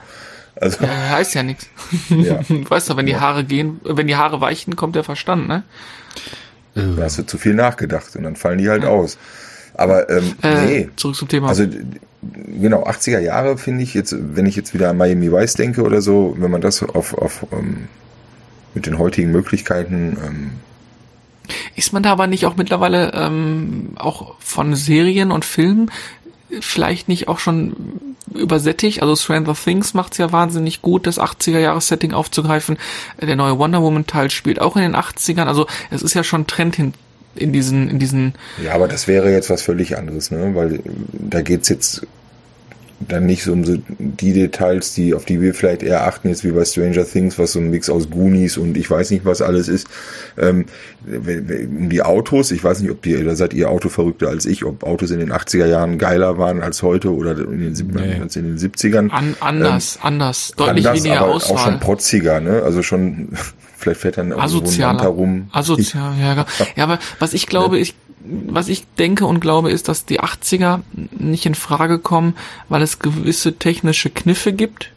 Also 0.59 0.83
ja, 0.83 1.09
heißt 1.09 1.35
ja 1.35 1.43
nichts. 1.43 1.67
Ja. 2.09 2.39
Du 2.47 2.69
weißt 2.69 2.89
doch, 2.89 2.97
wenn 2.97 3.05
die 3.05 3.17
Haare 3.17 3.43
gehen, 3.43 3.79
wenn 3.83 4.07
die 4.07 4.15
Haare 4.15 4.41
weichen, 4.41 4.75
kommt 4.75 4.95
der 4.95 5.03
Verstand, 5.03 5.47
ne? 5.47 5.63
Da 6.73 7.03
hast 7.03 7.17
du 7.17 7.25
zu 7.25 7.37
viel 7.37 7.55
nachgedacht 7.55 8.15
und 8.15 8.23
dann 8.23 8.35
fallen 8.35 8.59
die 8.59 8.69
halt 8.69 8.83
ja. 8.83 8.89
aus. 8.89 9.17
Aber 9.73 10.09
ähm, 10.09 10.35
äh, 10.43 10.65
nee. 10.65 10.89
Zurück 10.95 11.15
zum 11.15 11.27
Thema. 11.27 11.47
Also 11.47 11.65
genau, 12.21 12.85
80er 12.85 13.19
Jahre 13.19 13.57
finde 13.57 13.83
ich 13.83 13.93
jetzt, 13.93 14.15
wenn 14.17 14.45
ich 14.45 14.55
jetzt 14.55 14.73
wieder 14.73 14.89
an 14.89 14.97
Miami 14.97 15.31
Vice 15.31 15.53
denke 15.53 15.83
oder 15.83 16.01
so, 16.01 16.35
wenn 16.37 16.51
man 16.51 16.61
das 16.61 16.83
auf, 16.83 17.13
auf 17.13 17.45
ähm, 17.51 17.87
mit 18.73 18.85
den 18.85 18.97
heutigen 18.97 19.31
Möglichkeiten 19.31 20.17
ähm, 20.23 20.51
ist 21.75 21.93
man 21.93 22.03
da 22.03 22.11
aber 22.11 22.27
nicht 22.27 22.45
auch 22.45 22.57
mittlerweile 22.57 23.13
ähm, 23.13 23.91
auch 23.95 24.35
von 24.39 24.75
Serien 24.75 25.31
und 25.31 25.45
Filmen 25.45 25.91
vielleicht 26.59 27.07
nicht 27.07 27.27
auch 27.27 27.39
schon 27.39 27.75
übersättigt? 28.33 29.01
Also 29.01 29.15
Stranger 29.15 29.55
Things 29.55 29.93
macht's 29.93 30.17
ja 30.17 30.31
wahnsinnig 30.31 30.81
gut, 30.81 31.07
das 31.07 31.19
80er-Jahres-Setting 31.19 32.13
aufzugreifen. 32.13 32.77
Der 33.21 33.35
neue 33.35 33.57
Wonder 33.57 33.81
Woman-Teil 33.81 34.29
spielt 34.29 34.59
auch 34.59 34.75
in 34.75 34.81
den 34.81 34.95
80ern. 34.95 35.45
Also 35.45 35.67
es 35.91 36.01
ist 36.01 36.13
ja 36.13 36.23
schon 36.23 36.47
Trend 36.47 36.75
hin 36.75 36.93
in 37.35 37.53
diesen, 37.53 37.89
in 37.89 37.99
diesen. 37.99 38.33
Ja, 38.63 38.73
aber 38.73 38.87
das 38.87 39.07
wäre 39.07 39.31
jetzt 39.31 39.49
was 39.49 39.61
völlig 39.61 39.97
anderes, 39.97 40.31
ne? 40.31 40.55
Weil 40.55 40.79
da 41.13 41.41
geht's 41.41 41.69
jetzt 41.69 42.05
dann 42.99 43.25
nicht 43.25 43.43
so 43.43 43.53
um 43.53 43.63
so 43.63 43.77
die 43.99 44.33
Details, 44.33 44.93
die 44.93 45.13
auf 45.13 45.25
die 45.25 45.39
wir 45.39 45.53
vielleicht 45.53 45.83
eher 45.83 46.07
achten, 46.07 46.29
jetzt 46.29 46.43
wie 46.43 46.51
bei 46.51 46.65
Stranger 46.65 47.05
Things, 47.05 47.37
was 47.37 47.51
so 47.51 47.59
ein 47.59 47.69
Mix 47.69 47.89
aus 47.89 48.09
Goonies 48.09 48.57
und 48.57 48.75
ich 48.75 48.89
weiß 48.89 49.11
nicht, 49.11 49.23
was 49.23 49.41
alles 49.41 49.67
ist. 49.67 49.87
Ähm, 50.37 50.65
um 51.05 51.89
die 51.89 52.01
Autos, 52.01 52.51
ich 52.51 52.63
weiß 52.63 52.81
nicht, 52.81 52.91
ob 52.91 53.05
ihr, 53.05 53.23
da 53.23 53.35
seid 53.35 53.53
ihr 53.53 53.69
Autoverrückter 53.69 54.29
als 54.29 54.45
ich, 54.45 54.65
ob 54.65 54.83
Autos 54.83 55.11
in 55.11 55.19
den 55.19 55.31
80er 55.31 55.67
Jahren 55.67 55.99
geiler 55.99 56.37
waren 56.37 56.61
als 56.61 56.81
heute 56.81 57.13
oder 57.13 57.37
in 57.37 57.73
den, 57.73 57.87
nee. 57.93 58.19
als 58.19 58.35
in 58.35 58.43
den 58.43 58.57
70ern. 58.57 59.09
An, 59.11 59.35
anders, 59.39 59.97
ähm, 59.97 60.07
anders, 60.07 60.53
deutlich 60.57 60.87
anders, 60.87 61.03
weniger 61.03 61.21
aber 61.21 61.35
Auswahl. 61.35 61.57
auch 61.57 61.63
schon 61.65 61.79
protziger, 61.79 62.39
ne? 62.39 62.63
Also 62.63 62.81
schon, 62.81 63.29
vielleicht 63.77 64.01
fährt 64.01 64.17
dann 64.17 64.31
irgendwo 64.31 64.69
ein 64.69 64.79
Land 64.79 65.01
herum. 65.01 65.49
Asozial, 65.51 66.13
ja. 66.19 66.45
Ja, 66.75 66.83
aber 66.83 66.99
was 67.19 67.33
ich 67.33 67.45
glaube, 67.45 67.77
ich 67.79 67.93
was 68.19 68.67
ich 68.67 68.85
denke 68.97 69.25
und 69.25 69.39
glaube, 69.39 69.71
ist, 69.71 69.87
dass 69.87 70.05
die 70.05 70.19
80er 70.21 70.81
nicht 71.11 71.45
in 71.45 71.55
Frage 71.55 71.99
kommen, 71.99 72.35
weil 72.69 72.81
es 72.81 72.99
gewisse 72.99 73.57
technische 73.57 74.09
Kniffe 74.09 74.53
gibt, 74.53 74.91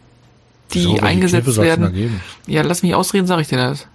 die 0.72 0.82
so, 0.82 0.98
eingesetzt 0.98 1.56
werden. 1.56 2.20
Ja, 2.46 2.62
lass 2.62 2.82
mich 2.82 2.94
ausreden, 2.94 3.26
sage 3.26 3.42
ich 3.42 3.48
dir 3.48 3.58
das. 3.58 3.86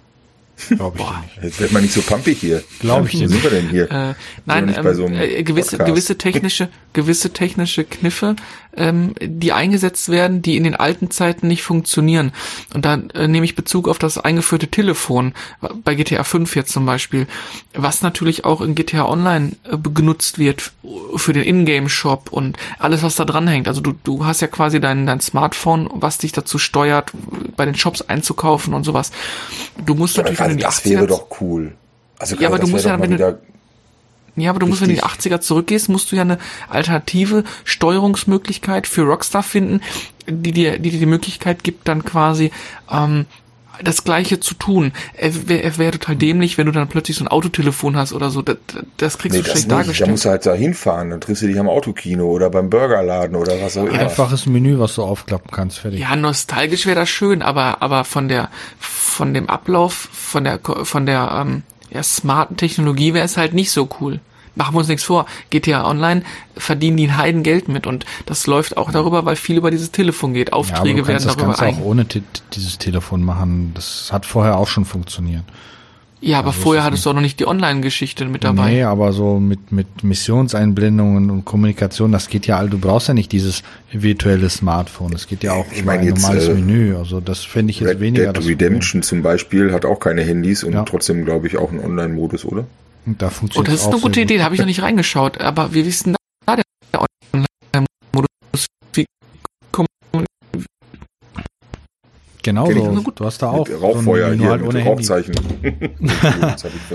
Glaube 0.68 0.96
ich 0.98 1.04
Boah. 1.04 1.22
nicht. 1.22 1.44
Jetzt 1.44 1.60
wird 1.60 1.72
man 1.72 1.82
nicht 1.82 1.92
so 1.92 2.00
pumpig 2.00 2.38
hier. 2.38 2.64
Glaube 2.80 3.08
ich 3.08 3.14
nicht. 3.14 3.24
Wo 3.24 3.28
sind 3.28 3.42
wir 3.42 3.50
denn 3.50 3.68
hier? 3.68 3.90
Äh, 3.90 4.14
nein, 4.46 4.74
ähm, 4.76 4.94
so 4.94 5.06
äh, 5.06 5.42
gewisse, 5.42 5.76
gewisse 5.76 6.16
technische, 6.16 6.68
gewisse 6.94 7.32
technische 7.32 7.84
Kniffe, 7.84 8.36
ähm, 8.76 9.14
die 9.20 9.52
eingesetzt 9.52 10.08
werden, 10.08 10.40
die 10.40 10.56
in 10.56 10.64
den 10.64 10.74
alten 10.74 11.10
Zeiten 11.10 11.46
nicht 11.46 11.62
funktionieren. 11.62 12.32
Und 12.72 12.84
da 12.84 12.94
äh, 13.14 13.28
nehme 13.28 13.44
ich 13.44 13.54
Bezug 13.54 13.86
auf 13.86 13.98
das 13.98 14.18
eingeführte 14.18 14.68
Telefon 14.68 15.34
bei 15.84 15.94
GTA 15.94 16.24
5 16.24 16.56
jetzt 16.56 16.72
zum 16.72 16.86
Beispiel, 16.86 17.26
was 17.74 18.02
natürlich 18.02 18.44
auch 18.44 18.60
in 18.60 18.74
GTA 18.74 19.06
Online 19.06 19.52
äh, 19.70 19.76
genutzt 19.76 20.38
wird 20.38 20.72
für 21.16 21.32
den 21.32 21.42
Ingame-Shop 21.42 22.32
und 22.32 22.56
alles, 22.78 23.02
was 23.02 23.16
da 23.16 23.24
dran 23.24 23.46
hängt. 23.46 23.68
Also 23.68 23.82
du, 23.82 23.92
du 24.04 24.24
hast 24.24 24.40
ja 24.40 24.48
quasi 24.48 24.80
dein, 24.80 25.06
dein 25.06 25.20
Smartphone, 25.20 25.90
was 25.92 26.18
dich 26.18 26.32
dazu 26.32 26.58
steuert, 26.58 27.12
bei 27.56 27.66
den 27.66 27.74
Shops 27.74 28.02
einzukaufen 28.02 28.74
und 28.74 28.84
sowas. 28.84 29.12
Du 29.84 29.94
musst 29.94 30.16
ja, 30.16 30.22
natürlich 30.22 30.45
also 30.46 30.58
das 30.58 30.84
wäre 30.84 31.06
doch 31.06 31.26
cool. 31.40 31.72
Also 32.18 32.36
ja, 32.36 32.48
aber 32.48 32.58
du 32.58 32.66
musst 32.66 32.84
ja, 32.84 33.00
wenn 33.00 33.16
du, 33.16 33.38
ja, 34.36 34.50
aber 34.50 34.58
du 34.58 34.66
musst, 34.66 34.82
wenn 34.82 34.88
du 34.88 34.94
in 34.94 35.00
die 35.00 35.04
80er 35.04 35.40
zurückgehst, 35.40 35.88
musst 35.88 36.12
du 36.12 36.16
ja 36.16 36.22
eine 36.22 36.38
alternative 36.68 37.44
Steuerungsmöglichkeit 37.64 38.86
für 38.86 39.02
Rockstar 39.02 39.42
finden, 39.42 39.80
die 40.26 40.52
dir, 40.52 40.78
die 40.78 40.90
dir 40.90 41.00
die 41.00 41.06
Möglichkeit 41.06 41.64
gibt, 41.64 41.88
dann 41.88 42.04
quasi 42.04 42.50
ähm, 42.90 43.26
das 43.82 44.04
Gleiche 44.04 44.40
zu 44.40 44.54
tun. 44.54 44.92
Es 45.16 45.48
wäre 45.48 45.78
wär 45.78 45.92
total 45.92 46.16
dämlich, 46.16 46.58
wenn 46.58 46.66
du 46.66 46.72
dann 46.72 46.88
plötzlich 46.88 47.16
so 47.16 47.24
ein 47.24 47.28
Autotelefon 47.28 47.96
hast 47.96 48.12
oder 48.12 48.30
so. 48.30 48.42
Das, 48.42 48.56
das 48.96 49.18
kriegst 49.18 49.36
nee, 49.36 49.42
du 49.42 49.50
schlecht 49.50 49.70
dargestellt. 49.70 50.08
Da 50.08 50.10
musst 50.10 50.24
du 50.24 50.30
halt 50.30 50.46
da 50.46 50.54
hinfahren, 50.54 51.10
dann 51.10 51.20
triffst 51.20 51.42
du 51.42 51.46
dich 51.46 51.58
am 51.58 51.68
Autokino 51.68 52.26
oder 52.26 52.50
beim 52.50 52.70
Burgerladen 52.70 53.36
oder 53.36 53.60
was 53.60 53.76
auch 53.76 53.86
immer. 53.86 53.98
Einfaches 53.98 54.46
Menü, 54.46 54.78
was 54.78 54.94
du 54.94 55.02
aufklappen 55.02 55.50
kannst, 55.50 55.78
fertig. 55.78 56.00
Ja, 56.00 56.16
nostalgisch 56.16 56.86
wäre 56.86 56.96
das 56.96 57.08
schön, 57.08 57.42
aber, 57.42 57.82
aber 57.82 58.04
von 58.04 58.28
der, 58.28 58.50
von 58.78 59.34
dem 59.34 59.48
Ablauf, 59.48 60.08
von 60.12 60.44
der, 60.44 60.60
von 60.62 61.06
der, 61.06 61.30
ähm, 61.40 61.62
ja, 61.90 62.02
smarten 62.02 62.56
Technologie 62.56 63.14
wäre 63.14 63.24
es 63.24 63.36
halt 63.36 63.54
nicht 63.54 63.70
so 63.70 63.88
cool. 64.00 64.20
Machen 64.56 64.74
wir 64.74 64.78
uns 64.78 64.88
nichts 64.88 65.04
vor. 65.04 65.26
GTA 65.50 65.88
Online 65.88 66.22
verdienen 66.56 66.96
die 66.96 67.08
ein 67.08 67.16
Heidengeld 67.16 67.68
mit 67.68 67.86
und 67.86 68.06
das 68.24 68.46
läuft 68.46 68.76
auch 68.76 68.90
darüber, 68.90 69.24
weil 69.24 69.36
viel 69.36 69.58
über 69.58 69.70
dieses 69.70 69.92
Telefon 69.92 70.32
geht. 70.32 70.52
Aufträge 70.52 71.02
ja, 71.02 71.06
werden 71.06 71.22
das 71.22 71.36
darüber 71.36 71.52
Das 71.52 71.60
kannst 71.60 71.78
du 71.78 71.82
auch 71.82 71.86
ohne 71.86 72.06
dieses 72.54 72.78
Telefon 72.78 73.22
machen. 73.22 73.72
Das 73.74 74.08
hat 74.12 74.26
vorher 74.26 74.56
auch 74.56 74.68
schon 74.68 74.86
funktioniert. 74.86 75.44
Ja, 76.22 76.38
aber 76.38 76.48
also 76.48 76.60
vorher 76.62 76.82
hattest 76.82 77.04
du 77.04 77.10
auch 77.10 77.14
noch 77.14 77.20
nicht 77.20 77.38
die 77.38 77.46
Online-Geschichte 77.46 78.24
mit 78.24 78.42
dabei. 78.42 78.70
Nee, 78.70 78.82
aber 78.82 79.12
so 79.12 79.38
mit, 79.38 79.70
mit 79.70 80.02
Missionseinblendungen 80.02 81.30
und 81.30 81.44
Kommunikation, 81.44 82.10
das 82.10 82.28
geht 82.28 82.46
ja 82.46 82.56
all, 82.56 82.70
du 82.70 82.78
brauchst 82.78 83.08
ja 83.08 83.14
nicht 83.14 83.32
dieses 83.32 83.62
virtuelle 83.92 84.48
Smartphone. 84.48 85.12
Es 85.12 85.26
geht 85.26 85.42
ja 85.42 85.52
auch 85.52 85.66
ich 85.70 85.82
über 85.82 85.92
ein 85.92 86.04
jetzt, 86.04 86.22
normales 86.22 86.48
äh, 86.48 86.54
Menü. 86.54 86.96
Also 86.96 87.20
das 87.20 87.44
fände 87.44 87.70
ich 87.70 87.80
jetzt 87.80 87.90
Red 87.90 88.00
weniger. 88.00 88.32
Dead 88.32 88.46
Redemption 88.46 89.02
zum 89.02 89.22
Beispiel 89.22 89.72
hat 89.72 89.84
auch 89.84 90.00
keine 90.00 90.22
Handys 90.22 90.64
und 90.64 90.72
ja. 90.72 90.84
trotzdem, 90.84 91.26
glaube 91.26 91.46
ich, 91.46 91.58
auch 91.58 91.70
einen 91.70 91.80
Online-Modus, 91.80 92.46
oder? 92.46 92.64
Und 93.06 93.22
da 93.22 93.30
funktioniert 93.30 93.68
oh, 93.68 93.72
das 93.72 93.82
ist 93.82 93.86
eine 93.86 94.00
gute 94.00 94.20
Idee, 94.20 94.38
da 94.38 94.44
habe 94.44 94.54
ich 94.54 94.60
noch 94.60 94.66
nicht 94.66 94.82
reingeschaut. 94.82 95.40
Aber 95.40 95.72
wie 95.72 95.86
wissen 95.86 96.16
da 96.44 96.56
der 96.56 96.64
Online-Modus? 97.32 98.66
Genau 102.42 102.70
so. 102.70 103.10
Du 103.10 103.24
hast 103.24 103.42
da 103.42 103.50
auch 103.50 103.68
Rauchfeuer 103.68 104.30
so 104.30 104.38
hier 104.38 104.50
halt 104.50 104.62
ohne 104.62 104.84
Rauchzeichen. 104.84 105.34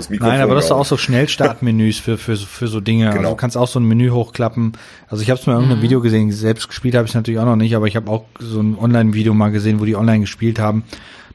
Nein, 0.08 0.40
aber 0.40 0.54
das 0.54 0.66
ist 0.66 0.70
auch 0.70 0.86
so 0.86 0.96
Schnellstartmenüs 0.96 1.98
für, 1.98 2.16
für, 2.16 2.38
für 2.38 2.68
so 2.68 2.80
Dinge. 2.80 3.08
Also 3.08 3.18
genau. 3.18 3.28
Also 3.28 3.36
du 3.36 3.40
kannst 3.40 3.56
auch 3.58 3.68
so 3.68 3.78
ein 3.78 3.84
Menü 3.84 4.10
hochklappen. 4.10 4.72
Also 5.08 5.22
ich 5.22 5.28
habe 5.28 5.38
es 5.38 5.46
mal 5.46 5.52
in 5.52 5.58
irgendeinem 5.58 5.80
mhm. 5.80 5.82
Video 5.82 6.00
gesehen. 6.00 6.32
Selbst 6.32 6.68
gespielt 6.68 6.94
habe 6.94 7.06
ich 7.06 7.12
natürlich 7.12 7.38
auch 7.38 7.44
noch 7.44 7.56
nicht, 7.56 7.76
aber 7.76 7.86
ich 7.86 7.96
habe 7.96 8.10
auch 8.10 8.24
so 8.38 8.60
ein 8.60 8.78
Online-Video 8.78 9.34
mal 9.34 9.50
gesehen, 9.50 9.78
wo 9.78 9.84
die 9.84 9.94
online 9.94 10.20
gespielt 10.20 10.58
haben. 10.58 10.84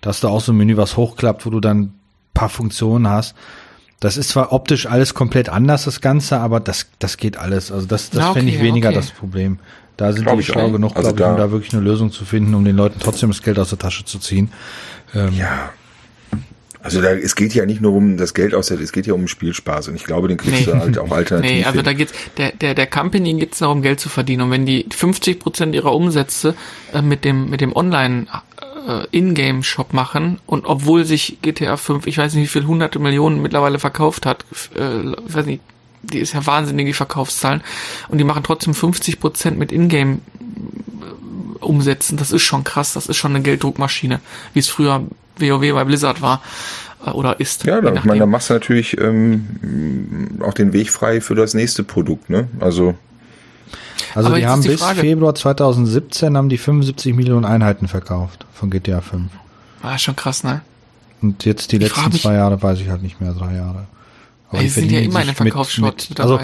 Da 0.02 0.10
hast 0.10 0.24
du 0.24 0.30
auch 0.30 0.42
so 0.42 0.52
ein 0.52 0.58
Menü, 0.58 0.78
was 0.78 0.98
hochklappt, 0.98 1.46
wo 1.46 1.52
du 1.52 1.60
dann 1.60 1.94
paar 2.34 2.50
Funktionen 2.50 3.08
hast. 3.08 3.36
Das 4.00 4.16
ist 4.18 4.30
zwar 4.30 4.54
optisch 4.54 4.86
alles 4.86 5.14
komplett 5.14 5.50
anders, 5.50 5.86
das 5.86 6.02
Ganze, 6.02 6.40
aber 6.40 6.60
das, 6.60 6.88
das 7.00 7.18
geht 7.18 7.38
alles. 7.38 7.72
Also 7.72 7.88
das, 7.88 8.12
das 8.12 8.26
okay, 8.26 8.40
fände 8.40 8.52
ich 8.52 8.62
weniger 8.62 8.90
okay. 8.90 8.98
das 8.98 9.12
Problem. 9.12 9.60
Da 9.98 10.14
sind 10.14 10.26
Glaub 10.26 10.38
die 10.38 10.44
schlau 10.44 10.70
genug, 10.70 10.96
also 10.96 11.14
glaube 11.14 11.34
ich, 11.34 11.38
um 11.38 11.38
da 11.38 11.52
wirklich 11.52 11.74
eine 11.74 11.82
Lösung 11.82 12.12
zu 12.12 12.24
finden, 12.24 12.54
um 12.54 12.64
den 12.64 12.76
Leuten 12.76 13.00
trotzdem 13.00 13.30
das 13.30 13.42
Geld 13.42 13.58
aus 13.58 13.70
der 13.70 13.80
Tasche 13.80 14.06
zu 14.06 14.20
ziehen. 14.20 14.52
Ähm, 15.16 15.34
ja. 15.36 15.72
Also 16.84 17.02
da, 17.02 17.12
es 17.12 17.36
geht 17.36 17.56
ja 17.56 17.66
nicht 17.66 17.82
nur 17.82 17.94
um 17.94 18.16
das 18.16 18.36
Geld 18.36 18.54
aus 18.54 18.68
der, 18.68 18.80
es 18.80 18.92
geht 18.92 19.08
ja 19.08 19.14
um 19.14 19.28
Spielspaß 19.28 19.88
und 19.88 19.96
ich 19.96 20.04
glaube, 20.04 20.28
den 20.28 20.38
kriegst 20.38 20.60
nee. 20.60 20.66
du 20.66 20.78
halt 20.78 20.98
auch 21.00 21.12
alternativ. 21.12 21.52
Nee, 21.52 21.66
also 21.66 21.82
da 21.82 21.94
geht's, 21.94 22.14
der, 22.38 22.52
der, 22.52 22.76
der 22.76 22.88
Company 22.88 23.34
geht's 23.34 23.58
darum, 23.58 23.82
Geld 23.82 24.00
zu 24.00 24.08
verdienen 24.08 24.44
und 24.44 24.52
wenn 24.52 24.66
die 24.66 24.86
50 24.90 25.40
Prozent 25.40 25.76
ihrer 25.76 25.94
Umsätze 25.94 26.56
äh, 26.94 27.02
mit 27.02 27.26
dem, 27.26 27.50
mit 27.50 27.60
dem 27.60 27.76
Online 27.76 28.28
äh, 28.88 29.06
Ingame-Shop 29.12 29.94
machen 29.94 30.40
und 30.46 30.66
obwohl 30.66 31.06
sich 31.06 31.40
GTA 31.42 31.78
5, 31.78 32.08
ich 32.08 32.18
weiß 32.18 32.34
nicht 32.34 32.44
wie 32.44 32.60
viel 32.60 32.68
hunderte 32.68 33.00
Millionen 33.00 33.42
mittlerweile 33.42 33.80
verkauft 33.80 34.26
hat, 34.26 34.46
äh, 34.76 35.12
weiß 35.34 35.46
nicht, 35.46 35.62
die 36.04 36.20
ist 36.20 36.34
ja 36.34 36.46
wahnsinnig, 36.46 36.86
die 36.86 36.94
Verkaufszahlen, 36.94 37.62
und 38.08 38.18
die 38.18 38.24
machen 38.24 38.44
trotzdem 38.44 38.74
50 38.74 39.20
Prozent 39.20 39.60
mit 39.60 39.72
Ingame 39.72 40.20
äh, 40.20 41.64
umsetzen, 41.64 42.18
das 42.18 42.32
ist 42.32 42.44
schon 42.44 42.64
krass, 42.64 42.94
das 42.94 43.08
ist 43.08 43.18
schon 43.18 43.36
eine 43.36 43.44
Gelddruckmaschine, 43.44 44.22
wie 44.54 44.60
es 44.60 44.70
früher 44.70 45.04
WoW 45.38 45.74
bei 45.74 45.84
Blizzard 45.84 46.22
war 46.22 46.42
äh, 47.06 47.10
oder 47.10 47.40
ist. 47.40 47.66
Ja, 47.66 47.82
da, 47.82 47.94
ich 47.94 48.06
meine, 48.06 48.22
da 48.22 48.26
machst 48.26 48.50
du 48.50 48.54
natürlich 48.54 48.98
ähm, 49.00 50.40
auch 50.42 50.54
den 50.54 50.72
Weg 50.72 50.92
frei 50.92 51.20
für 51.20 51.36
das 51.36 51.54
nächste 51.54 51.84
Produkt, 51.84 52.30
ne? 52.30 52.48
Also 52.60 52.96
also 54.16 54.30
Aber 54.30 54.40
die 54.40 54.48
haben 54.48 54.62
die 54.62 54.70
bis 54.70 54.82
Frage. 54.82 55.02
Februar 55.02 55.36
2017 55.36 56.38
haben 56.38 56.50
die 56.50 56.58
75 56.58 57.14
Millionen 57.16 57.46
Einheiten 57.46 57.88
verkauft 57.88 58.46
von 58.54 58.70
GTA 58.70 59.02
5. 59.02 59.32
War 59.82 60.00
schon 60.00 60.16
krass, 60.16 60.44
ne? 60.44 60.62
Und 61.22 61.46
jetzt 61.46 61.72
die 61.72 61.78
ich 61.78 61.84
letzten 61.84 62.12
zwei 62.12 62.36
Jahre 62.36 62.62
weiß 62.62 62.80
ich 62.80 62.90
halt 62.90 63.02
nicht 63.02 63.22
mehr, 63.22 63.34
drei 63.34 63.56
Jahre. 63.56 63.86
Aber 64.50 64.62
die 64.62 64.70
sind 64.70 64.92
ja 64.92 65.00
immer 65.00 65.22
in 65.22 65.28
den 65.28 65.36
Verkaufsschrott 65.36 65.96
mit, 65.96 66.10
mit, 66.10 66.20
Also, 66.20 66.40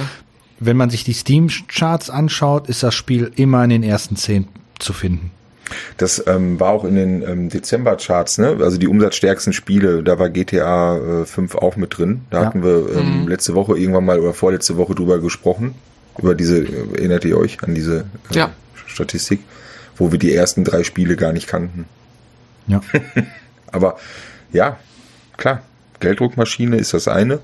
wenn 0.59 0.77
man 0.77 0.89
sich 0.89 1.03
die 1.03 1.13
Steam-Charts 1.13 2.09
anschaut, 2.09 2.69
ist 2.69 2.83
das 2.83 2.93
Spiel 2.93 3.31
immer 3.36 3.63
in 3.63 3.69
den 3.69 3.83
ersten 3.83 4.15
zehn 4.15 4.47
zu 4.79 4.93
finden. 4.93 5.31
Das 5.97 6.23
ähm, 6.27 6.59
war 6.59 6.69
auch 6.69 6.83
in 6.83 6.95
den 6.95 7.21
ähm, 7.23 7.49
Dezember-Charts, 7.49 8.38
ne? 8.38 8.57
Also 8.62 8.77
die 8.77 8.88
umsatzstärksten 8.88 9.53
Spiele, 9.53 10.03
da 10.03 10.19
war 10.19 10.29
GTA 10.29 11.21
äh, 11.21 11.25
5 11.25 11.55
auch 11.55 11.75
mit 11.77 11.97
drin. 11.97 12.21
Da 12.29 12.41
ja. 12.41 12.45
hatten 12.45 12.63
wir 12.63 12.89
ähm, 12.95 13.21
mhm. 13.21 13.27
letzte 13.27 13.55
Woche 13.55 13.77
irgendwann 13.77 14.05
mal 14.05 14.19
oder 14.19 14.33
vorletzte 14.33 14.77
Woche 14.77 14.95
drüber 14.95 15.19
gesprochen. 15.19 15.75
Über 16.17 16.36
diese, 16.36 16.65
erinnert 16.95 17.26
ihr 17.26 17.38
euch 17.38 17.63
an 17.63 17.73
diese 17.73 18.06
äh, 18.32 18.36
ja. 18.36 18.52
Statistik, 18.86 19.41
wo 19.95 20.12
wir 20.12 20.19
die 20.19 20.34
ersten 20.34 20.63
drei 20.63 20.84
Spiele 20.84 21.15
gar 21.15 21.34
nicht 21.34 21.47
kannten. 21.47 21.86
Ja. 22.67 22.82
Aber 23.71 23.97
ja, 24.52 24.78
klar, 25.38 25.63
Gelddruckmaschine 25.99 26.78
ist 26.78 26.93
das 26.93 27.08
eine. 27.08 27.39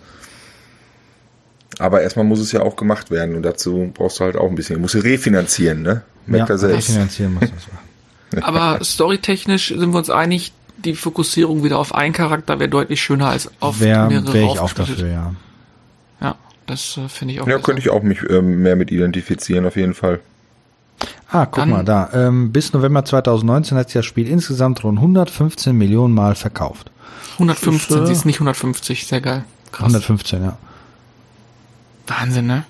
Aber 1.80 2.02
erstmal 2.02 2.26
muss 2.26 2.40
es 2.40 2.52
ja 2.52 2.62
auch 2.62 2.76
gemacht 2.76 3.10
werden 3.10 3.36
und 3.36 3.44
dazu 3.44 3.92
brauchst 3.94 4.20
du 4.20 4.26
halt 4.26 4.36
auch 4.36 4.50
ein 4.50 4.56
bisschen. 4.56 4.76
Du 4.76 4.82
musst 4.82 4.96
refinanzieren, 4.96 5.82
ne? 5.82 6.04
Merkt 6.26 6.50
ja, 6.50 6.58
selbst. 6.58 6.90
refinanzieren 6.90 7.34
muss 7.36 7.50
das. 7.50 8.44
Aber 8.44 8.84
storytechnisch 8.84 9.70
sind 9.70 9.92
wir 9.92 9.98
uns 9.98 10.10
einig, 10.10 10.54
die 10.78 10.94
Fokussierung 10.94 11.64
wieder 11.64 11.80
auf 11.80 11.96
einen 11.96 12.14
Charakter 12.14 12.60
wäre 12.60 12.70
deutlich 12.70 13.02
schöner 13.02 13.30
als 13.30 13.50
auf 13.60 13.80
wär, 13.80 14.08
mehrere 14.08 14.34
wär 14.34 14.44
ich 14.44 14.60
auch 14.60 14.74
dafür, 14.74 15.08
ja. 15.08 15.34
Das 16.70 16.98
äh, 16.98 17.10
finde 17.10 17.34
ich 17.34 17.42
auch. 17.42 17.48
Ja, 17.48 17.56
besser. 17.56 17.66
könnte 17.66 17.82
ich 17.82 17.90
auch 17.90 18.04
mich 18.04 18.20
ähm, 18.30 18.62
mehr 18.62 18.76
mit 18.76 18.92
identifizieren, 18.92 19.66
auf 19.66 19.76
jeden 19.76 19.96
Fall. 19.96 20.20
Ah, 21.32 21.46
guck 21.46 21.56
Dann, 21.56 21.70
mal 21.70 21.84
da. 21.84 22.10
Ähm, 22.14 22.52
bis 22.52 22.74
November 22.74 23.04
2019 23.04 23.78
hat 23.78 23.90
sich 23.90 23.96
das 23.96 24.06
Spiel 24.06 24.28
insgesamt 24.28 24.84
rund 24.84 25.00
115 25.00 25.76
Millionen 25.76 26.14
Mal 26.14 26.36
verkauft. 26.36 26.92
115, 27.34 28.06
sie 28.06 28.12
ist 28.12 28.26
nicht 28.26 28.36
150, 28.36 29.08
sehr 29.08 29.22
geil. 29.22 29.46
Krass. 29.72 29.88
115, 29.88 30.44
ja. 30.44 30.58
Wahnsinn, 32.08 32.48
ne? 32.48 32.66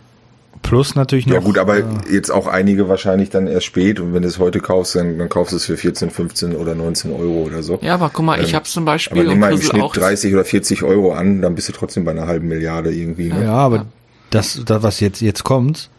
Plus 0.62 0.96
natürlich 0.96 1.26
noch. 1.26 1.36
Ja 1.36 1.40
gut, 1.40 1.58
aber 1.58 1.78
äh, 1.80 1.84
jetzt 2.12 2.30
auch 2.30 2.46
einige 2.46 2.90
wahrscheinlich 2.90 3.30
dann 3.30 3.48
erst 3.48 3.66
spät 3.66 4.00
und 4.00 4.14
wenn 4.14 4.22
du 4.22 4.28
es 4.28 4.40
heute 4.40 4.60
kaufst, 4.60 4.96
dann, 4.96 5.18
dann 5.18 5.30
kaufst 5.30 5.54
du 5.54 5.58
es 5.58 5.66
für 5.66 5.78
14, 5.78 6.12
15 6.12 6.56
oder 6.56 6.76
19 6.76 7.12
Euro 7.12 7.44
oder 7.44 7.64
so. 7.64 7.80
Ja, 7.82 7.96
aber 7.96 8.12
guck 8.14 8.26
mal, 8.26 8.38
ähm, 8.38 8.46
ich 8.46 8.54
habe 8.54 8.66
zum 8.66 8.86
Beispiel 8.86 9.22
aber 9.22 9.30
nimm 9.30 9.40
mal 9.40 9.54
im 9.54 9.62
Schnitt 9.62 9.82
auch 9.82 9.94
30 9.94 10.34
oder 10.34 10.46
40 10.46 10.84
Euro 10.84 11.14
an, 11.14 11.42
dann 11.42 11.56
bist 11.56 11.70
du 11.70 11.74
trotzdem 11.74 12.06
bei 12.06 12.12
einer 12.12 12.28
halben 12.28 12.48
Milliarde 12.48 12.94
irgendwie. 12.94 13.30
Ne? 13.30 13.46
Ja, 13.46 13.54
aber 13.54 13.86
das, 14.30 14.62
das, 14.66 14.84
was 14.84 15.00
jetzt, 15.00 15.22
jetzt 15.22 15.44
kommt, 15.44 15.90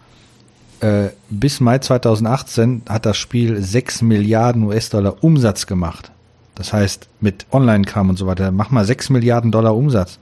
äh, 0.80 1.08
bis 1.28 1.60
Mai 1.60 1.78
2018 1.78 2.82
hat 2.88 3.06
das 3.06 3.16
Spiel 3.16 3.62
6 3.62 4.02
Milliarden 4.02 4.64
US-Dollar 4.64 5.22
Umsatz 5.22 5.66
gemacht. 5.66 6.10
Das 6.54 6.72
heißt, 6.72 7.08
mit 7.20 7.46
Online-Kram 7.52 8.10
und 8.10 8.16
so 8.16 8.26
weiter, 8.26 8.50
mach 8.50 8.70
mal 8.70 8.84
6 8.84 9.10
Milliarden 9.10 9.50
Dollar 9.50 9.74
Umsatz. 9.76 10.18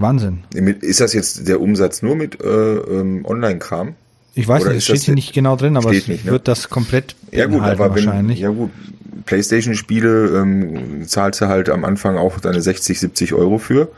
Wahnsinn. 0.00 0.44
Ist 0.52 1.00
das 1.00 1.12
jetzt 1.12 1.46
der 1.48 1.60
Umsatz 1.60 2.02
nur 2.02 2.16
mit 2.16 2.40
äh, 2.42 2.46
ähm, 2.46 3.24
Online-Kram? 3.24 3.94
Ich 4.34 4.46
weiß 4.46 4.62
Oder 4.62 4.70
nicht, 4.72 4.78
es 4.78 4.84
steht 4.84 5.02
hier 5.02 5.14
nicht 5.14 5.32
genau 5.32 5.56
drin, 5.56 5.76
aber 5.76 5.90
es 5.90 6.06
nicht, 6.06 6.24
ne? 6.24 6.32
wird 6.32 6.48
das 6.48 6.70
komplett 6.70 7.16
ja 7.32 7.46
gut, 7.46 7.62
aber 7.62 7.90
wahrscheinlich. 7.90 8.38
Wenn, 8.38 8.44
ja 8.44 8.50
gut, 8.50 8.70
PlayStation-Spiele 9.26 10.40
ähm, 10.40 11.06
zahlst 11.06 11.40
du 11.40 11.48
halt 11.48 11.68
am 11.68 11.84
Anfang 11.84 12.16
auch 12.16 12.38
deine 12.40 12.62
60, 12.62 12.98
70 12.98 13.34
Euro 13.34 13.58
für. 13.58 13.88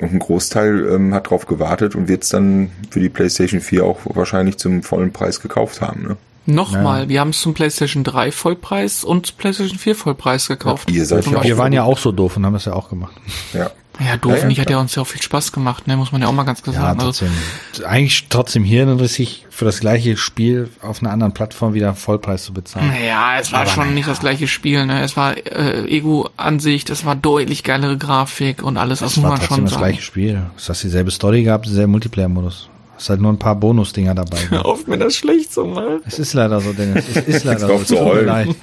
Und 0.00 0.12
ein 0.12 0.18
Großteil 0.18 0.88
ähm, 0.92 1.14
hat 1.14 1.30
drauf 1.30 1.46
gewartet 1.46 1.94
und 1.94 2.08
wird 2.08 2.22
es 2.22 2.30
dann 2.30 2.70
für 2.90 3.00
die 3.00 3.08
PlayStation 3.08 3.60
4 3.60 3.84
auch 3.84 3.98
wahrscheinlich 4.04 4.56
zum 4.56 4.82
vollen 4.82 5.12
Preis 5.12 5.40
gekauft 5.40 5.80
haben. 5.80 6.02
Ne? 6.02 6.16
Nochmal, 6.46 7.02
ja. 7.02 7.08
wir 7.08 7.20
haben 7.20 7.30
es 7.30 7.40
zum 7.40 7.54
PlayStation 7.54 8.02
3 8.04 8.32
Vollpreis 8.32 9.04
und 9.04 9.36
PlayStation 9.36 9.78
4 9.78 9.94
Vollpreis 9.94 10.48
gekauft. 10.48 10.90
Ja, 10.90 10.96
ihr 10.96 11.06
seid 11.06 11.26
ja 11.26 11.42
wir 11.42 11.58
waren 11.58 11.72
ja 11.72 11.82
auch 11.82 11.98
so 11.98 12.12
doof 12.12 12.36
und 12.36 12.46
haben 12.46 12.54
es 12.54 12.64
ja 12.64 12.72
auch 12.72 12.88
gemacht. 12.88 13.14
Ja. 13.52 13.70
Ja, 13.98 14.16
doof 14.16 14.38
ja, 14.38 14.46
nicht, 14.46 14.60
hat 14.60 14.70
ja 14.70 14.78
uns 14.78 14.94
ja 14.94 15.02
auch 15.02 15.06
viel 15.06 15.20
Spaß 15.20 15.52
gemacht, 15.52 15.86
ne, 15.86 15.96
muss 15.96 16.12
man 16.12 16.22
ja 16.22 16.28
auch 16.28 16.32
mal 16.32 16.44
ganz 16.44 16.62
klar 16.62 16.74
sagen. 16.74 16.86
Ja, 16.86 16.92
also 16.92 17.06
trotzdem. 17.06 17.28
Also, 17.72 17.84
eigentlich 17.84 18.26
trotzdem 18.28 18.64
hirnrissig 18.64 19.46
für 19.50 19.64
das 19.64 19.80
gleiche 19.80 20.16
Spiel 20.16 20.70
auf 20.80 21.02
einer 21.02 21.10
anderen 21.10 21.34
Plattform 21.34 21.74
wieder 21.74 21.94
Vollpreis 21.94 22.44
zu 22.44 22.54
bezahlen. 22.54 22.92
Ja, 23.06 23.38
es 23.38 23.52
war 23.52 23.62
Aber 23.62 23.70
schon 23.70 23.92
nicht 23.94 24.08
das 24.08 24.20
gleiche 24.20 24.48
Spiel, 24.48 24.86
ne, 24.86 25.02
es 25.02 25.16
war 25.16 25.36
äh, 25.36 25.84
Ego-Ansicht, 25.86 26.88
es 26.88 27.04
war 27.04 27.14
deutlich 27.14 27.62
geilere 27.62 27.98
Grafik 27.98 28.62
und 28.62 28.78
alles, 28.78 29.00
das, 29.00 29.14
das 29.14 29.22
muss 29.22 29.30
man 29.30 29.40
schon 29.42 29.48
das 29.48 29.48
sagen. 29.48 29.66
das 29.66 29.78
gleiche 29.78 30.02
Spiel. 30.02 30.42
Es 30.56 30.68
hat 30.68 30.82
dieselbe 30.82 31.10
Story 31.10 31.42
gehabt, 31.42 31.66
dieselbe 31.66 31.88
Multiplayer-Modus. 31.88 32.70
Es 32.96 33.04
ist 33.04 33.10
halt 33.10 33.20
nur 33.22 33.32
ein 33.32 33.38
paar 33.38 33.56
Bonus-Dinger 33.56 34.14
dabei. 34.14 34.38
Hör 34.50 34.66
auf, 34.66 34.86
mir 34.86 34.98
das 34.98 35.16
schlecht 35.16 35.52
zu 35.52 35.64
machen. 35.64 36.00
Es 36.06 36.18
ist 36.18 36.34
leider 36.34 36.60
so, 36.60 36.72
Dennis. 36.72 37.06
Es 37.14 37.26
ist 37.26 37.44
leider 37.44 37.66
so. 37.66 37.72
Es 37.74 37.88
tut 37.88 38.02
mir 38.02 38.22
leid. 38.22 38.48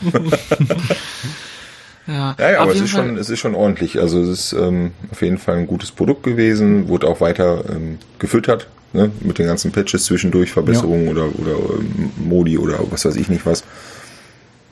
Ja, 2.07 2.35
ja, 2.39 2.51
ja 2.51 2.59
aber 2.59 2.73
es 2.73 2.81
ist, 2.81 2.89
schon, 2.89 3.17
es 3.17 3.29
ist 3.29 3.39
schon 3.39 3.55
ordentlich. 3.55 3.99
Also 3.99 4.21
es 4.21 4.29
ist 4.29 4.53
ähm, 4.53 4.91
auf 5.11 5.21
jeden 5.21 5.37
Fall 5.37 5.57
ein 5.57 5.67
gutes 5.67 5.91
Produkt 5.91 6.23
gewesen, 6.23 6.87
wurde 6.87 7.07
auch 7.07 7.21
weiter 7.21 7.63
ähm, 7.69 7.99
gefüttert, 8.19 8.67
ne, 8.93 9.11
mit 9.21 9.37
den 9.37 9.47
ganzen 9.47 9.71
Patches 9.71 10.05
zwischendurch, 10.05 10.51
Verbesserungen 10.51 11.05
ja. 11.05 11.11
oder, 11.11 11.25
oder 11.39 11.51
ähm, 11.79 12.11
Modi 12.17 12.57
oder 12.57 12.79
was 12.89 13.05
weiß 13.05 13.15
ich 13.17 13.29
nicht 13.29 13.45
was. 13.45 13.63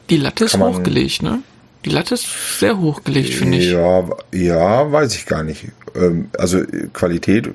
Die 0.10 0.18
Latte 0.18 0.46
ist 0.46 0.58
hochgelegt, 0.58 1.24
ne? 1.24 1.40
Die 1.84 1.92
Latte 1.92 2.16
ist 2.16 2.60
sehr 2.60 2.80
hochgelegt, 2.80 3.34
finde 3.34 3.60
ich. 3.60 3.72
Ja, 3.72 4.04
ja, 4.34 4.92
weiß 4.92 5.16
ich 5.16 5.28
gar 5.28 5.44
nicht. 5.44 5.68
Ähm, 5.96 6.30
also 6.38 6.62
Qualität 6.94 7.48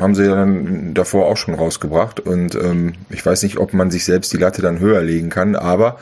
haben 0.00 0.14
sie 0.14 0.24
ja 0.24 0.34
dann 0.34 0.92
davor 0.92 1.26
auch 1.26 1.38
schon 1.38 1.54
rausgebracht 1.54 2.20
und 2.20 2.54
ähm, 2.56 2.94
ich 3.10 3.24
weiß 3.24 3.42
nicht, 3.42 3.56
ob 3.56 3.72
man 3.72 3.90
sich 3.90 4.04
selbst 4.04 4.32
die 4.32 4.36
Latte 4.36 4.60
dann 4.60 4.80
höher 4.80 5.02
legen 5.02 5.30
kann, 5.30 5.56
aber 5.56 5.98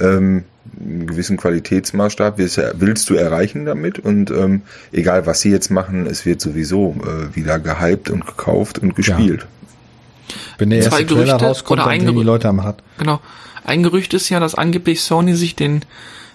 ähm, 0.00 0.44
einen 0.80 1.06
gewissen 1.06 1.36
Qualitätsmaßstab 1.36 2.38
willst 2.38 3.10
du 3.10 3.14
erreichen 3.14 3.64
damit 3.64 3.98
und 3.98 4.30
ähm, 4.30 4.62
egal 4.92 5.26
was 5.26 5.40
sie 5.40 5.50
jetzt 5.50 5.70
machen, 5.70 6.06
es 6.06 6.24
wird 6.24 6.40
sowieso 6.40 6.96
äh, 7.02 7.34
wieder 7.34 7.58
gehypt 7.58 8.10
und 8.10 8.26
gekauft 8.26 8.78
und 8.78 8.94
gespielt. 8.94 9.40
Ja. 9.40 10.36
Wenn 10.58 10.70
der 10.70 10.80
erste 10.80 11.04
Gerüchte, 11.04 11.14
Trailer 11.14 11.36
rauskommt, 11.36 11.80
oder 11.80 11.96
dann 11.96 12.16
die 12.16 12.22
Leute 12.22 12.48
am 12.48 12.62
Hart. 12.62 12.82
Genau. 12.98 13.20
Ein 13.64 13.82
Gerücht 13.82 14.14
ist 14.14 14.28
ja, 14.28 14.40
dass 14.40 14.54
angeblich 14.54 15.02
Sony 15.02 15.34
sich 15.34 15.56
den 15.56 15.84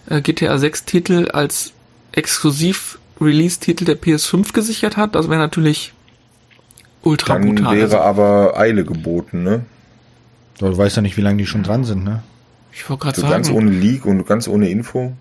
äh, 0.09 0.21
GTA 0.21 0.57
6 0.57 0.86
Titel 0.86 1.30
als 1.32 1.73
exklusiv 2.11 2.99
Release-Titel 3.19 3.86
der 3.86 3.99
PS5 3.99 4.53
gesichert 4.53 4.97
hat. 4.97 5.15
Das 5.15 5.30
wäre 5.30 5.39
natürlich 5.39 5.93
ultra 7.01 7.34
Dann 7.34 7.55
brutal. 7.55 7.75
wäre 7.75 7.84
also, 7.84 7.99
aber 7.99 8.59
Eile 8.59 8.84
geboten, 8.84 9.43
ne? 9.43 9.65
Du 10.59 10.75
weißt 10.75 10.95
ja 10.95 11.01
nicht, 11.01 11.17
wie 11.17 11.21
lange 11.21 11.38
die 11.38 11.45
schon 11.45 11.63
dran 11.63 11.84
sind, 11.84 12.03
ne? 12.03 12.23
Ich 12.78 12.88
wollte 12.89 13.03
gerade 13.03 13.15
so 13.15 13.21
sagen. 13.23 13.34
Ganz 13.34 13.49
ohne 13.49 13.71
Leak 13.71 14.05
und 14.05 14.25
ganz 14.28 14.47
ohne 14.47 14.69
Info. 14.69 15.13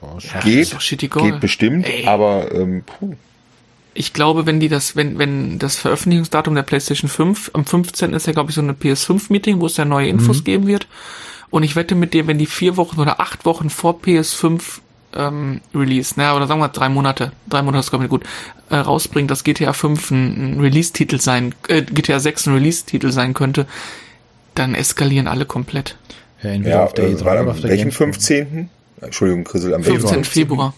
Ja, 0.00 0.40
geht, 0.40 0.76
geht 0.78 1.40
bestimmt, 1.40 1.84
Ey. 1.84 2.06
aber 2.06 2.54
ähm, 2.54 2.84
puh. 2.86 3.14
Ich 3.92 4.12
glaube, 4.12 4.46
wenn 4.46 4.60
die 4.60 4.68
das, 4.68 4.94
wenn, 4.94 5.18
wenn 5.18 5.58
das 5.58 5.76
Veröffentlichungsdatum 5.76 6.54
der 6.54 6.62
PlayStation 6.62 7.10
5, 7.10 7.50
am 7.54 7.66
15. 7.66 8.12
ist 8.12 8.28
ja, 8.28 8.32
glaube 8.32 8.50
ich, 8.50 8.54
so 8.54 8.62
eine 8.62 8.72
PS5-Meeting, 8.72 9.60
wo 9.60 9.66
es 9.66 9.76
ja 9.76 9.84
neue 9.84 10.08
Infos 10.08 10.40
mhm. 10.40 10.44
geben 10.44 10.66
wird. 10.68 10.86
Und 11.50 11.64
ich 11.64 11.74
wette 11.74 11.96
mit 11.96 12.14
dir, 12.14 12.28
wenn 12.28 12.38
die 12.38 12.46
vier 12.46 12.76
Wochen 12.76 13.00
oder 13.00 13.20
acht 13.20 13.44
Wochen 13.44 13.68
vor 13.68 13.98
PS5 14.00 14.78
ähm, 15.16 15.60
Release, 15.74 16.14
naja, 16.16 16.36
oder 16.36 16.46
sagen 16.46 16.60
wir 16.60 16.68
drei 16.68 16.88
Monate, 16.88 17.32
drei 17.48 17.62
Monate 17.62 17.80
ist 17.80 17.90
glaube 17.90 18.04
ich 18.04 18.10
gut, 18.10 18.22
äh, 18.68 18.76
rausbringt, 18.76 19.28
dass 19.28 19.42
GTA 19.42 19.72
5 19.72 20.12
ein, 20.12 20.52
ein 20.52 20.60
Release-Titel 20.60 21.18
sein, 21.18 21.52
äh, 21.66 21.82
GTA 21.82 22.20
6 22.20 22.46
ein 22.46 22.54
Release-Titel 22.54 23.10
sein 23.10 23.34
könnte, 23.34 23.66
dann 24.54 24.76
eskalieren 24.76 25.26
alle 25.26 25.46
komplett. 25.46 25.96
Ja, 26.42 26.50
entweder 26.50 26.76
ja, 26.76 26.84
auf 26.84 26.94
der 26.94 27.08
E3 27.08 27.20
oder 27.20 27.50
auf 27.50 27.60
der 27.60 27.70
welchen 27.70 27.92
15.? 27.92 28.70
Entschuldigung, 29.00 29.44
Chrisel, 29.44 29.74
am 29.74 29.82
15. 29.82 30.24
Februar. 30.24 30.74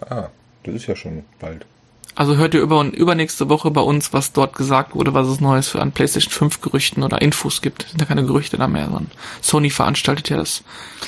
Ah, 0.00 0.28
das 0.64 0.74
ist 0.74 0.86
ja 0.86 0.96
schon 0.96 1.24
bald. 1.38 1.66
Also 2.14 2.36
hört 2.36 2.54
ihr 2.54 2.60
über 2.60 2.80
und 2.80 2.94
übernächste 2.94 3.48
Woche 3.48 3.70
bei 3.70 3.80
uns, 3.80 4.12
was 4.12 4.32
dort 4.32 4.54
gesagt 4.54 4.94
wurde, 4.94 5.14
was 5.14 5.28
es 5.28 5.40
Neues 5.40 5.68
für 5.68 5.80
an 5.80 5.92
PlayStation 5.92 6.32
5 6.32 6.60
Gerüchten 6.60 7.02
oder 7.02 7.22
Infos 7.22 7.62
gibt. 7.62 7.86
Sind 7.88 8.00
ja 8.00 8.06
keine 8.06 8.24
Gerüchte 8.24 8.58
da 8.58 8.66
mehr, 8.66 8.86
sondern 8.86 9.10
Sony 9.40 9.70
veranstaltet 9.70 10.28
ja 10.28 10.36
das 10.36 10.62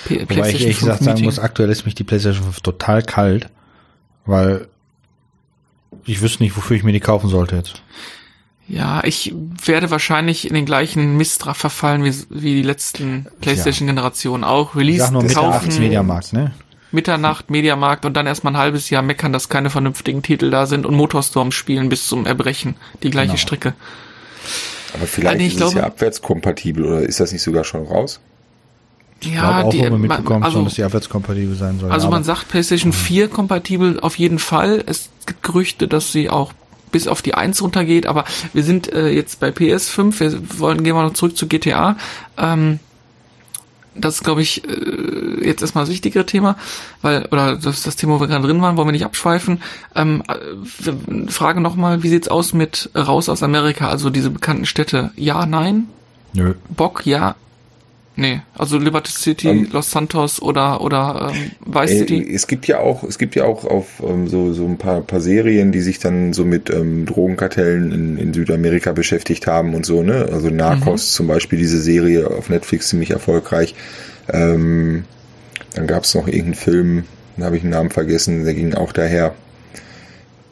P 0.04 0.14
Wobei 0.14 0.26
PlayStation 0.26 0.54
ich 0.54 0.62
ehrlich 0.62 0.78
gesagt 0.78 1.02
sagen 1.02 1.24
muss, 1.24 1.38
aktuell 1.38 1.70
ist 1.70 1.84
mich 1.84 1.94
die 1.94 2.04
PlayStation 2.04 2.44
5 2.44 2.60
total 2.60 3.02
kalt, 3.02 3.50
weil 4.24 4.68
ich 6.04 6.22
wüsste 6.22 6.42
nicht, 6.42 6.56
wofür 6.56 6.76
ich 6.76 6.84
mir 6.84 6.92
die 6.92 7.00
kaufen 7.00 7.28
sollte 7.28 7.56
jetzt. 7.56 7.82
Ja, 8.72 9.04
ich 9.04 9.34
werde 9.66 9.90
wahrscheinlich 9.90 10.48
in 10.48 10.54
den 10.54 10.64
gleichen 10.64 11.18
Mistra 11.18 11.52
verfallen 11.52 12.04
wie, 12.04 12.14
wie 12.30 12.54
die 12.54 12.62
letzten 12.62 13.26
PlayStation-Generationen 13.42 14.44
auch. 14.44 14.74
Release 14.74 15.00
Sag 15.00 15.12
nur 15.12 15.26
kaufen, 15.26 15.78
Mediamarkt, 15.78 16.32
ne? 16.32 16.52
Mitternacht, 16.90 17.50
Mediamarkt 17.50 18.06
und 18.06 18.14
dann 18.14 18.26
erstmal 18.26 18.54
ein 18.54 18.58
halbes 18.58 18.88
Jahr 18.88 19.02
meckern, 19.02 19.30
dass 19.30 19.50
keine 19.50 19.68
vernünftigen 19.68 20.22
Titel 20.22 20.50
da 20.50 20.64
sind 20.64 20.86
und 20.86 20.94
Motorstorm 20.94 21.52
spielen 21.52 21.90
bis 21.90 22.06
zum 22.08 22.24
Erbrechen. 22.24 22.76
Die 23.02 23.10
gleiche 23.10 23.32
genau. 23.32 23.40
Strecke. 23.40 23.74
Aber 24.94 25.06
vielleicht 25.06 25.34
also 25.34 25.46
ist 25.46 25.56
glaube, 25.58 25.72
es 25.72 25.78
ja 25.78 25.84
abwärtskompatibel 25.84 26.86
oder 26.86 27.00
ist 27.00 27.20
das 27.20 27.30
nicht 27.30 27.42
sogar 27.42 27.64
schon 27.64 27.84
raus? 27.84 28.20
Ich 29.20 29.34
ja, 29.34 29.64
auch, 29.64 29.68
die, 29.68 29.82
man 29.82 30.00
mitbekommen 30.00 30.44
also, 30.44 30.56
schon, 30.56 30.64
dass 30.64 30.74
die 30.74 30.82
abwärtskompatibel 30.82 31.56
sein 31.56 31.78
soll. 31.78 31.92
Also 31.92 32.08
man 32.08 32.24
sagt 32.24 32.48
PlayStation 32.48 32.94
4 32.94 33.28
kompatibel 33.28 34.00
auf 34.00 34.16
jeden 34.16 34.38
Fall. 34.38 34.82
Es 34.86 35.10
gibt 35.26 35.42
Gerüchte, 35.42 35.88
dass 35.88 36.10
sie 36.10 36.30
auch 36.30 36.54
bis 36.92 37.08
auf 37.08 37.22
die 37.22 37.34
1 37.34 37.60
runtergeht, 37.62 38.06
aber 38.06 38.24
wir 38.52 38.62
sind 38.62 38.92
äh, 38.92 39.08
jetzt 39.08 39.40
bei 39.40 39.48
PS5, 39.48 40.20
wir 40.20 40.60
wollen, 40.60 40.84
gehen 40.84 40.94
wir 40.94 41.02
noch 41.02 41.14
zurück 41.14 41.36
zu 41.36 41.48
GTA. 41.48 41.96
Ähm, 42.38 42.78
das 43.94 44.16
ist, 44.16 44.24
glaube 44.24 44.42
ich, 44.42 44.66
äh, 44.66 45.46
jetzt 45.46 45.62
erstmal 45.62 45.84
das 45.84 45.92
wichtigere 45.92 46.24
Thema, 46.24 46.56
weil, 47.02 47.26
oder 47.26 47.56
das 47.56 47.78
ist 47.78 47.86
das 47.86 47.96
Thema, 47.96 48.14
wo 48.14 48.20
wir 48.20 48.28
gerade 48.28 48.46
drin 48.46 48.62
waren, 48.62 48.76
wollen 48.76 48.88
wir 48.88 48.92
nicht 48.92 49.04
abschweifen. 49.04 49.62
Ähm, 49.94 50.22
äh, 50.28 51.28
Frage 51.30 51.60
nochmal, 51.60 52.02
wie 52.02 52.08
sieht's 52.08 52.28
aus 52.28 52.52
mit 52.52 52.90
raus 52.96 53.28
aus 53.28 53.42
Amerika, 53.42 53.88
also 53.88 54.10
diese 54.10 54.30
bekannten 54.30 54.66
Städte? 54.66 55.10
Ja, 55.16 55.46
nein? 55.46 55.88
Nö. 56.32 56.54
Bock, 56.70 57.04
ja, 57.04 57.34
Nee, 58.14 58.42
also 58.58 58.76
Liberty 58.76 59.10
City, 59.10 59.48
um, 59.48 59.58
ähm, 59.58 59.68
Los 59.72 59.90
Santos 59.90 60.42
oder 60.42 60.82
oder 60.82 61.32
ähm, 61.34 61.52
Vice 61.64 61.98
City. 61.98 62.22
Äh, 62.22 62.34
es 62.34 62.46
gibt 62.46 62.66
ja 62.66 62.78
auch, 62.78 63.04
es 63.04 63.18
gibt 63.18 63.34
ja 63.34 63.44
auch 63.44 63.64
auf 63.64 64.02
ähm, 64.06 64.28
so 64.28 64.52
so 64.52 64.66
ein 64.66 64.76
paar 64.76 65.00
paar 65.00 65.22
Serien, 65.22 65.72
die 65.72 65.80
sich 65.80 65.98
dann 65.98 66.34
so 66.34 66.44
mit 66.44 66.68
ähm, 66.68 67.06
Drogenkartellen 67.06 67.90
in, 67.90 68.18
in 68.18 68.34
Südamerika 68.34 68.92
beschäftigt 68.92 69.46
haben 69.46 69.74
und 69.74 69.86
so 69.86 70.02
ne. 70.02 70.28
Also 70.30 70.50
Narcos 70.50 71.10
mhm. 71.10 71.16
zum 71.16 71.26
Beispiel 71.26 71.58
diese 71.58 71.80
Serie 71.80 72.28
auf 72.28 72.50
Netflix 72.50 72.88
ziemlich 72.88 73.10
erfolgreich. 73.10 73.74
Ähm, 74.30 75.04
dann 75.74 75.86
gab 75.86 76.04
es 76.04 76.14
noch 76.14 76.26
irgendeinen 76.26 76.54
Film, 76.54 77.04
da 77.38 77.46
habe 77.46 77.56
ich 77.56 77.62
den 77.62 77.70
Namen 77.70 77.90
vergessen, 77.90 78.44
der 78.44 78.52
ging 78.52 78.74
auch 78.74 78.92
daher. 78.92 79.34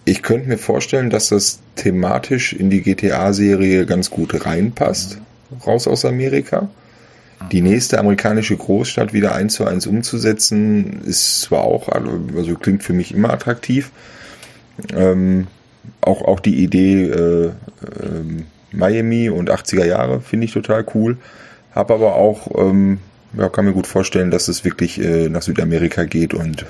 Ich 0.06 0.22
könnte 0.22 0.48
mir 0.48 0.56
vorstellen, 0.56 1.10
dass 1.10 1.28
das 1.28 1.60
thematisch 1.76 2.54
in 2.54 2.70
die 2.70 2.80
GTA-Serie 2.80 3.84
ganz 3.84 4.08
gut 4.08 4.46
reinpasst, 4.46 5.18
raus 5.66 5.86
aus 5.86 6.06
Amerika 6.06 6.70
die 7.52 7.62
nächste 7.62 7.98
amerikanische 7.98 8.56
Großstadt 8.56 9.12
wieder 9.12 9.34
eins 9.34 9.54
zu 9.54 9.64
eins 9.64 9.86
umzusetzen, 9.86 11.02
ist 11.04 11.40
zwar 11.42 11.62
auch, 11.62 11.88
also 11.88 12.54
klingt 12.54 12.82
für 12.82 12.92
mich 12.92 13.14
immer 13.14 13.30
attraktiv. 13.30 13.90
Ähm, 14.94 15.46
auch, 16.00 16.22
auch 16.22 16.40
die 16.40 16.62
Idee 16.62 17.04
äh, 17.04 17.46
äh, 17.46 17.52
Miami 18.72 19.30
und 19.30 19.50
80er 19.50 19.84
Jahre 19.84 20.20
finde 20.20 20.46
ich 20.46 20.52
total 20.52 20.84
cool. 20.94 21.18
Hab 21.74 21.90
aber 21.90 22.14
auch, 22.14 22.48
ähm, 22.58 22.98
ja, 23.36 23.48
kann 23.48 23.64
mir 23.64 23.72
gut 23.72 23.86
vorstellen, 23.86 24.30
dass 24.30 24.48
es 24.48 24.64
wirklich 24.64 25.00
äh, 25.00 25.28
nach 25.28 25.42
Südamerika 25.42 26.04
geht 26.04 26.34
und 26.34 26.66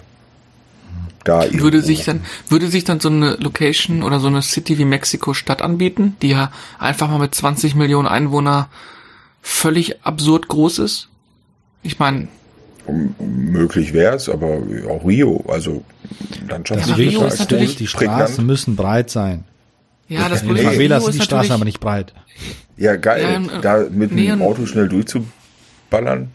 da 1.24 1.44
würde 1.52 1.82
sich 1.82 2.04
dann 2.04 2.22
würde 2.48 2.68
sich 2.68 2.84
dann 2.84 2.98
so 2.98 3.10
eine 3.10 3.34
Location 3.34 4.02
oder 4.02 4.20
so 4.20 4.28
eine 4.28 4.40
City 4.40 4.78
wie 4.78 4.86
Mexiko 4.86 5.34
Stadt 5.34 5.60
anbieten, 5.60 6.16
die 6.22 6.30
ja 6.30 6.50
einfach 6.78 7.10
mal 7.10 7.18
mit 7.18 7.34
20 7.34 7.74
Millionen 7.74 8.08
Einwohner 8.08 8.68
völlig 9.42 10.04
absurd 10.04 10.48
groß 10.48 10.78
ist? 10.80 11.08
Ich 11.82 11.98
meine. 11.98 12.28
Möglich 13.18 13.92
wäre 13.92 14.16
es, 14.16 14.28
aber 14.28 14.62
auch 14.88 15.06
Rio, 15.06 15.44
also 15.48 15.84
Landschaft. 16.48 16.88
Das 16.88 16.96
Rio 16.96 17.24
ist 17.24 17.38
natürlich, 17.38 17.76
die 17.76 17.86
Straßen 17.86 18.44
müssen 18.44 18.74
breit 18.74 19.10
sein. 19.10 19.44
Ja, 20.08 20.28
das 20.28 20.42
Problem 20.42 20.66
In 20.66 20.72
Favelas 20.72 21.04
sind 21.04 21.14
die 21.14 21.22
Straßen 21.22 21.52
aber 21.52 21.64
nicht 21.64 21.78
breit. 21.78 22.12
Ja, 22.76 22.96
geil. 22.96 23.46
Ja, 23.46 23.58
äh, 23.58 23.60
da 23.60 23.86
mit 23.90 24.10
nee, 24.10 24.26
dem 24.26 24.42
Auto 24.42 24.66
schnell 24.66 24.88
durchzuballern. 24.88 26.32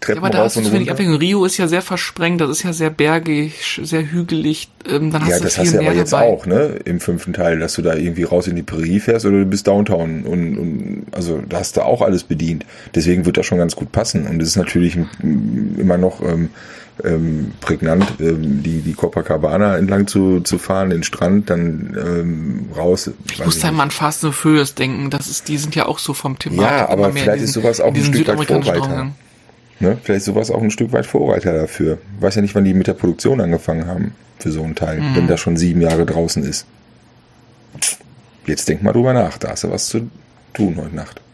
Treppen 0.00 0.22
Ja, 0.22 0.26
aber 0.28 0.30
da 0.30 0.44
hast 0.44 0.56
du 0.56 0.62
zu 0.62 0.72
wenig. 0.72 0.90
Abwechslung. 0.90 1.16
Rio 1.16 1.44
ist 1.44 1.56
ja 1.56 1.68
sehr 1.68 1.82
versprengt, 1.82 2.40
das 2.40 2.50
ist 2.50 2.62
ja 2.64 2.72
sehr 2.72 2.90
bergig, 2.90 3.80
sehr 3.82 4.10
hügelig. 4.10 4.68
Ähm, 4.88 5.10
dann 5.10 5.22
hast 5.22 5.30
Ja, 5.30 5.38
du 5.38 5.44
das 5.44 5.58
hast 5.58 5.72
du 5.72 5.78
aber 5.80 5.94
jetzt 5.94 6.12
dabei. 6.12 6.26
auch, 6.26 6.46
ne? 6.46 6.78
Im 6.84 7.00
fünften 7.00 7.32
Teil, 7.32 7.58
dass 7.58 7.74
du 7.74 7.82
da 7.82 7.94
irgendwie 7.94 8.24
raus 8.24 8.46
in 8.46 8.56
die 8.56 8.62
Prärie 8.62 9.00
fährst 9.00 9.24
oder 9.24 9.38
du 9.38 9.46
bist 9.46 9.66
Downtown 9.66 10.24
und, 10.24 10.58
und 10.58 11.06
also 11.12 11.42
da 11.48 11.58
hast 11.60 11.76
du 11.76 11.82
auch 11.82 12.02
alles 12.02 12.24
bedient. 12.24 12.66
Deswegen 12.94 13.24
wird 13.24 13.36
das 13.38 13.46
schon 13.46 13.58
ganz 13.58 13.74
gut 13.74 13.90
passen. 13.92 14.26
Und 14.26 14.40
es 14.42 14.48
ist 14.50 14.56
natürlich 14.56 14.96
mm, 14.96 15.80
immer 15.80 15.96
noch 15.96 16.20
ähm, 16.22 16.50
ähm, 17.04 17.52
prägnant, 17.60 18.06
ähm, 18.20 18.62
die, 18.62 18.80
die 18.80 18.92
Copacabana 18.92 19.76
entlang 19.76 20.06
zu, 20.06 20.40
zu 20.40 20.58
fahren, 20.58 20.90
den 20.90 21.02
Strand, 21.02 21.50
dann 21.50 21.96
ähm, 21.98 22.68
raus. 22.76 23.10
Ich 23.30 23.44
muss 23.44 23.58
da 23.60 23.68
immer 23.68 23.82
an 23.82 23.90
Fast 23.90 24.24
and 24.24 24.34
Furious 24.34 24.74
denken. 24.74 25.10
Das 25.10 25.26
ist, 25.28 25.48
die 25.48 25.58
sind 25.58 25.74
ja 25.74 25.86
auch 25.86 25.98
so 25.98 26.14
vom 26.14 26.38
Thematik. 26.38 26.62
Ja, 26.78 26.88
aber 26.88 27.12
vielleicht 27.12 27.42
ist 27.42 27.52
sowas 27.52 27.80
auch 27.80 27.94
ein 27.94 28.02
Stück 28.04 28.28
weit 28.28 28.46
Vorreiter. 28.46 29.10
Ne? 29.78 29.98
Vielleicht 30.02 30.24
sowas 30.24 30.50
auch 30.50 30.62
ein 30.62 30.70
Stück 30.70 30.92
weit 30.92 31.04
Vorreiter 31.06 31.52
dafür. 31.52 31.98
Ich 32.16 32.22
weiß 32.22 32.36
ja 32.36 32.42
nicht, 32.42 32.54
wann 32.54 32.64
die 32.64 32.72
mit 32.74 32.86
der 32.86 32.94
Produktion 32.94 33.40
angefangen 33.40 33.86
haben 33.86 34.12
für 34.38 34.50
so 34.50 34.62
einen 34.62 34.74
Teil, 34.74 35.00
Mhm. 35.00 35.16
wenn 35.16 35.26
das 35.28 35.40
schon 35.40 35.56
sieben 35.56 35.80
Jahre 35.82 36.06
draußen 36.06 36.42
ist. 36.44 36.66
Jetzt 38.46 38.68
denk 38.68 38.82
mal 38.82 38.92
drüber 38.92 39.12
nach, 39.12 39.36
da 39.38 39.50
hast 39.50 39.64
du 39.64 39.70
was 39.70 39.86
zu 39.88 40.08
tun 40.54 40.76
heute 40.80 40.94
Nacht. 40.96 41.20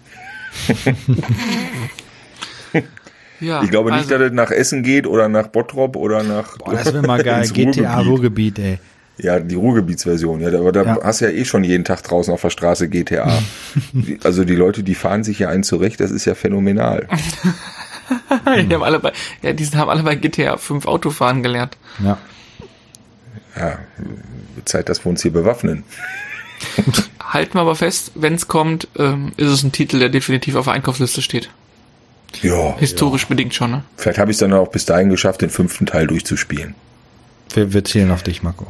Ja, 3.40 3.60
Ich 3.64 3.70
glaube 3.70 3.90
nicht, 3.90 4.02
also, 4.04 4.18
dass 4.18 4.28
es 4.28 4.32
nach 4.32 4.52
Essen 4.52 4.84
geht 4.84 5.04
oder 5.04 5.28
nach 5.28 5.48
Bottrop 5.48 5.96
oder 5.96 6.22
nach 6.22 6.58
Boah, 6.58 6.74
das 6.74 6.86
wäre 6.94 7.02
mal 7.04 7.20
geil. 7.24 7.48
GTA 7.52 7.98
Ruhrgebiet. 8.00 8.56
Ruhrgebiet, 8.56 8.58
ey. 8.60 8.78
Ja, 9.18 9.40
die 9.40 9.56
Ruhrgebietsversion. 9.56 10.40
Ja, 10.40 10.48
aber 10.56 10.70
da 10.70 10.84
Ja. 10.84 10.98
hast 11.02 11.20
du 11.20 11.24
ja 11.24 11.32
eh 11.32 11.44
schon 11.44 11.64
jeden 11.64 11.82
Tag 11.84 12.02
draußen 12.04 12.32
auf 12.32 12.40
der 12.42 12.50
Straße 12.50 12.88
GTA. 12.88 13.42
Also 14.22 14.44
die 14.44 14.54
Leute, 14.54 14.84
die 14.84 14.94
fahren 14.94 15.24
sich 15.24 15.40
ja 15.40 15.48
einen 15.48 15.64
zurecht, 15.64 15.98
das 15.98 16.12
ist 16.12 16.24
ja 16.24 16.36
phänomenal. 16.36 17.08
die 18.68 18.74
haben 18.74 18.82
alle 18.82 19.00
bei, 19.00 19.12
ja, 19.42 19.52
die 19.52 19.66
haben 19.66 19.88
alle 19.88 20.02
bei 20.02 20.14
GTA 20.14 20.56
5 20.56 20.86
Autofahren 20.86 21.42
gelernt. 21.42 21.76
Ja. 22.02 22.18
Ja, 23.56 23.78
Zeit, 24.64 24.88
dass 24.88 25.04
wir 25.04 25.10
uns 25.10 25.22
hier 25.22 25.32
bewaffnen. 25.32 25.84
Halten 27.22 27.54
wir 27.54 27.62
aber 27.62 27.76
fest, 27.76 28.12
wenn 28.14 28.34
es 28.34 28.48
kommt, 28.48 28.88
ähm, 28.98 29.32
ist 29.36 29.48
es 29.48 29.62
ein 29.62 29.72
Titel, 29.72 29.98
der 29.98 30.08
definitiv 30.08 30.54
auf 30.54 30.66
der 30.66 30.74
Einkaufsliste 30.74 31.22
steht. 31.22 31.50
Ja, 32.40 32.76
Historisch 32.78 33.26
bedingt 33.26 33.54
schon, 33.54 33.72
ne? 33.72 33.84
vielleicht 33.96 34.18
habe 34.18 34.30
ich 34.30 34.36
es 34.36 34.38
dann 34.38 34.54
auch 34.54 34.68
bis 34.68 34.86
dahin 34.86 35.10
geschafft, 35.10 35.42
den 35.42 35.50
fünften 35.50 35.84
Teil 35.84 36.06
durchzuspielen. 36.06 36.74
Wir, 37.52 37.74
wir 37.74 37.84
zählen 37.84 38.10
auf 38.10 38.22
dich, 38.22 38.42
Marco. 38.42 38.66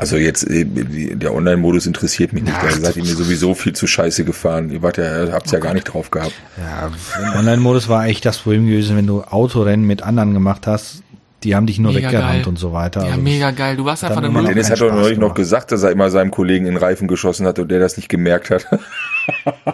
Also 0.00 0.16
jetzt, 0.16 0.48
äh, 0.48 0.64
die- 0.64 1.16
der 1.16 1.34
Online-Modus 1.34 1.86
interessiert 1.86 2.32
mich 2.32 2.44
nicht. 2.44 2.56
Da 2.62 2.70
seid 2.70 2.96
ihr 2.96 3.02
mir 3.02 3.14
sowieso 3.16 3.54
viel 3.54 3.72
zu 3.74 3.86
scheiße 3.88 4.24
gefahren. 4.24 4.70
Ihr 4.70 4.80
wart 4.80 4.96
ja, 4.96 5.32
habt's 5.32 5.50
ja 5.50 5.58
gar 5.58 5.74
nicht 5.74 5.84
drauf 5.84 6.10
gehabt. 6.12 6.32
Ja, 6.56 6.90
im 7.32 7.38
Online-Modus 7.40 7.88
war 7.88 8.06
echt 8.06 8.24
das 8.24 8.38
Problem 8.38 8.66
gewesen, 8.66 8.96
wenn 8.96 9.08
du 9.08 9.22
Autorennen 9.22 9.86
mit 9.86 10.02
anderen 10.02 10.34
gemacht 10.34 10.68
hast, 10.68 11.02
die 11.42 11.54
haben 11.56 11.66
dich 11.66 11.78
nur 11.80 11.92
Mega 11.92 12.08
weggerannt 12.08 12.42
geil. 12.44 12.48
und 12.48 12.58
so 12.60 12.72
weiter. 12.72 13.00
Ja, 13.02 13.06
Also 13.10 13.20
mega 13.22 13.50
geil. 13.50 13.76
Du 13.76 13.84
warst 13.84 14.04
einfach 14.04 14.20
nur 14.22 14.42
Dennis 14.44 14.70
hat 14.70 14.80
doch 14.80 14.92
neulich 14.92 15.18
noch 15.18 15.34
gesagt, 15.34 15.72
dass 15.72 15.82
er 15.82 15.90
immer 15.90 16.10
seinem 16.10 16.30
Kollegen 16.30 16.66
in 16.66 16.74
den 16.74 16.82
Reifen 16.82 17.08
geschossen 17.08 17.46
hat 17.46 17.58
und 17.58 17.68
der 17.68 17.80
das 17.80 17.96
nicht 17.96 18.08
gemerkt 18.08 18.50
hat. 18.50 18.66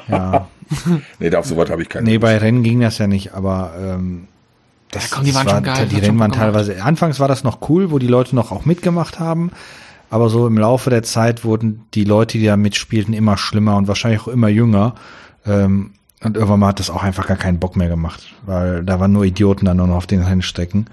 Ja. 0.09 0.49
nee, 1.21 1.33
auf 1.35 1.47
sowas 1.47 1.71
habe 1.71 1.83
ich 1.83 1.89
keine 1.89 2.05
Nee, 2.05 2.15
Lust. 2.15 2.23
bei 2.23 2.39
Rennen 2.39 2.63
ging 2.65 2.81
das 2.81 2.99
ja 2.99 3.07
nicht, 3.07 3.35
aber 3.35 3.73
ähm, 3.79 4.27
das, 4.91 5.11
Ja, 5.11 5.17
komm, 5.17 5.25
die 5.25 5.31
das 5.33 5.37
waren 5.37 5.47
war, 5.47 5.55
schon 5.55 5.63
geil, 5.65 5.87
die 5.87 5.99
Rennen 6.01 6.19
waren 6.19 6.33
teilweise, 6.33 6.83
anfangs 6.83 7.21
war 7.21 7.29
das 7.29 7.45
noch 7.45 7.69
cool, 7.69 7.91
wo 7.93 7.99
die 8.01 8.09
Leute 8.09 8.35
noch 8.35 8.51
auch 8.51 8.65
mitgemacht 8.65 9.21
haben, 9.21 9.53
aber 10.11 10.29
so 10.29 10.47
im 10.47 10.59
Laufe 10.59 10.91
der 10.91 11.03
Zeit 11.03 11.45
wurden 11.45 11.85
die 11.95 12.05
Leute, 12.05 12.39
die 12.39 12.47
da 12.47 12.57
mitspielten, 12.57 13.15
immer 13.15 13.37
schlimmer 13.37 13.77
und 13.77 13.89
wahrscheinlich 13.89 14.21
auch 14.21 14.29
immer 14.29 14.49
jünger. 14.49 14.95
Ähm, 15.47 15.93
und 16.23 16.37
irgendwann 16.37 16.61
mal 16.61 16.69
hat 16.69 16.81
das 16.81 16.91
auch 16.91 17.03
einfach 17.03 17.27
gar 17.27 17.37
keinen 17.37 17.59
Bock 17.59 17.77
mehr 17.77 17.89
gemacht, 17.89 18.23
weil 18.47 18.83
da 18.83 18.99
waren 19.01 19.13
nur 19.13 19.25
Idioten 19.25 19.67
dann 19.67 19.77
nur 19.77 19.87
noch 19.87 19.97
auf 19.97 20.07
den 20.07 20.23
Rennstrecken. 20.23 20.87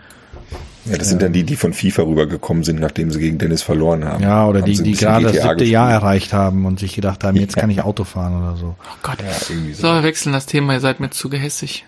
Ja, 0.86 0.97
das 0.97 1.09
sind 1.09 1.22
dann 1.22 1.32
die, 1.32 1.43
die 1.43 1.55
von 1.55 1.74
FIFA 1.74 2.01
rübergekommen 2.03 2.64
sind, 2.64 2.80
nachdem 2.80 3.12
sie 3.12 3.20
gegen 3.20 3.38
Dennis 3.38 3.62
verloren 3.62 4.03
haben. 4.03 4.24
Ja, 4.24 4.47
oder 4.47 4.62
Haben 4.62 4.72
die, 4.72 4.82
die 4.82 4.93
gerade 4.93 5.26
das 5.26 5.34
siebte 5.34 5.64
Jahr 5.64 5.89
gespielt. 5.89 6.01
erreicht 6.01 6.34
haben 6.34 6.66
und 6.66 6.80
sich 6.80 6.95
gedacht 6.95 7.24
haben, 7.24 7.38
jetzt 7.38 7.55
kann 7.55 7.70
ich 7.70 7.84
Auto 7.84 8.03
fahren 8.03 8.41
oder 8.41 8.57
so. 8.57 8.76
Oh 8.80 8.97
Gott. 9.03 9.20
Ja, 9.22 9.28
irgendwie 9.49 9.74
so. 9.74 9.84
So, 9.84 9.93
wir 9.93 10.03
wechseln 10.03 10.34
das 10.34 10.47
Thema, 10.47 10.74
ihr 10.74 10.80
seid 10.80 10.99
mir 10.99 11.12
zu 11.12 11.30
gehässig. 11.30 11.86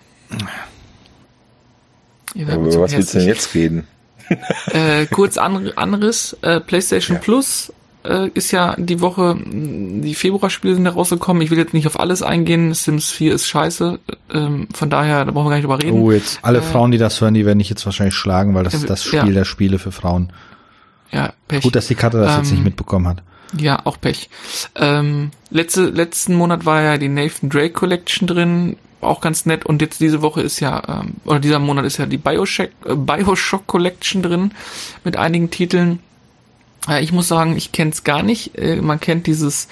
Ihr 2.36 2.46
seid 2.46 2.54
Aber 2.54 2.62
mir 2.62 2.68
über 2.68 2.72
zu 2.72 2.82
was 2.82 2.92
willst 2.96 3.16
du 3.16 3.18
denn 3.18 3.28
jetzt 3.28 3.56
reden? 3.56 3.88
Äh, 4.68 5.06
kurz 5.08 5.38
an, 5.38 5.72
Anriss, 5.76 6.36
äh, 6.42 6.60
PlayStation 6.60 7.16
Ja. 7.18 7.22
Plus 7.22 7.72
äh, 8.04 8.28
ist 8.34 8.52
ja 8.52 8.76
die 8.78 9.00
Woche, 9.02 9.38
die 9.46 10.14
Februarspiele 10.16 10.76
sind 10.76 10.84
da 10.86 10.92
rausgekommen. 10.92 11.42
Ich 11.42 11.52
will 11.52 11.58
jetzt 11.58 11.74
nicht 11.74 11.88
auf 11.88 12.00
alles 12.00 12.22
eingehen. 12.22 12.74
Sims 12.74 13.12
4 13.12 13.34
ist 13.34 13.48
scheiße. 13.48 14.00
Ähm, 14.34 14.68
von 14.74 14.90
daher, 14.90 15.24
da 15.26 15.32
brauchen 15.32 15.46
wir 15.46 15.50
gar 15.52 15.56
nicht 15.58 15.66
drüber 15.66 15.82
reden. 15.82 16.02
Oh, 16.02 16.12
jetzt 16.12 16.40
alle 16.42 16.60
Äh, 16.60 16.62
Frauen, 16.62 16.92
die 16.92 16.98
das 16.98 17.22
hören, 17.22 17.34
die 17.34 17.46
werden 17.46 17.60
dich 17.60 17.70
jetzt 17.70 17.86
wahrscheinlich 17.86 18.16
schlagen, 18.16 18.54
weil 18.56 18.64
das 18.66 18.74
ist 18.74 18.90
das 18.90 19.10
ja. 19.12 19.22
Spiel 19.22 19.34
der 19.34 19.46
Spiele 19.46 19.80
für 19.80 19.92
Frauen. 19.92 20.34
Ja, 21.12 21.32
Pech. 21.48 21.64
Gut, 21.64 21.76
dass 21.76 21.88
die 21.88 21.96
Karte 21.96 22.18
das 22.20 22.38
jetzt 22.38 22.50
Ähm, 22.50 22.56
nicht 22.56 22.64
mitbekommen 22.66 23.08
hat. 23.08 23.24
Ja, 23.56 23.86
auch 23.86 24.02
Pech. 24.02 24.30
Ähm, 24.76 25.30
letzte, 25.52 25.84
letzten 25.86 26.34
Monat 26.36 26.66
war 26.66 26.82
ja 26.82 26.98
die 26.98 27.08
Nathan 27.08 27.50
Drake 27.50 27.74
Collection 27.74 28.28
drin, 28.28 28.78
auch 29.04 29.22
ganz 29.22 29.46
nett. 29.46 29.66
Und 29.66 29.82
jetzt 29.82 30.00
diese 30.00 30.22
Woche 30.22 30.42
ist 30.42 30.60
ja, 30.60 31.02
ähm, 31.02 31.14
oder 31.26 31.40
dieser 31.40 31.60
Monat 31.60 31.86
ist 31.86 31.98
ja 31.98 32.06
die 32.06 32.18
Bioshock, 32.18 32.70
äh, 32.86 32.96
Bioshock 32.96 33.68
Collection 33.68 34.22
drin 34.24 34.52
mit 35.04 35.18
einigen 35.18 35.50
Titeln. 35.50 36.00
Äh, 36.90 37.04
ich 37.04 37.12
muss 37.12 37.28
sagen, 37.28 37.56
ich 37.58 37.72
kenne 37.72 37.92
es 37.92 38.04
gar 38.04 38.24
nicht. 38.24 38.58
Äh, 38.58 38.78
man 38.82 39.00
kennt 39.00 39.28
dieses, 39.28 39.68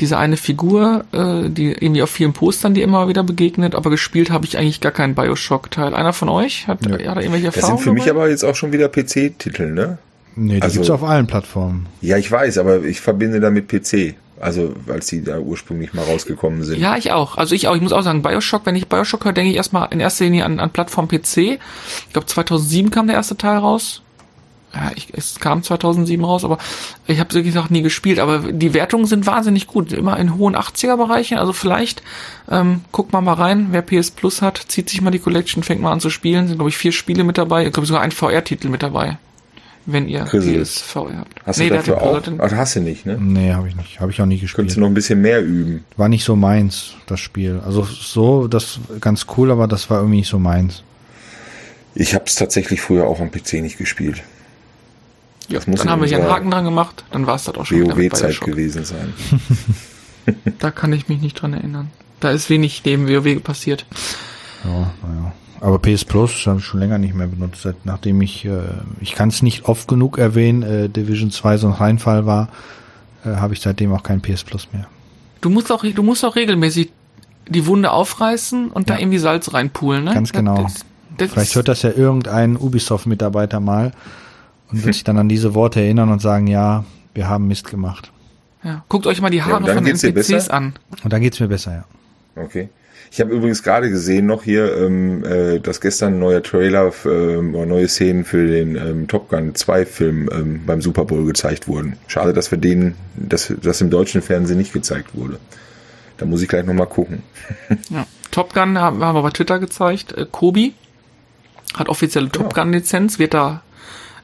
diese 0.00 0.18
eine 0.18 0.36
Figur, 0.36 1.04
äh, 1.12 1.48
die 1.48 1.72
irgendwie 1.72 2.02
auf 2.02 2.10
vielen 2.10 2.32
Postern, 2.32 2.74
die 2.74 2.82
immer 2.82 3.08
wieder 3.08 3.22
begegnet, 3.22 3.74
aber 3.74 3.90
gespielt 3.90 4.30
habe 4.30 4.44
ich 4.46 4.58
eigentlich 4.58 4.80
gar 4.80 4.92
keinen 4.92 5.14
Bioshock-Teil. 5.14 5.94
Einer 5.94 6.12
von 6.12 6.28
euch 6.28 6.66
hat, 6.68 6.82
Nö. 6.82 6.92
hat 6.92 7.00
da 7.16 7.20
irgendwelche 7.20 7.46
Das 7.46 7.56
Erfahrungen? 7.56 7.78
sind 7.78 7.84
für 7.84 7.92
mich 7.92 8.04
dabei? 8.04 8.20
aber 8.22 8.30
jetzt 8.30 8.44
auch 8.44 8.54
schon 8.54 8.72
wieder 8.72 8.88
PC-Titel, 8.88 9.72
ne? 9.72 9.98
Nee, 10.34 10.56
die 10.56 10.62
also- 10.62 10.74
gibt's 10.74 10.90
auf 10.90 11.02
allen 11.02 11.26
Plattformen. 11.26 11.86
Ja, 12.02 12.18
ich 12.18 12.30
weiß, 12.30 12.58
aber 12.58 12.84
ich 12.84 13.00
verbinde 13.00 13.40
damit 13.40 13.68
PC. 13.68 14.14
Also, 14.38 14.74
als 14.88 15.06
die 15.06 15.24
da 15.24 15.38
ursprünglich 15.38 15.94
mal 15.94 16.04
rausgekommen 16.04 16.62
sind. 16.62 16.78
Ja, 16.78 16.96
ich 16.96 17.10
auch. 17.12 17.38
Also 17.38 17.54
ich 17.54 17.68
auch. 17.68 17.76
Ich 17.76 17.80
muss 17.80 17.92
auch 17.92 18.02
sagen, 18.02 18.22
Bioshock, 18.22 18.66
wenn 18.66 18.76
ich 18.76 18.88
Bioshock 18.88 19.24
höre, 19.24 19.32
denke 19.32 19.50
ich 19.50 19.56
erstmal 19.56 19.88
in 19.90 20.00
erster 20.00 20.24
Linie 20.24 20.44
an, 20.44 20.60
an 20.60 20.70
Plattform 20.70 21.08
PC. 21.08 21.36
Ich 21.36 21.58
glaube 22.12 22.26
2007 22.26 22.90
kam 22.90 23.06
der 23.06 23.16
erste 23.16 23.36
Teil 23.36 23.58
raus. 23.58 24.02
Ja, 24.74 24.90
ich, 24.94 25.08
es 25.14 25.40
kam 25.40 25.62
2007 25.62 26.22
raus, 26.22 26.44
aber 26.44 26.58
ich 27.06 27.18
habe 27.18 27.32
wirklich 27.32 27.54
noch 27.54 27.70
nie 27.70 27.80
gespielt. 27.80 28.18
Aber 28.18 28.52
die 28.52 28.74
Wertungen 28.74 29.06
sind 29.06 29.26
wahnsinnig 29.26 29.66
gut, 29.66 29.92
immer 29.92 30.18
in 30.18 30.36
hohen 30.36 30.54
80er-Bereichen. 30.54 31.38
Also 31.38 31.54
vielleicht 31.54 32.02
ähm, 32.50 32.82
guckt 32.92 33.12
mal 33.12 33.22
mal 33.22 33.34
rein, 33.34 33.68
wer 33.70 33.80
PS 33.80 34.10
Plus 34.10 34.42
hat, 34.42 34.58
zieht 34.68 34.90
sich 34.90 35.00
mal 35.00 35.10
die 35.10 35.18
Collection, 35.18 35.62
fängt 35.62 35.80
mal 35.80 35.92
an 35.92 36.00
zu 36.00 36.10
spielen. 36.10 36.46
Sind 36.46 36.56
glaube 36.58 36.68
ich 36.68 36.76
vier 36.76 36.92
Spiele 36.92 37.24
mit 37.24 37.38
dabei. 37.38 37.66
Ich 37.66 37.72
glaube 37.72 37.86
sogar 37.86 38.02
ein 38.02 38.12
VR-Titel 38.12 38.68
mit 38.68 38.82
dabei, 38.82 39.16
wenn 39.86 40.08
ihr. 40.08 40.24
PSVR 40.24 41.18
habt. 41.18 41.46
Hast 41.46 41.58
Nee, 41.58 41.68
du 41.68 41.76
dafür 41.76 42.02
auch? 42.02 42.20
Ach, 42.38 42.52
hast 42.52 42.76
du 42.76 42.80
nicht, 42.80 43.06
ne? 43.06 43.16
Nee, 43.20 43.52
habe 43.52 43.68
ich 43.68 43.76
nicht. 43.76 44.00
Habe 44.00 44.10
ich 44.10 44.20
auch 44.20 44.26
nie 44.26 44.38
gespielt. 44.38 44.56
Könntest 44.56 44.76
du 44.76 44.80
noch 44.80 44.88
ein 44.88 44.94
bisschen 44.94 45.20
mehr 45.20 45.42
üben. 45.42 45.84
War 45.96 46.08
nicht 46.08 46.24
so 46.24 46.36
meins, 46.36 46.94
das 47.06 47.20
Spiel. 47.20 47.60
Also 47.64 47.84
so, 47.84 48.48
das 48.48 48.78
ganz 49.00 49.26
cool, 49.36 49.50
aber 49.50 49.66
das 49.68 49.88
war 49.90 49.98
irgendwie 49.98 50.18
nicht 50.18 50.28
so 50.28 50.38
meins. 50.38 50.82
Ich 51.94 52.14
habe 52.14 52.24
es 52.26 52.34
tatsächlich 52.34 52.80
früher 52.80 53.06
auch 53.06 53.20
am 53.20 53.30
PC 53.30 53.54
nicht 53.54 53.78
gespielt. 53.78 54.22
Ja, 55.48 55.58
Das 55.58 55.66
muss 55.66 55.80
dann 55.80 55.90
haben 55.90 56.02
wir 56.02 56.08
hier 56.08 56.18
einen 56.18 56.28
Haken 56.28 56.50
dran 56.50 56.64
gemacht, 56.64 57.04
dann 57.12 57.26
war 57.26 57.36
es 57.36 57.44
das 57.44 57.54
auch 57.54 57.64
schon 57.64 57.86
WoW-Zeit 57.86 58.40
gewesen 58.40 58.84
sein. 58.84 59.12
Da 60.58 60.72
kann 60.72 60.92
ich 60.92 61.08
mich 61.08 61.20
nicht 61.20 61.40
dran 61.40 61.52
erinnern. 61.54 61.92
Da 62.18 62.32
ist 62.32 62.50
wenig 62.50 62.82
neben 62.84 63.08
WoW 63.08 63.40
passiert. 63.44 63.86
Ja, 64.64 64.92
naja. 65.02 65.32
Aber 65.60 65.78
PS 65.78 66.04
Plus 66.04 66.46
habe 66.46 66.58
ich 66.58 66.64
schon 66.64 66.80
länger 66.80 66.98
nicht 66.98 67.14
mehr 67.14 67.26
benutzt, 67.26 67.62
seit, 67.62 67.84
nachdem 67.86 68.20
ich, 68.20 68.44
äh, 68.44 68.60
ich 69.00 69.12
kann 69.14 69.28
es 69.30 69.42
nicht 69.42 69.64
oft 69.66 69.88
genug 69.88 70.18
erwähnen, 70.18 70.62
äh, 70.62 70.88
Division 70.88 71.30
2 71.30 71.56
so 71.58 71.66
ein 71.68 71.72
Reinfall 71.72 72.26
war, 72.26 72.48
äh, 73.24 73.30
habe 73.36 73.54
ich 73.54 73.60
seitdem 73.60 73.92
auch 73.92 74.02
kein 74.02 74.20
PS 74.20 74.44
Plus 74.44 74.68
mehr. 74.72 74.86
Du 75.40 75.50
musst 75.50 75.70
auch, 75.72 75.84
du 75.84 76.02
musst 76.02 76.24
auch 76.24 76.36
regelmäßig 76.36 76.90
die 77.48 77.66
Wunde 77.66 77.90
aufreißen 77.92 78.70
und 78.70 78.90
da 78.90 78.94
Ja. 78.94 79.00
irgendwie 79.00 79.18
Salz 79.18 79.52
reinpulen, 79.54 80.04
ne? 80.04 80.14
Ganz 80.14 80.32
genau. 80.32 80.62
Das, 80.64 80.84
das 81.18 81.30
Vielleicht 81.32 81.54
hört 81.54 81.68
das 81.68 81.82
ja 81.82 81.90
irgendein 81.90 82.56
Ubisoft-Mitarbeiter 82.56 83.60
mal 83.60 83.92
und 84.70 84.84
wird 84.84 84.94
sich 84.96 85.04
dann 85.04 85.16
an 85.18 85.28
diese 85.28 85.54
Worte 85.54 85.80
erinnern 85.80 86.10
und 86.10 86.20
sagen, 86.20 86.46
ja, 86.48 86.84
wir 87.14 87.28
haben 87.28 87.46
Mist 87.48 87.70
gemacht. 87.70 88.10
ja. 88.62 88.84
Guckt 88.88 89.06
euch 89.06 89.20
mal 89.20 89.30
die 89.30 89.38
Ja, 89.38 89.46
Haare 89.46 89.64
dann 89.64 89.76
von 89.76 89.86
NPCs 89.86 90.12
besser? 90.12 90.52
an. 90.54 90.74
Und 91.04 91.12
dann 91.12 91.20
geht's 91.22 91.40
mir 91.40 91.48
besser, 91.48 91.72
ja. 91.72 91.84
Okay. 92.42 92.68
Ich 93.10 93.20
habe 93.20 93.32
übrigens 93.34 93.62
gerade 93.62 93.88
gesehen 93.90 94.26
noch 94.26 94.42
hier, 94.42 94.76
ähm, 94.76 95.24
äh, 95.24 95.58
dass 95.60 95.80
gestern 95.80 96.14
ein 96.14 96.18
neuer 96.18 96.42
Trailer 96.42 96.92
ähm, 97.04 97.54
oder 97.54 97.66
neue 97.66 97.88
Szenen 97.88 98.24
für 98.24 98.46
den 98.46 98.76
ähm, 98.76 99.08
Top 99.08 99.28
Gun 99.28 99.54
2 99.54 99.86
Film 99.86 100.28
ähm, 100.32 100.60
beim 100.66 100.80
Super 100.82 101.04
Bowl 101.04 101.24
gezeigt 101.24 101.68
wurden. 101.68 101.96
Schade, 102.08 102.32
dass 102.32 102.50
wir 102.50 102.58
den, 102.58 102.94
dass 103.16 103.52
das 103.62 103.80
im 103.80 103.90
deutschen 103.90 104.22
Fernsehen 104.22 104.58
nicht 104.58 104.72
gezeigt 104.72 105.14
wurde. 105.14 105.38
Da 106.18 106.26
muss 106.26 106.42
ich 106.42 106.48
gleich 106.48 106.64
nochmal 106.64 106.86
gucken. 106.88 107.22
Ja. 107.90 108.06
Top 108.32 108.52
Gun 108.52 108.76
haben, 108.78 109.02
haben 109.02 109.14
wir 109.16 109.22
bei 109.22 109.30
Twitter 109.30 109.58
gezeigt. 109.58 110.12
Äh, 110.12 110.26
Kobi 110.30 110.74
hat 111.74 111.88
offizielle 111.88 112.28
Top 112.30 112.54
Gun 112.54 112.72
Lizenz, 112.72 113.18
wird 113.18 113.32
da 113.34 113.62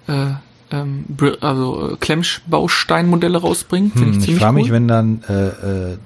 äh, 0.06 0.32
ähm, 0.70 1.04
also 1.40 1.92
äh, 1.92 1.96
Klemmbausteinmodelle 1.98 3.38
rausbringen. 3.38 3.92
Finde 3.92 4.06
Hm, 4.06 4.12
ich 4.12 4.18
ich 4.18 4.24
ziemlich 4.24 4.42
frage 4.42 4.56
cool. 4.56 4.62
mich, 4.62 4.72
wenn 4.72 4.88
dann 4.88 5.22
äh, 5.28 5.92
äh, 5.92 5.98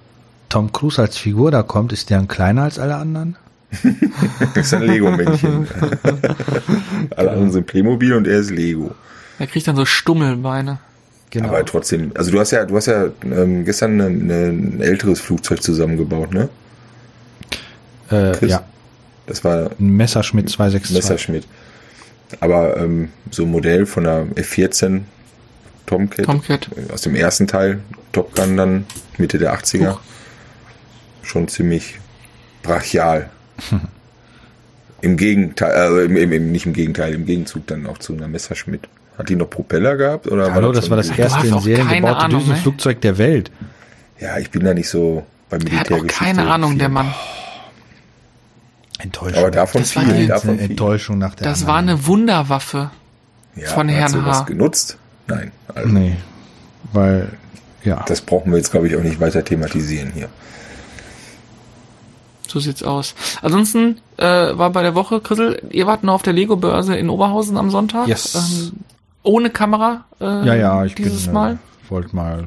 Tom 0.57 0.72
Cruise 0.72 0.98
als 1.02 1.18
Figur 1.18 1.50
da 1.50 1.62
kommt, 1.62 1.92
ist 1.92 2.09
der 2.09 2.18
ein 2.18 2.28
kleiner 2.28 2.62
als 2.62 2.78
alle 2.78 2.96
anderen? 2.96 3.36
das 4.54 4.68
ist 4.68 4.72
ein 4.72 4.84
Lego-Männchen. 4.84 5.68
Alle 7.14 7.30
anderen 7.30 7.52
sind 7.52 7.66
Playmobil 7.66 8.14
und 8.14 8.26
er 8.26 8.38
ist 8.38 8.48
Lego. 8.50 8.94
Er 9.38 9.48
kriegt 9.48 9.68
dann 9.68 9.76
so 9.76 9.84
Stummelbeine. 9.84 10.78
Genau. 11.28 11.48
Aber 11.48 11.62
trotzdem, 11.66 12.11
also 12.14 12.30
du 12.30 12.40
hast 12.40 12.52
ja, 12.52 12.64
du 12.64 12.74
hast 12.74 12.86
ja 12.86 13.09
ähm, 13.22 13.66
gestern 13.66 14.00
ein, 14.00 14.30
ein 14.30 14.80
älteres 14.80 15.20
Flugzeug 15.20 15.62
zusammengebaut, 15.62 16.32
ne? 16.32 16.48
Äh, 18.11 18.46
ja. 18.46 18.64
Das 19.26 19.44
war 19.44 19.72
ein 19.78 19.90
Messerschmitt 19.90 20.48
262. 20.48 20.96
Messerschmitt. 20.96 21.46
Aber 22.40 22.78
ähm, 22.78 23.11
so 23.30 23.42
ein 23.42 23.50
Modell 23.50 23.84
von 23.84 24.04
der 24.04 24.24
F14 24.36 25.02
Tomcat, 25.84 26.24
Tomcat 26.24 26.70
aus 26.94 27.02
dem 27.02 27.14
ersten 27.14 27.46
Teil, 27.46 27.80
Top 28.12 28.34
Gun 28.34 28.57
dann 28.57 28.86
Mitte 29.18 29.36
der 29.36 29.54
80er. 29.54 29.90
Huch. 29.90 30.00
Schon 31.27 31.49
ziemlich 31.49 31.99
brachial. 32.62 33.31
Im 35.03 35.16
Gegenteil, 35.18 35.99
äh, 35.99 36.05
im, 36.07 36.33
im, 36.33 36.53
nicht 36.53 36.64
im 36.64 36.72
Gegenteil, 36.72 37.12
im 37.12 37.27
Gegenzug 37.27 37.66
dann 37.66 37.87
auch 37.87 37.99
zu 37.99 38.14
einer 38.14 38.29
Messerschmitt. 38.29 38.89
Hat 39.18 39.29
die 39.29 39.37
noch 39.37 39.49
Propeller 39.49 39.97
gehabt? 39.97 40.27
Oder 40.27 40.55
Hallo, 40.55 40.68
war 40.68 40.72
das, 40.72 40.85
das 40.85 40.91
war 40.91 40.97
das 40.97 41.11
erste 41.11 41.47
in 41.47 41.61
Serien 41.61 41.89
gebaute 41.89 42.16
Ahnung, 42.16 42.41
Düsenflugzeug 42.41 42.97
ne? 42.97 43.01
der 43.03 43.18
Welt. 43.18 43.51
Ja, 44.18 44.39
ich 44.39 44.51
bin 44.51 44.64
da 44.64 44.72
nicht 44.72 44.89
so 44.89 45.24
beim 45.51 45.59
Militär. 45.59 45.85
Der 45.85 45.97
hat 45.99 46.03
auch 46.03 46.07
keine 46.07 46.51
Ahnung, 46.51 46.79
der 46.79 46.89
Mann. 46.89 47.14
Enttäuschung. 48.99 49.39
Aber 49.39 49.51
davon 49.51 49.83
das 49.83 49.93
viel, 49.93 50.03
war 50.03 50.27
davon 50.27 50.51
eine 50.51 50.62
Enttäuschung 50.62 51.18
nach 51.18 51.35
der 51.35 51.47
Das 51.47 51.61
anderen. 51.61 51.68
war 51.68 51.79
eine 51.79 52.07
Wunderwaffe 52.07 52.91
ja, 53.55 53.68
von 53.68 53.89
Herrn 53.89 54.24
hat 54.24 54.35
H. 54.35 54.43
genutzt? 54.45 54.99
Nein. 55.27 55.53
Also 55.74 55.89
nee, 55.89 56.16
weil, 56.93 57.29
ja. 57.85 58.05
Das 58.07 58.22
brauchen 58.22 58.51
wir 58.53 58.59
jetzt, 58.59 58.70
glaube 58.70 58.89
ich, 58.89 58.97
auch 58.97 59.03
nicht 59.03 59.20
weiter 59.20 59.45
thematisieren 59.45 60.12
hier. 60.12 60.29
So 62.49 62.61
sieht's 62.61 62.82
aus. 62.82 63.14
Ansonsten 63.42 63.99
äh, 64.16 64.24
war 64.24 64.70
bei 64.70 64.82
der 64.82 64.94
Woche, 64.94 65.20
Chrisel, 65.20 65.62
ihr 65.70 65.86
wart 65.86 66.05
noch 66.05 66.14
auf 66.14 66.22
der 66.22 66.32
Lego-Börse 66.32 66.97
in 66.97 67.11
Oberhausen 67.11 67.57
am 67.57 67.70
Sonntag. 67.70 68.09
Yes. 68.09 68.34
Ähm, 68.34 68.72
ohne 69.22 69.51
Kamera 69.51 70.05
äh, 70.20 70.47
ja, 70.47 70.55
ja, 70.55 70.84
ich 70.84 70.94
dieses 70.94 71.24
bin, 71.24 71.34
Mal. 71.34 71.53
Äh, 71.55 71.90
wollte 71.90 72.14
mal. 72.14 72.47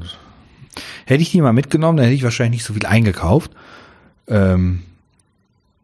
Hätte 1.05 1.21
ich 1.21 1.31
die 1.31 1.41
mal 1.41 1.53
mitgenommen, 1.53 1.97
dann 1.97 2.05
hätte 2.05 2.15
ich 2.15 2.23
wahrscheinlich 2.23 2.59
nicht 2.59 2.65
so 2.65 2.73
viel 2.73 2.85
eingekauft. 2.85 3.51
Ähm, 4.27 4.83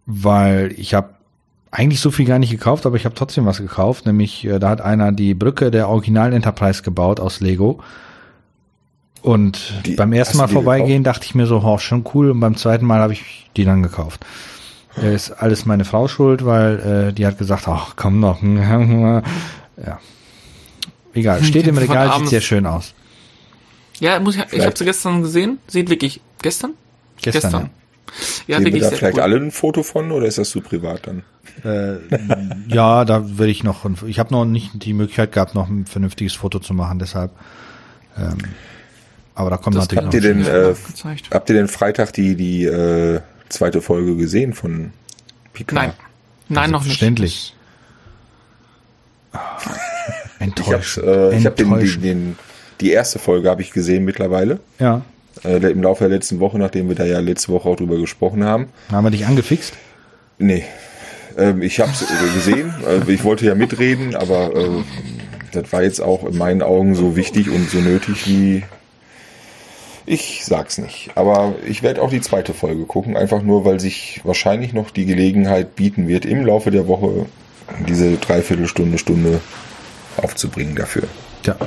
weil 0.06 0.74
ich 0.78 0.94
habe 0.94 1.10
eigentlich 1.72 2.00
so 2.00 2.12
viel 2.12 2.26
gar 2.26 2.40
nicht 2.40 2.52
gekauft, 2.52 2.86
aber 2.86 2.96
ich 2.96 3.06
habe 3.06 3.16
trotzdem 3.16 3.46
was 3.46 3.58
gekauft. 3.58 4.06
Nämlich, 4.06 4.46
äh, 4.46 4.60
da 4.60 4.70
hat 4.70 4.82
einer 4.82 5.12
die 5.12 5.34
Brücke 5.34 5.72
der 5.72 5.90
originalen 5.90 6.34
Enterprise 6.34 6.84
gebaut 6.84 7.20
aus 7.20 7.42
Lego. 7.42 7.80
Und 9.26 9.74
die, 9.88 9.96
beim 9.96 10.14
ersten 10.14 10.38
Mal 10.38 10.48
vorbeigehen 10.48 11.04
gekauft? 11.04 11.18
dachte 11.18 11.26
ich 11.26 11.34
mir 11.34 11.48
so, 11.48 11.60
oh, 11.64 11.80
schon 11.80 12.06
cool. 12.14 12.30
Und 12.30 12.40
beim 12.40 12.56
zweiten 12.56 12.86
Mal 12.86 13.00
habe 13.00 13.14
ich 13.14 13.50
die 13.58 13.66
dann 13.66 13.82
gekauft. 13.82 14.24
Das 14.96 15.06
ist 15.06 15.32
alles 15.32 15.66
meine 15.66 15.84
Frau 15.84 16.08
schuld, 16.08 16.46
weil 16.46 17.10
äh, 17.10 17.14
die 17.14 17.26
hat 17.26 17.40
gesagt, 17.40 17.68
ach 17.68 17.96
komm 17.96 18.20
noch. 18.20 18.44
ja. 18.44 19.24
Egal, 21.16 21.44
steht 21.44 21.66
im 21.66 21.78
Regal, 21.78 22.20
sieht 22.20 22.30
sehr 22.30 22.42
schön 22.42 22.68
aus. 22.68 22.94
Ja, 24.00 24.20
muss 24.20 24.36
ich, 24.36 24.44
ich 24.52 24.64
habe 24.64 24.78
sie 24.78 24.86
gestern 24.86 25.24
gesehen. 25.24 25.58
Sieht 25.66 25.90
wirklich 25.90 26.22
gestern? 26.44 26.74
Gestern. 27.20 27.42
gestern. 27.42 27.62
Ja. 27.62 27.70
Ja, 28.48 28.62
Sehen 28.62 28.74
wir 28.74 28.82
da 28.82 28.92
vielleicht 28.92 29.18
cool. 29.18 29.24
alle 29.24 29.38
ein 29.38 29.50
Foto 29.50 29.82
von 29.82 30.12
oder 30.12 30.28
ist 30.28 30.38
das 30.38 30.52
so 30.52 30.62
privat 30.62 31.08
dann? 31.08 31.24
Äh, 31.64 31.98
ja, 32.68 33.06
da 33.06 33.38
würde 33.40 33.52
ich 33.52 33.64
noch, 33.64 33.86
ich 34.06 34.20
habe 34.20 34.32
noch 34.32 34.46
nicht 34.46 34.84
die 34.86 34.94
Möglichkeit 34.94 35.32
gehabt, 35.32 35.56
noch 35.56 35.68
ein 35.68 35.88
vernünftiges 35.88 36.36
Foto 36.36 36.60
zu 36.60 36.76
machen, 36.76 37.00
deshalb. 37.00 37.32
Ähm, 38.18 38.38
aber 39.36 39.50
da 39.52 39.58
kommt 39.58 39.76
das 39.76 39.90
natürlich 39.92 40.04
habt 40.04 40.14
noch. 40.14 40.14
Ihr 40.14 40.22
denn, 40.22 40.46
äh, 40.46 40.76
habt 41.32 41.50
ihr 41.50 41.56
denn 41.56 41.68
Freitag 41.68 42.14
die 42.14 42.36
die 42.36 42.66
äh, 42.66 43.22
zweite 43.50 43.82
Folge 43.82 44.16
gesehen 44.16 44.54
von 44.54 44.92
Picard? 45.54 45.74
Nein, 45.74 45.94
nein 46.50 46.64
also 46.64 46.72
noch 46.72 46.84
nicht. 46.84 46.92
Verständlich. 46.94 47.56
Enttäuscht. 50.40 50.98
Ich 50.98 51.04
habe 51.04 51.34
äh, 51.36 51.44
hab 51.44 51.56
den, 51.56 51.80
den, 51.80 52.02
den, 52.02 52.38
die 52.82 52.92
erste 52.92 53.20
Folge 53.20 53.50
habe 53.50 53.62
ich 53.62 53.72
gesehen 53.72 54.06
mittlerweile. 54.06 54.60
Ja 54.80 55.04
äh, 55.44 55.58
im 55.58 55.82
Laufe 55.82 56.04
der 56.06 56.16
letzten 56.16 56.40
Woche, 56.40 56.58
nachdem 56.58 56.88
wir 56.88 56.96
da 56.96 57.06
ja 57.06 57.20
letzte 57.20 57.52
Woche 57.52 57.70
auch 57.70 57.76
drüber 57.76 57.98
gesprochen 57.98 58.44
haben. 58.44 58.68
Haben 58.92 59.06
wir 59.06 59.12
dich 59.12 59.26
angefixt? 59.26 59.74
Nee. 60.38 60.64
Ähm, 61.38 61.62
ich 61.62 61.80
habe 61.80 61.92
es 61.92 62.06
gesehen. 62.34 62.74
Äh, 62.88 63.12
ich 63.12 63.24
wollte 63.24 63.46
ja 63.46 63.56
mitreden, 63.56 64.16
aber 64.16 64.56
äh, 64.56 64.84
das 65.52 65.72
war 65.72 65.84
jetzt 65.84 66.02
auch 66.02 66.26
in 66.26 66.38
meinen 66.38 66.62
Augen 66.62 66.96
so 66.96 67.16
wichtig 67.16 67.50
und 67.50 67.70
so 67.70 67.80
nötig 67.80 68.28
wie. 68.28 68.64
Ich 70.06 70.46
sag's 70.46 70.78
nicht. 70.78 71.12
Aber 71.16 71.56
ich 71.66 71.82
werde 71.82 72.02
auch 72.02 72.10
die 72.10 72.22
zweite 72.22 72.54
Folge 72.54 72.86
gucken, 72.86 73.18
einfach 73.18 73.42
nur, 73.42 73.66
weil 73.66 73.80
sich 73.80 74.22
wahrscheinlich 74.24 74.74
noch 74.74 74.92
die 74.92 75.06
Gelegenheit 75.06 75.76
bieten 75.76 76.08
wird, 76.08 76.26
im 76.26 76.46
Laufe 76.46 76.72
der 76.72 76.88
Woche 76.88 77.26
diese 77.88 78.18
Dreiviertelstunde, 78.18 78.98
Stunde 78.98 79.42
aufzubringen 80.18 80.76
dafür. 80.76 81.04
Ja, 81.46 81.58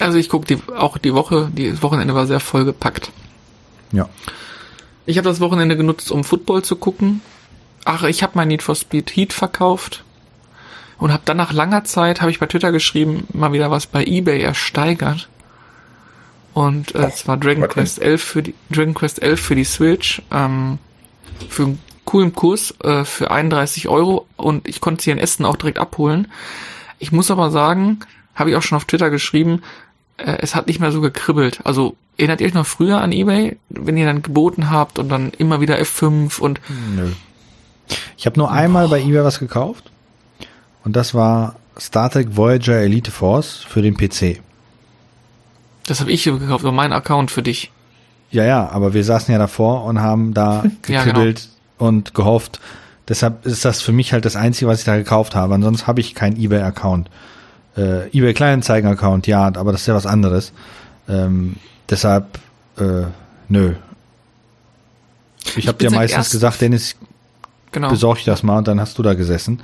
also 0.00 0.16
ich 0.16 0.30
gucke 0.30 0.46
die, 0.46 0.58
auch 0.74 0.98
die 0.98 1.14
Woche, 1.14 1.50
die 1.52 1.80
Wochenende 1.82 2.14
war 2.14 2.26
sehr 2.26 2.40
vollgepackt. 2.40 3.12
Ja. 3.92 4.08
Ich 5.04 5.18
habe 5.18 5.28
das 5.28 5.40
Wochenende 5.40 5.76
genutzt, 5.76 6.10
um 6.10 6.24
Football 6.24 6.62
zu 6.62 6.76
gucken. 6.76 7.20
Ach, 7.84 8.02
ich 8.04 8.22
habe 8.22 8.32
mein 8.34 8.48
Need 8.48 8.62
for 8.62 8.74
Speed 8.74 9.14
Heat 9.14 9.32
verkauft 9.32 10.04
und 10.98 11.12
habe 11.12 11.22
dann 11.26 11.36
nach 11.36 11.52
langer 11.52 11.84
Zeit, 11.84 12.20
habe 12.20 12.30
ich 12.30 12.38
bei 12.38 12.46
Twitter 12.46 12.72
geschrieben, 12.72 13.26
mal 13.32 13.52
wieder 13.52 13.70
was 13.70 13.86
bei 13.86 14.04
eBay 14.04 14.40
ersteigert. 14.40 15.28
Und 16.52 16.94
äh, 16.94 17.10
zwar 17.10 17.36
Dragon 17.36 17.68
Quest 17.68 18.02
11 18.02 18.22
für 18.22 18.42
die 18.42 18.54
Dragon 18.70 18.94
Quest 18.94 19.22
11 19.22 19.40
für 19.40 19.54
die 19.54 19.64
Switch 19.64 20.22
ähm, 20.32 20.78
für 21.48 21.64
einen 21.64 21.78
coolen 22.04 22.34
Kurs 22.34 22.74
äh, 22.82 23.04
für 23.04 23.30
31 23.30 23.88
Euro 23.88 24.26
und 24.36 24.66
ich 24.66 24.80
konnte 24.80 25.04
sie 25.04 25.10
in 25.10 25.18
Essen 25.18 25.44
auch 25.44 25.56
direkt 25.56 25.78
abholen. 25.78 26.26
Ich 26.98 27.12
muss 27.12 27.30
aber 27.30 27.50
sagen, 27.50 28.00
habe 28.34 28.50
ich 28.50 28.56
auch 28.56 28.62
schon 28.62 28.76
auf 28.76 28.84
Twitter 28.84 29.10
geschrieben, 29.10 29.62
äh, 30.16 30.38
es 30.40 30.54
hat 30.54 30.66
nicht 30.66 30.80
mehr 30.80 30.90
so 30.90 31.00
gekribbelt. 31.00 31.60
Also 31.64 31.96
erinnert 32.16 32.40
ihr 32.40 32.48
euch 32.48 32.54
noch 32.54 32.66
früher 32.66 33.00
an 33.00 33.12
eBay, 33.12 33.56
wenn 33.68 33.96
ihr 33.96 34.06
dann 34.06 34.22
geboten 34.22 34.70
habt 34.70 34.98
und 34.98 35.08
dann 35.08 35.30
immer 35.38 35.60
wieder 35.60 35.78
F5 35.78 36.40
und 36.40 36.60
Nö. 36.96 37.10
Ich 38.16 38.26
habe 38.26 38.38
nur 38.38 38.50
einmal 38.50 38.88
bei 38.88 39.00
eBay 39.00 39.24
was 39.24 39.38
gekauft 39.38 39.90
und 40.84 40.96
das 40.96 41.14
war 41.14 41.56
Star 41.78 42.10
Trek 42.10 42.36
Voyager 42.36 42.76
Elite 42.76 43.10
Force 43.10 43.64
für 43.68 43.82
den 43.82 43.96
PC. 43.96 44.40
Das 45.90 46.00
habe 46.00 46.12
ich 46.12 46.24
gekauft, 46.24 46.62
war 46.62 46.72
mein 46.72 46.92
Account 46.92 47.30
für 47.30 47.42
dich. 47.42 47.72
Ja, 48.30 48.44
ja, 48.44 48.68
aber 48.68 48.94
wir 48.94 49.02
saßen 49.02 49.32
ja 49.32 49.38
davor 49.38 49.84
und 49.84 50.00
haben 50.00 50.34
da 50.34 50.62
gekribbelt 50.82 51.40
ja, 51.40 51.46
genau. 51.78 51.88
und 51.88 52.14
gehofft. 52.14 52.60
Deshalb 53.08 53.44
ist 53.44 53.64
das 53.64 53.82
für 53.82 53.92
mich 53.92 54.12
halt 54.12 54.24
das 54.24 54.36
Einzige, 54.36 54.68
was 54.68 54.78
ich 54.78 54.84
da 54.84 54.96
gekauft 54.96 55.34
habe. 55.34 55.54
Ansonsten 55.54 55.88
habe 55.88 55.98
ich 55.98 56.14
keinen 56.14 56.36
eBay-Account 56.36 57.10
äh, 57.76 58.06
eBay 58.16 58.34
Kleinanzeigen-Account, 58.34 59.26
ja, 59.26 59.46
aber 59.46 59.72
das 59.72 59.80
ist 59.82 59.88
ja 59.88 59.94
was 59.94 60.06
anderes. 60.06 60.52
Ähm, 61.08 61.56
deshalb, 61.88 62.38
äh, 62.78 63.06
nö. 63.48 63.74
Ich, 65.56 65.66
habe 65.66 65.78
dir 65.78 65.90
meistens 65.90 66.30
gesagt, 66.30 66.60
Dennis, 66.60 66.94
genau. 67.72 67.90
besorg 67.90 68.18
ich 68.18 68.26
das 68.26 68.44
mal 68.44 68.58
und 68.58 68.68
dann 68.68 68.78
hast 68.80 68.98
du 68.98 69.02
da 69.02 69.14
gesessen. 69.14 69.62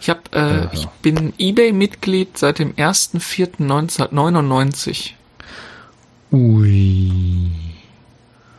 Ich 0.00 0.10
hab, 0.10 0.34
äh, 0.34 0.60
äh, 0.60 0.68
ich 0.72 0.86
bin 1.02 1.32
eBay-Mitglied 1.38 2.36
seit 2.38 2.58
dem 2.58 2.74
1.4.1999. 2.74 5.14
Ui. 6.34 7.12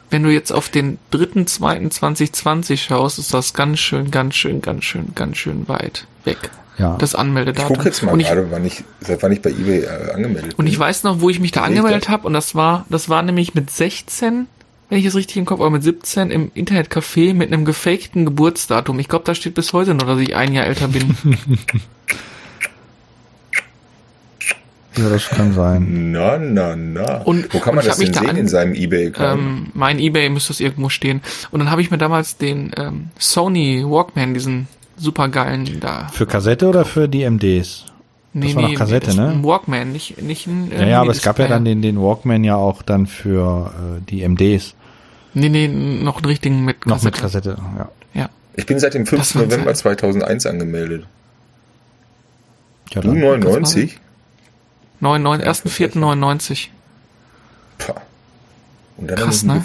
Wenn 0.09 0.23
du 0.23 0.29
jetzt 0.29 0.51
auf 0.51 0.69
den 0.69 0.97
3.2.2020 1.11 2.77
schaust, 2.77 3.19
ist 3.19 3.33
das 3.33 3.53
ganz 3.53 3.79
schön, 3.79 4.11
ganz 4.11 4.35
schön, 4.35 4.61
ganz 4.61 4.85
schön, 4.85 5.13
ganz 5.13 5.37
schön 5.37 5.67
weit 5.67 6.07
weg 6.23 6.51
ja. 6.77 6.97
das 6.97 7.15
Anmeldedatum. 7.15 7.71
Ich 7.71 7.77
gucke 7.77 7.89
jetzt 7.89 8.03
mal 8.03 8.17
gerade, 8.17 8.51
wann 8.51 8.65
ich, 8.65 8.83
seit 9.01 9.21
wann 9.23 9.31
ich 9.31 9.41
bei 9.41 9.49
eBay 9.51 9.83
äh, 9.83 10.11
angemeldet 10.13 10.51
bin. 10.51 10.53
Und 10.57 10.67
ich 10.67 10.77
weiß 10.77 11.03
noch, 11.03 11.21
wo 11.21 11.29
ich 11.29 11.39
mich 11.39 11.51
da 11.51 11.63
angemeldet 11.63 12.09
habe 12.09 12.27
und 12.27 12.33
das 12.33 12.55
war, 12.55 12.85
das 12.89 13.09
war 13.09 13.21
nämlich 13.21 13.53
mit 13.53 13.69
16, 13.69 14.47
wenn 14.89 14.97
ich 14.97 15.05
es 15.05 15.15
richtig 15.15 15.37
im 15.37 15.45
Kopf 15.45 15.59
habe, 15.59 15.71
mit 15.71 15.83
17 15.83 16.31
im 16.31 16.51
Internetcafé 16.51 17.33
mit 17.33 17.51
einem 17.51 17.65
gefakten 17.65 18.25
Geburtsdatum. 18.25 18.99
Ich 18.99 19.07
glaube, 19.07 19.25
da 19.25 19.35
steht 19.35 19.55
bis 19.55 19.73
heute 19.73 19.93
noch, 19.93 20.05
dass 20.05 20.19
ich 20.19 20.35
ein 20.35 20.53
Jahr 20.53 20.65
älter 20.65 20.87
bin. 20.87 21.15
ja, 24.97 25.09
das 25.09 25.29
kann 25.29 25.53
sein. 25.53 26.11
Na, 26.11 26.37
na, 26.37 26.75
na. 26.75 27.21
Und, 27.23 27.53
Wo 27.53 27.59
kann 27.59 27.75
man 27.75 27.85
das 27.85 27.97
denn 27.97 28.13
sehen 28.13 28.29
an, 28.29 28.35
in 28.35 28.47
seinem 28.47 28.73
Ebay-Account? 28.73 29.39
Ähm, 29.39 29.67
mein 29.73 29.99
Ebay 29.99 30.29
müsste 30.29 30.49
das 30.49 30.59
irgendwo 30.59 30.89
stehen. 30.89 31.21
Und 31.51 31.59
dann 31.59 31.71
habe 31.71 31.81
ich 31.81 31.91
mir 31.91 31.97
damals 31.97 32.37
den 32.37 32.71
ähm, 32.77 33.09
Sony 33.17 33.83
Walkman, 33.85 34.33
diesen 34.33 34.67
supergeilen 34.97 35.79
da. 35.79 36.07
Für 36.13 36.25
Kassette 36.25 36.67
oder 36.67 36.85
für 36.85 37.07
die 37.07 37.29
MDs? 37.29 37.85
Nee, 38.33 38.47
das 38.47 38.55
war 38.55 38.63
nee, 38.63 38.71
noch 38.73 38.79
Kassette, 38.79 39.09
nee, 39.11 39.15
ne? 39.15 39.29
Ein 39.29 39.43
Walkman, 39.43 39.91
nicht, 39.91 40.21
nicht 40.21 40.47
ein. 40.47 40.71
Äh, 40.71 40.81
ja, 40.81 40.87
ja, 40.87 41.01
aber 41.01 41.11
es 41.11 41.21
gab 41.21 41.39
ja 41.39 41.47
dann 41.47 41.63
den, 41.63 41.81
den 41.81 42.01
Walkman 42.01 42.43
ja 42.43 42.55
auch 42.55 42.81
dann 42.81 43.07
für 43.07 43.71
äh, 43.97 44.01
die 44.09 44.27
MDs. 44.27 44.75
Nee, 45.33 45.49
nee, 45.49 45.67
noch 45.67 46.17
einen 46.17 46.25
richtigen 46.25 46.63
mit 46.63 46.81
Kassette. 46.81 46.95
Noch 46.95 47.03
mit 47.03 47.15
Kassette, 47.15 47.57
ja. 47.77 47.89
Ja. 48.13 48.29
Ich 48.55 48.65
bin 48.65 48.79
seit 48.79 48.93
dem 48.93 49.05
5. 49.05 49.35
November 49.35 49.73
2001 49.73 50.45
angemeldet. 50.45 51.05
Ja, 52.91 53.01
du 53.01 53.13
99? 53.13 53.99
99, 54.99 55.71
1.4.99. 55.93 56.67
Und 58.97 59.11
dann 59.11 59.17
Krass, 59.17 59.43
ne? 59.43 59.63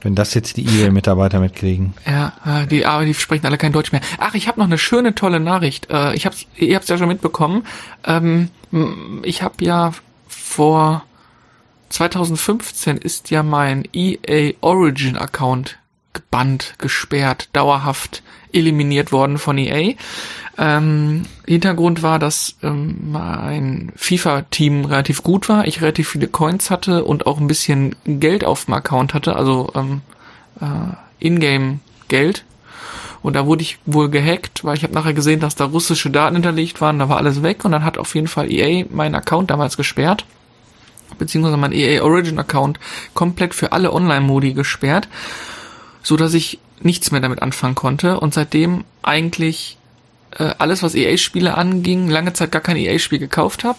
Wenn 0.00 0.14
das 0.14 0.32
jetzt 0.34 0.56
die 0.56 0.64
eBay-Mitarbeiter 0.64 1.40
mitkriegen. 1.40 1.92
Ja, 2.06 2.32
äh, 2.46 2.66
die, 2.66 2.86
aber 2.86 3.04
die 3.04 3.14
sprechen 3.14 3.46
alle 3.46 3.58
kein 3.58 3.72
Deutsch 3.72 3.90
mehr. 3.90 4.00
Ach, 4.18 4.34
ich 4.34 4.46
habe 4.46 4.60
noch 4.60 4.66
eine 4.66 4.78
schöne, 4.78 5.14
tolle 5.14 5.40
Nachricht. 5.40 5.90
Äh, 5.90 6.14
Ich 6.14 6.24
hab's, 6.24 6.46
ihr 6.56 6.76
habt's 6.76 6.88
ja 6.88 6.96
schon 6.98 7.08
mitbekommen. 7.08 7.66
Ähm, 8.04 8.50
ich 9.22 9.42
habe 9.42 9.64
ja 9.64 9.92
vor 10.28 11.04
2015 11.88 12.96
ist 12.96 13.30
ja 13.30 13.42
mein 13.42 13.88
EA 13.92 14.52
Origin 14.60 15.16
Account 15.16 15.78
gebannt, 16.12 16.74
gesperrt, 16.78 17.48
dauerhaft 17.52 18.22
eliminiert 18.52 19.12
worden 19.12 19.38
von 19.38 19.58
EA. 19.58 19.94
Ähm, 20.58 21.22
Hintergrund 21.46 22.02
war, 22.02 22.18
dass 22.18 22.56
ähm, 22.64 22.96
mein 23.12 23.92
FIFA-Team 23.94 24.86
relativ 24.86 25.22
gut 25.22 25.48
war, 25.48 25.66
ich 25.68 25.80
relativ 25.80 26.08
viele 26.08 26.26
Coins 26.26 26.70
hatte 26.70 27.04
und 27.04 27.26
auch 27.26 27.38
ein 27.38 27.46
bisschen 27.46 27.94
Geld 28.04 28.44
auf 28.44 28.64
dem 28.64 28.74
Account 28.74 29.14
hatte, 29.14 29.36
also 29.36 29.70
ähm, 29.76 30.00
äh, 30.60 31.24
Ingame-Geld. 31.24 32.44
Und 33.22 33.34
da 33.34 33.46
wurde 33.46 33.62
ich 33.62 33.78
wohl 33.86 34.08
gehackt, 34.08 34.64
weil 34.64 34.76
ich 34.76 34.82
habe 34.82 34.94
nachher 34.94 35.14
gesehen, 35.14 35.38
dass 35.38 35.54
da 35.54 35.66
russische 35.66 36.10
Daten 36.10 36.34
hinterlegt 36.34 36.80
waren, 36.80 36.98
da 36.98 37.08
war 37.08 37.18
alles 37.18 37.42
weg 37.42 37.64
und 37.64 37.70
dann 37.72 37.84
hat 37.84 37.96
auf 37.96 38.14
jeden 38.16 38.28
Fall 38.28 38.50
EA 38.50 38.84
meinen 38.90 39.14
Account 39.14 39.50
damals 39.50 39.76
gesperrt, 39.76 40.24
beziehungsweise 41.18 41.56
mein 41.56 41.72
EA 41.72 42.02
Origin 42.02 42.38
Account 42.38 42.80
komplett 43.14 43.54
für 43.54 43.70
alle 43.70 43.92
Online-Modi 43.92 44.54
gesperrt, 44.54 45.08
so 46.02 46.16
dass 46.16 46.34
ich 46.34 46.58
nichts 46.84 47.10
mehr 47.10 47.20
damit 47.20 47.42
anfangen 47.42 47.74
konnte 47.74 48.20
und 48.20 48.34
seitdem 48.34 48.84
eigentlich 49.02 49.77
äh, 50.36 50.54
alles, 50.58 50.82
was 50.82 50.94
EA-Spiele 50.94 51.56
anging, 51.56 52.08
lange 52.08 52.32
Zeit 52.32 52.52
gar 52.52 52.60
kein 52.60 52.76
EA-Spiel 52.76 53.18
gekauft 53.18 53.64
habe. 53.64 53.78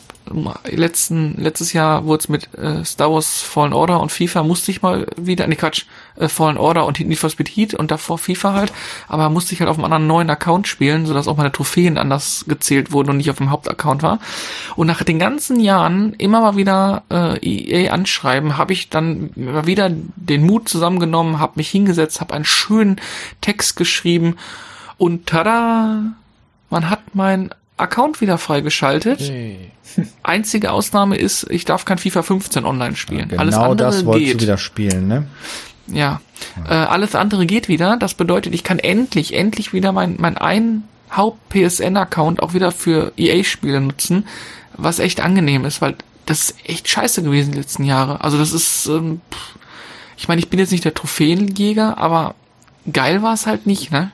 Letzten, 0.69 1.35
letztes 1.41 1.73
Jahr 1.73 2.05
wurde 2.05 2.19
es 2.21 2.29
mit 2.29 2.53
äh, 2.55 2.83
Star 2.85 3.11
Wars 3.11 3.41
Fallen 3.41 3.73
Order 3.73 3.99
und 3.99 4.11
FIFA 4.11 4.43
musste 4.43 4.69
ich 4.69 4.81
mal 4.81 5.07
wieder, 5.17 5.47
nee 5.47 5.55
Quatsch, 5.55 5.85
äh, 6.17 6.27
Fallen 6.27 6.57
Order 6.57 6.85
und 6.85 6.99
Need 6.99 7.17
for 7.17 7.29
Speed 7.29 7.49
Heat 7.49 7.73
und 7.73 7.89
davor 7.89 8.17
FIFA 8.17 8.53
halt, 8.53 8.73
aber 9.07 9.29
musste 9.29 9.53
ich 9.53 9.59
halt 9.59 9.69
auf 9.69 9.77
einem 9.77 9.85
anderen 9.85 10.07
neuen 10.07 10.29
Account 10.29 10.67
spielen, 10.67 11.05
sodass 11.05 11.27
auch 11.27 11.37
meine 11.37 11.51
Trophäen 11.51 11.97
anders 11.97 12.45
gezählt 12.47 12.91
wurden 12.91 13.09
und 13.09 13.17
nicht 13.17 13.31
auf 13.31 13.37
dem 13.37 13.49
Hauptaccount 13.49 14.03
war. 14.03 14.19
Und 14.75 14.87
nach 14.87 15.03
den 15.03 15.17
ganzen 15.17 15.59
Jahren 15.59 16.13
immer 16.13 16.41
mal 16.41 16.55
wieder 16.55 17.03
äh, 17.09 17.37
EA 17.39 17.91
anschreiben, 17.91 18.57
habe 18.57 18.73
ich 18.73 18.89
dann 18.89 19.31
mal 19.35 19.65
wieder 19.65 19.89
den 19.91 20.45
Mut 20.45 20.69
zusammengenommen, 20.69 21.39
habe 21.39 21.53
mich 21.55 21.69
hingesetzt, 21.69 22.21
habe 22.21 22.33
einen 22.33 22.45
schönen 22.45 23.01
Text 23.41 23.75
geschrieben 23.77 24.35
und 24.99 25.27
tada, 25.27 26.13
man 26.69 26.89
hat 26.89 27.15
mein 27.15 27.49
Account 27.77 28.21
wieder 28.21 28.37
freigeschaltet. 28.37 29.31
Einzige 30.23 30.71
Ausnahme 30.71 31.17
ist, 31.17 31.47
ich 31.49 31.65
darf 31.65 31.85
kein 31.85 31.97
FIFA 31.97 32.23
15 32.23 32.65
online 32.65 32.95
spielen. 32.95 33.31
alles 33.37 33.55
Genau 33.55 33.71
andere 33.71 33.87
das 33.91 34.05
wolltest 34.05 34.25
geht. 34.25 34.35
du 34.35 34.41
wieder 34.43 34.57
spielen, 34.57 35.07
ne? 35.07 35.27
Ja. 35.87 36.21
Äh, 36.67 36.73
alles 36.73 37.15
andere 37.15 37.45
geht 37.45 37.67
wieder. 37.67 37.97
Das 37.97 38.13
bedeutet, 38.13 38.53
ich 38.53 38.63
kann 38.63 38.79
endlich, 38.79 39.33
endlich 39.33 39.73
wieder 39.73 39.91
mein, 39.91 40.15
mein 40.19 40.37
ein 40.37 40.83
Haupt-PSN-Account 41.15 42.43
auch 42.43 42.53
wieder 42.53 42.71
für 42.71 43.13
EA-Spiele 43.17 43.81
nutzen, 43.81 44.27
was 44.77 44.99
echt 44.99 45.21
angenehm 45.21 45.65
ist, 45.65 45.81
weil 45.81 45.95
das 46.25 46.51
ist 46.51 46.55
echt 46.65 46.87
scheiße 46.87 47.23
gewesen 47.23 47.53
die 47.53 47.57
letzten 47.57 47.83
Jahre. 47.83 48.23
Also 48.23 48.37
das 48.37 48.53
ist, 48.53 48.85
ähm, 48.87 49.21
ich 50.15 50.27
meine, 50.27 50.39
ich 50.39 50.49
bin 50.49 50.59
jetzt 50.59 50.71
nicht 50.71 50.85
der 50.85 50.93
Trophäenjäger, 50.93 51.97
aber 51.97 52.35
geil 52.91 53.23
war 53.23 53.33
es 53.33 53.47
halt 53.47 53.65
nicht, 53.65 53.91
ne? 53.91 54.11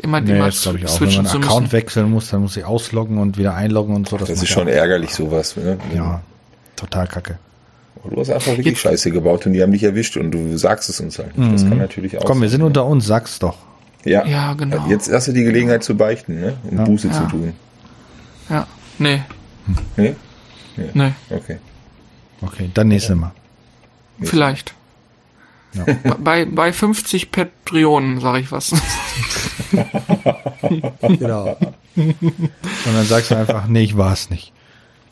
Immer, 0.00 0.20
Nee, 0.20 0.36
immer 0.36 0.46
das 0.46 0.62
glaube 0.62 0.78
ich 0.78 0.86
auch. 0.86 1.00
Wenn 1.00 1.08
man 1.08 1.26
einen 1.26 1.42
Account 1.42 1.60
müssen. 1.62 1.72
wechseln 1.72 2.10
muss, 2.10 2.30
dann 2.30 2.42
muss 2.42 2.56
ich 2.56 2.64
ausloggen 2.64 3.18
und 3.18 3.36
wieder 3.36 3.54
einloggen 3.54 3.96
und 3.96 4.08
so. 4.08 4.16
Das 4.16 4.28
macht 4.28 4.42
ist 4.42 4.48
schon 4.48 4.68
ärgerlich, 4.68 5.12
sowas. 5.14 5.56
Ne? 5.56 5.76
Ja, 5.94 6.20
total 6.76 7.06
kacke. 7.08 7.38
Du 8.08 8.20
hast 8.20 8.30
einfach 8.30 8.52
wirklich 8.52 8.66
Jetzt- 8.66 8.78
Scheiße 8.80 9.10
gebaut 9.10 9.44
und 9.46 9.54
die 9.54 9.62
haben 9.62 9.72
dich 9.72 9.82
erwischt 9.82 10.16
und 10.16 10.30
du 10.30 10.56
sagst 10.56 10.88
es 10.88 11.00
uns 11.00 11.18
halt 11.18 11.36
nicht. 11.36 11.52
Das 11.52 11.68
kann 11.68 11.78
natürlich 11.78 12.16
auch 12.16 12.22
Mhm. 12.22 12.26
Komm, 12.26 12.40
wir 12.40 12.48
sein, 12.48 12.58
sind 12.58 12.66
unter 12.66 12.86
uns, 12.86 13.06
sag's 13.06 13.38
doch. 13.40 13.56
Ja, 14.04 14.24
Ja, 14.24 14.54
genau. 14.54 14.86
Jetzt 14.88 15.12
hast 15.12 15.26
du 15.28 15.32
die 15.32 15.42
Gelegenheit 15.42 15.82
zu 15.82 15.96
beichten, 15.96 16.40
ne? 16.40 16.54
um 16.70 16.78
Ja. 16.78 16.84
Buße 16.84 17.08
Ja. 17.08 17.12
zu 17.14 17.22
tun. 17.24 17.52
Ja. 18.48 18.66
Nee, 18.98 19.22
Nee? 19.96 20.14
nee. 20.94 21.12
Okay. 21.30 21.58
Okay, 22.40 22.70
dann 22.72 22.86
nächstes 22.88 23.16
Mal. 23.16 23.32
Vielleicht. 24.22 24.74
Ja. 25.74 25.84
Bei, 26.18 26.44
bei 26.44 26.72
50 26.72 27.30
Patreonen 27.30 28.20
sage 28.20 28.40
ich 28.40 28.52
was. 28.52 28.72
Genau. 31.02 31.56
Und 31.96 32.94
dann 32.94 33.04
sagst 33.04 33.30
du 33.30 33.36
einfach, 33.36 33.66
nee, 33.66 33.82
ich 33.82 33.96
war's 33.96 34.30
nicht. 34.30 34.52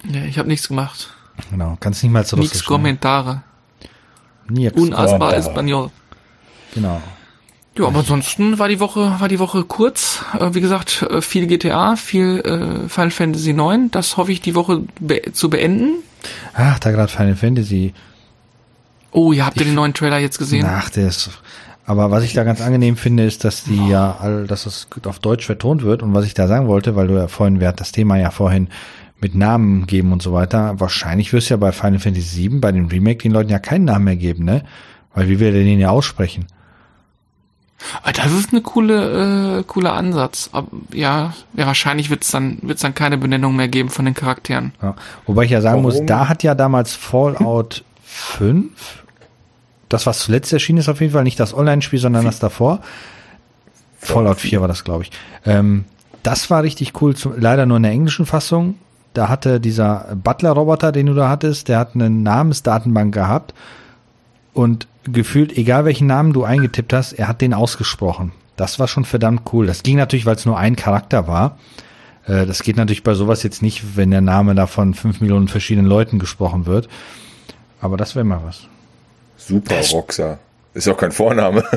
ja, 0.05 0.23
ich 0.25 0.39
habe 0.39 0.49
nichts 0.49 0.69
gemacht. 0.69 1.11
Genau, 1.51 1.77
kannst 1.81 2.03
nicht 2.03 2.13
mal 2.13 2.25
zu 2.25 2.37
Nix 2.37 2.57
ne? 2.57 2.63
Kommentare. 2.65 3.43
Nix. 4.49 4.75
Unasbar 4.81 5.11
Kommentare. 5.11 5.37
Espanol. 5.37 5.91
Genau. 6.75 7.03
Ja, 7.79 7.87
aber 7.87 7.99
ansonsten 7.99 8.59
war 8.59 8.69
die 8.69 8.81
Woche, 8.81 9.21
war 9.21 9.29
die 9.29 9.39
Woche 9.39 9.65
kurz. 9.65 10.25
Äh, 10.39 10.55
wie 10.55 10.61
gesagt, 10.61 11.03
äh, 11.03 11.21
viel 11.21 11.47
GTA, 11.47 11.97
viel 11.97 12.41
äh, 12.41 12.89
Final 12.89 13.11
Fantasy 13.11 13.53
9. 13.53 13.91
Das 13.91 14.17
hoffe 14.17 14.33
ich 14.33 14.41
die 14.41 14.55
Woche 14.55 14.85
be 14.99 15.33
zu 15.33 15.51
beenden. 15.51 15.97
Ach, 16.55 16.79
da 16.79 16.91
gerade 16.91 17.13
Final 17.13 17.37
Fantasy. 17.37 17.93
Oh, 19.13 19.33
ihr 19.33 19.47
habt 19.47 19.59
ihr 19.59 19.65
den 19.67 19.75
neuen 19.75 19.95
Trailer 19.95 20.19
jetzt 20.19 20.39
gesehen? 20.39 20.67
Ach, 20.69 20.91
der 20.91 21.09
ist. 21.09 21.31
Aber 21.87 22.11
was 22.11 22.25
ich 22.25 22.33
da 22.33 22.43
ganz 22.45 22.61
angenehm 22.61 22.97
finde, 22.97 23.25
ist, 23.25 23.45
dass 23.45 23.65
die 23.65 23.89
ja, 23.89 24.17
all, 24.21 24.47
dass 24.47 24.67
es 24.67 24.89
auf 25.05 25.21
Deutsch 25.21 25.47
vertont 25.47 25.83
wird. 25.83 26.03
Und 26.03 26.15
was 26.15 26.25
ich 26.27 26.35
da 26.35 26.49
sagen 26.49 26.67
wollte, 26.67 26.97
weil 26.97 27.07
du 27.07 27.15
ja 27.15 27.29
vorhin, 27.29 27.61
wir 27.61 27.69
hatten 27.69 27.79
das 27.79 27.93
Thema 27.93 28.17
ja 28.19 28.31
vorhin 28.31 28.69
mit 29.21 29.35
Namen 29.35 29.87
geben 29.87 30.13
und 30.13 30.21
so 30.21 30.33
weiter. 30.33 30.79
Wahrscheinlich 30.79 31.33
wirst 31.33 31.49
du 31.49 31.55
ja 31.55 31.59
bei 31.59 31.73
Final 31.73 32.01
Fantasy 32.01 32.51
VII, 32.51 32.59
bei 32.59 32.73
dem 32.73 32.87
Remake, 32.89 33.19
den 33.23 33.33
Leuten 33.33 33.51
ja 33.51 33.59
keinen 33.61 33.85
Namen 33.85 34.05
mehr 34.05 34.17
geben, 34.17 34.45
ne? 34.45 34.63
Weil 35.15 35.29
wie 35.29 35.41
wir 35.41 35.53
den 35.53 35.79
ja 35.79 35.91
aussprechen? 35.91 36.47
Ah, 38.03 38.13
Das 38.13 38.33
ist 38.33 38.53
eine 38.53 38.63
coole, 38.63 39.59
äh, 39.61 39.63
cooler 39.65 39.93
Ansatz. 39.93 40.51
Aber, 40.53 40.69
ja, 40.93 41.35
ja, 41.55 41.67
wahrscheinlich 41.67 42.11
wird's 42.11 42.31
dann, 42.31 42.59
wird's 42.63 42.83
dann 42.83 42.95
keine 42.95 43.17
Benennung 43.17 43.55
mehr 43.55 43.69
geben 43.69 43.91
von 43.91 44.05
den 44.05 44.15
Charakteren. 44.15 44.73
Ja. 44.83 44.95
Wobei 45.27 45.45
ich 45.45 45.51
ja 45.51 45.61
sagen 45.61 45.83
muss, 45.83 45.95
Warum? 45.95 46.07
da 46.07 46.29
hat 46.29 46.43
ja 46.43 46.55
damals 46.55 46.95
Fallout 46.95 47.85
5, 48.17 49.05
das 49.89 50.07
was 50.07 50.21
zuletzt 50.21 50.53
erschienen 50.53 50.79
ist 50.79 50.89
auf 50.89 51.01
jeden 51.01 51.13
Fall, 51.13 51.25
nicht 51.25 51.39
das 51.39 51.55
Online-Spiel, 51.55 51.99
sondern 51.99 52.25
das 52.25 52.39
davor. 52.39 52.81
Fallout 53.99 54.39
4 54.39 54.61
war 54.61 54.69
das, 54.69 54.85
glaube 54.85 55.05
ich. 55.05 55.11
Ähm, 55.45 55.85
das 56.23 56.51
war 56.51 56.63
richtig 56.63 57.01
cool, 57.01 57.15
zu, 57.15 57.33
leider 57.37 57.67
nur 57.67 57.77
in 57.77 57.85
der 57.85 57.93
englischen 57.93 58.27
Fassung. 58.27 58.77
Da 59.15 59.29
hatte 59.29 59.61
dieser 59.61 60.17
Butler-Roboter, 60.23 60.93
den 60.93 61.07
du 61.07 61.15
da 61.15 61.29
hattest, 61.29 61.69
der 61.69 61.79
hat 61.79 61.95
eine 61.95 62.11
Namensdatenbank 62.11 63.15
gehabt 63.15 63.55
und 64.53 64.89
gefühlt, 65.05 65.57
egal 65.57 65.85
welchen 65.85 66.07
Namen 66.07 66.33
du 66.33 66.45
eingetippt 66.45 66.93
hast, 66.93 67.13
er 67.13 67.29
hat 67.29 67.41
den 67.41 67.55
ausgesprochen. 67.55 68.33
Das 68.57 68.79
war 68.79 68.89
schon 68.89 69.05
verdammt 69.05 69.43
cool. 69.53 69.67
Das 69.67 69.83
ging 69.83 69.97
natürlich, 69.97 70.27
weil 70.27 70.37
es 70.37 70.47
nur 70.47 70.59
ein 70.59 70.77
Charakter 70.77 71.29
war. 71.29 71.59
Äh, 72.27 72.47
Das 72.47 72.63
geht 72.63 72.77
natürlich 72.77 73.05
bei 73.05 73.15
sowas 73.15 73.43
jetzt 73.43 73.63
nicht, 73.63 73.97
wenn 73.97 74.11
der 74.11 74.21
Name 74.21 74.55
da 74.55 74.67
von 74.67 74.95
fünf 74.95 75.21
Millionen 75.21 75.49
verschiedenen 75.49 75.87
Leuten 75.87 76.19
gesprochen 76.19 76.67
wird. 76.67 76.89
Aber 77.81 77.97
das 77.97 78.15
wäre 78.15 78.25
mal 78.25 78.41
was. 78.45 78.61
Super 79.37 79.81
Roxa. 79.93 80.39
Ist 80.75 80.89
auch 80.89 80.97
kein 80.97 81.13
Vorname. 81.13 81.65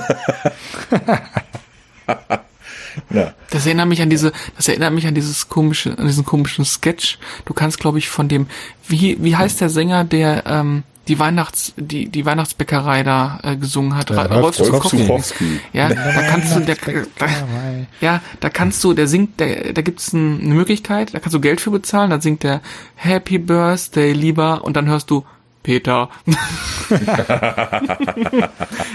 Na, 3.10 3.34
Das 3.52 3.66
erinnert 3.66 3.88
mich 3.88 4.02
an 4.02 4.10
diese, 4.10 4.32
das 4.58 4.68
erinnert 4.68 4.94
mich 4.94 5.06
an 5.08 5.14
dieses 5.16 5.48
komische, 5.48 5.98
an 5.98 6.08
diesen 6.08 6.26
komischen 6.26 6.66
Sketch. 6.66 7.18
Du 7.46 7.54
kannst, 7.54 7.80
glaube 7.80 7.98
ich, 8.00 8.10
von 8.10 8.28
dem, 8.28 8.48
wie, 8.88 9.18
wie 9.24 9.36
heißt 9.36 9.62
der 9.62 9.70
Sänger, 9.70 10.04
der 10.04 10.44
ähm, 10.48 10.84
die 11.08 11.18
Weihnachts, 11.20 11.74
die, 11.78 12.10
die 12.10 12.26
Weihnachtsbäckerei 12.26 13.04
da 13.04 13.40
äh, 13.44 13.56
gesungen 13.58 13.96
hat? 13.96 14.12
Ra- 14.12 14.26
Rolf 14.26 14.60
Rolf. 14.60 14.86
Zukowski. 14.90 15.60
Ja, 15.72 15.90
da 15.94 16.22
kannst 16.24 16.56
du, 16.56 16.60
der, 16.62 16.76
da, 17.18 17.26
ja, 18.02 18.22
da 18.40 18.50
kannst 18.50 18.84
du, 18.84 18.94
der 18.94 19.08
singt, 19.08 19.40
der, 19.40 19.72
da 19.74 19.82
gibt's 19.82 20.12
ein, 20.14 20.42
eine 20.42 20.54
Möglichkeit, 20.56 21.14
da 21.14 21.20
kannst 21.20 21.36
du 21.36 21.40
Geld 21.40 21.62
für 21.62 21.72
bezahlen, 21.72 22.10
dann 22.10 22.22
singt 22.22 22.44
der 22.44 22.62
Happy 22.96 23.38
Birthday, 23.38 24.12
lieber, 24.14 24.64
und 24.66 24.76
dann 24.76 24.88
hörst 24.88 25.10
du 25.10 25.24
Peter. 25.64 26.10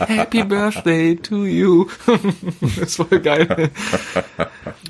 Happy 0.06 0.42
Birthday 0.44 1.16
to 1.16 1.44
you. 1.44 1.86
das 2.60 2.78
ist 2.78 2.96
voll 2.96 3.20
geil. 3.20 3.70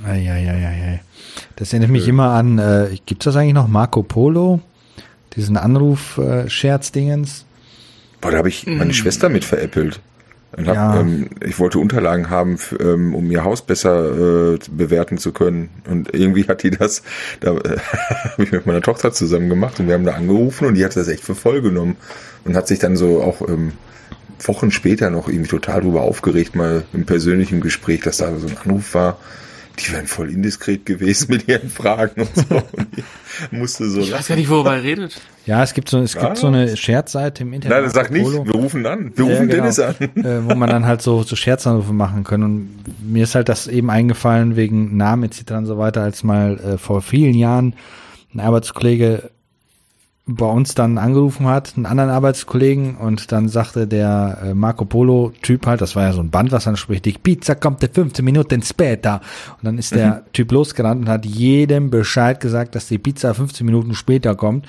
Eieieiei. 0.07 1.03
Das 1.57 1.72
erinnert 1.72 1.91
mich 1.91 2.09
immer 2.09 2.31
an, 2.31 2.59
äh, 2.59 2.97
gibt's 3.07 3.25
das 3.25 3.37
eigentlich 3.37 3.55
noch, 3.55 3.68
Marco 3.68 4.03
Polo? 4.03 4.61
Diesen 5.37 5.57
Anruf-Scherz-Dingens? 5.57 7.45
Boah, 8.20 8.31
da 8.31 8.39
habe 8.39 8.49
ich 8.49 8.66
meine 8.66 8.95
Schwester 8.95 9.29
mit 9.29 9.45
veräppelt. 9.45 10.01
Und 10.57 10.69
hab, 10.69 10.75
Ja. 10.75 11.01
ähm, 11.01 11.29
ich 11.45 11.59
wollte 11.59 11.79
Unterlagen 11.79 12.31
haben, 12.31 12.59
ähm, 12.81 13.15
um 13.15 13.31
ihr 13.31 13.45
Haus 13.45 13.63
besser 13.63 14.55
äh, 14.55 14.59
bewerten 14.71 15.19
zu 15.19 15.33
können. 15.33 15.71
Und 15.89 16.15
irgendwie 16.15 16.47
hat 16.47 16.63
die 16.63 16.71
das, 16.71 17.03
da 17.41 17.51
äh, 17.57 17.79
habe 18.33 18.45
ich 18.45 18.53
mit 18.53 18.67
meiner 18.67 18.81
Tochter 18.83 19.13
zusammen 19.13 19.49
gemacht 19.49 19.81
und 19.81 19.87
wir 19.89 19.95
haben 19.95 20.05
da 20.05 20.13
angerufen 20.13 20.67
und 20.67 20.75
die 20.75 20.85
hat 20.85 20.97
das 20.97 21.09
echt 21.09 21.25
für 21.25 21.35
voll 21.35 21.63
genommen 21.63 21.97
und 22.45 22.57
hat 22.57 22.69
sich 22.69 22.79
dann 22.79 22.97
so 22.97 23.23
auch 23.23 23.47
ähm, 23.49 23.73
Wochen 24.41 24.71
später 24.71 25.11
noch 25.11 25.29
irgendwie 25.29 25.49
total 25.49 25.81
drüber 25.81 26.03
aufgeregt, 26.03 26.55
mal 26.55 26.85
im 26.93 27.07
persönlichen 27.07 27.61
Gespräch, 27.61 28.01
dass 28.03 28.19
da 28.19 28.37
so 28.37 28.47
ein 28.47 28.57
Anruf 28.65 28.95
war. 28.95 29.19
Die 29.79 29.93
wären 29.93 30.07
voll 30.07 30.31
indiskret 30.31 30.87
gewesen 30.87 31.27
mit 31.31 31.49
ihren 31.49 31.68
Fragen 31.70 32.22
und 32.22 32.37
so. 32.37 32.62
Und 33.51 33.59
musste 33.59 33.89
so 33.91 34.01
ich 34.01 34.12
weiß 34.12 34.29
ja 34.29 34.37
nicht, 34.37 34.49
worüber 34.49 34.77
er 34.77 34.83
redet. 34.83 35.20
Ja, 35.47 35.62
es 35.62 35.75
gibt 35.75 35.89
so, 35.89 35.99
es 36.01 36.12
gibt 36.14 36.25
Was? 36.25 36.41
so 36.41 36.47
eine 36.47 36.77
Scherzseite 36.77 37.43
im 37.43 37.53
Internet. 37.53 37.83
Nein, 37.83 37.91
sag 37.91 38.11
nicht, 38.11 38.25
wir 38.31 38.55
rufen 38.55 38.87
an. 38.87 39.12
Wir 39.16 39.25
Ja, 39.27 39.33
rufen 39.33 39.49
genau. 39.49 39.62
Dennis 39.62 39.79
an. 39.81 39.95
äh, 40.01 40.49
wo 40.49 40.55
man 40.55 40.70
dann 40.70 40.87
halt 40.87 41.03
so, 41.03 41.22
so 41.22 41.37
Scherzanrufe 41.37 41.93
machen 41.93 42.25
können. 42.25 42.45
Und 42.45 42.85
mir 43.03 43.25
ist 43.25 43.35
halt 43.35 43.49
das 43.49 43.66
eben 43.66 43.91
eingefallen 43.91 44.57
wegen 44.57 44.97
Namen 44.97 45.25
etc. 45.25 45.53
und 45.53 45.66
so 45.66 45.77
weiter, 45.79 46.03
als 46.03 46.22
mal 46.22 46.59
äh, 46.61 46.79
vor 46.79 47.03
vielen 47.03 47.35
Jahren 47.35 47.75
ein 48.33 48.41
Arbeitskollege 48.41 49.31
bei 50.27 50.47
uns 50.47 50.75
dann 50.75 50.97
angerufen 50.97 51.47
hat, 51.47 51.75
einen 51.77 51.85
anderen 51.85 52.09
Arbeitskollegen, 52.09 52.97
und 52.97 53.31
dann 53.31 53.49
sagte 53.49 53.87
der 53.87 54.39
äh, 54.43 54.55
Marco 54.55 54.87
Polo-Typ 54.87 55.66
halt, 55.66 55.83
das 55.83 55.97
war 55.97 56.05
ja 56.05 56.12
so 56.12 56.20
ein 56.20 56.31
Band, 56.31 56.51
was 56.51 56.64
dann 56.64 56.77
spricht, 56.77 57.05
die 57.05 57.12
Pizza 57.12 57.55
kommt 57.55 57.85
15 57.85 58.25
Minuten 58.25 58.62
später. 58.62 59.20
Und 59.59 59.64
dann 59.64 59.79
ist 59.79 59.95
der 59.95 60.25
Typ 60.33 60.51
losgerannt 60.53 61.03
und 61.03 61.09
hat 61.09 61.27
jedem 61.27 61.91
Bescheid 61.91 62.41
gesagt, 62.41 62.75
dass 62.75 62.89
die 62.89 62.99
Pizza 62.99 63.35
15 63.35 63.66
Minuten 63.66 63.95
später 63.95 64.35
kommt. 64.35 64.66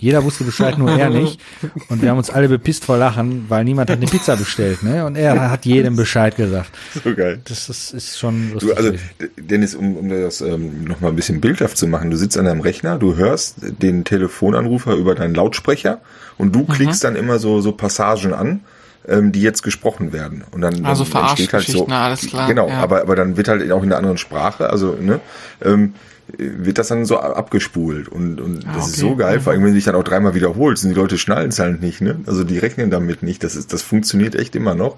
Jeder 0.00 0.22
wusste 0.22 0.44
Bescheid, 0.44 0.78
nur 0.78 0.90
er 0.90 1.10
nicht. 1.10 1.40
Und 1.88 2.02
wir 2.02 2.10
haben 2.10 2.18
uns 2.18 2.30
alle 2.30 2.48
bepisst 2.48 2.84
vor 2.84 2.98
Lachen, 2.98 3.46
weil 3.48 3.64
niemand 3.64 3.90
hat 3.90 3.96
eine 3.96 4.06
Pizza 4.06 4.36
bestellt, 4.36 4.84
ne? 4.84 5.04
Und 5.04 5.16
er 5.16 5.50
hat 5.50 5.66
jedem 5.66 5.96
Bescheid 5.96 6.36
gesagt. 6.36 6.70
So 7.02 7.14
geil. 7.16 7.40
Das, 7.44 7.66
das 7.66 7.90
ist 7.90 8.16
schon 8.16 8.52
lustig. 8.52 8.70
Du, 8.70 8.76
also, 8.76 8.92
Dennis, 9.36 9.74
um, 9.74 9.96
um 9.96 10.08
das 10.08 10.40
ähm, 10.40 10.84
nochmal 10.84 11.10
ein 11.10 11.16
bisschen 11.16 11.40
bildhaft 11.40 11.76
zu 11.76 11.88
machen, 11.88 12.10
du 12.12 12.16
sitzt 12.16 12.38
an 12.38 12.44
deinem 12.44 12.60
Rechner, 12.60 12.96
du 12.96 13.16
hörst 13.16 13.56
den 13.60 14.04
Telefonanrufer 14.04 14.94
über 14.94 15.16
deinen 15.16 15.34
Lautsprecher 15.34 16.00
und 16.36 16.48
Mhm. 16.48 16.52
du 16.52 16.64
klickst 16.66 17.02
dann 17.02 17.16
immer 17.16 17.40
so, 17.40 17.60
so 17.60 17.72
Passagen 17.72 18.32
an, 18.32 18.60
ähm, 19.08 19.32
die 19.32 19.42
jetzt 19.42 19.62
gesprochen 19.62 20.12
werden. 20.12 20.44
Und 20.52 20.60
dann, 20.60 20.84
Also 20.84 21.02
dann 21.04 21.22
entsteht 21.24 21.50
Verarschgeschichten, 21.50 21.92
alles 21.92 22.20
klar, 22.28 22.46
Genau, 22.46 22.68
ja. 22.68 22.78
aber, 22.78 23.00
aber 23.02 23.16
dann 23.16 23.36
wird 23.36 23.48
halt 23.48 23.68
auch 23.72 23.82
in 23.82 23.88
einer 23.88 23.96
anderen 23.96 24.18
Sprache, 24.18 24.70
also, 24.70 24.92
ne, 25.00 25.18
ähm, 25.64 25.94
wird 26.36 26.78
das 26.78 26.88
dann 26.88 27.04
so 27.06 27.18
abgespult 27.18 28.08
und, 28.08 28.40
und 28.40 28.66
Ah, 28.66 28.72
das 28.74 28.88
ist 28.88 28.92
okay. 28.98 29.00
so 29.00 29.16
geil, 29.16 29.40
vor 29.40 29.52
allem 29.52 29.62
wenn 29.62 29.70
du 29.70 29.74
dich 29.76 29.84
dann 29.84 29.94
auch 29.94 30.04
dreimal 30.04 30.34
wiederholst 30.34 30.84
und 30.84 30.90
die 30.90 30.96
Leute 30.96 31.16
schnallen 31.18 31.48
es 31.48 31.58
halt 31.58 31.80
nicht, 31.80 32.00
ne? 32.00 32.20
Also 32.26 32.44
die 32.44 32.58
rechnen 32.58 32.90
damit 32.90 33.22
nicht. 33.22 33.42
Das 33.44 33.56
ist, 33.56 33.72
das 33.72 33.82
funktioniert 33.82 34.34
echt 34.34 34.54
immer 34.54 34.74
noch. 34.74 34.96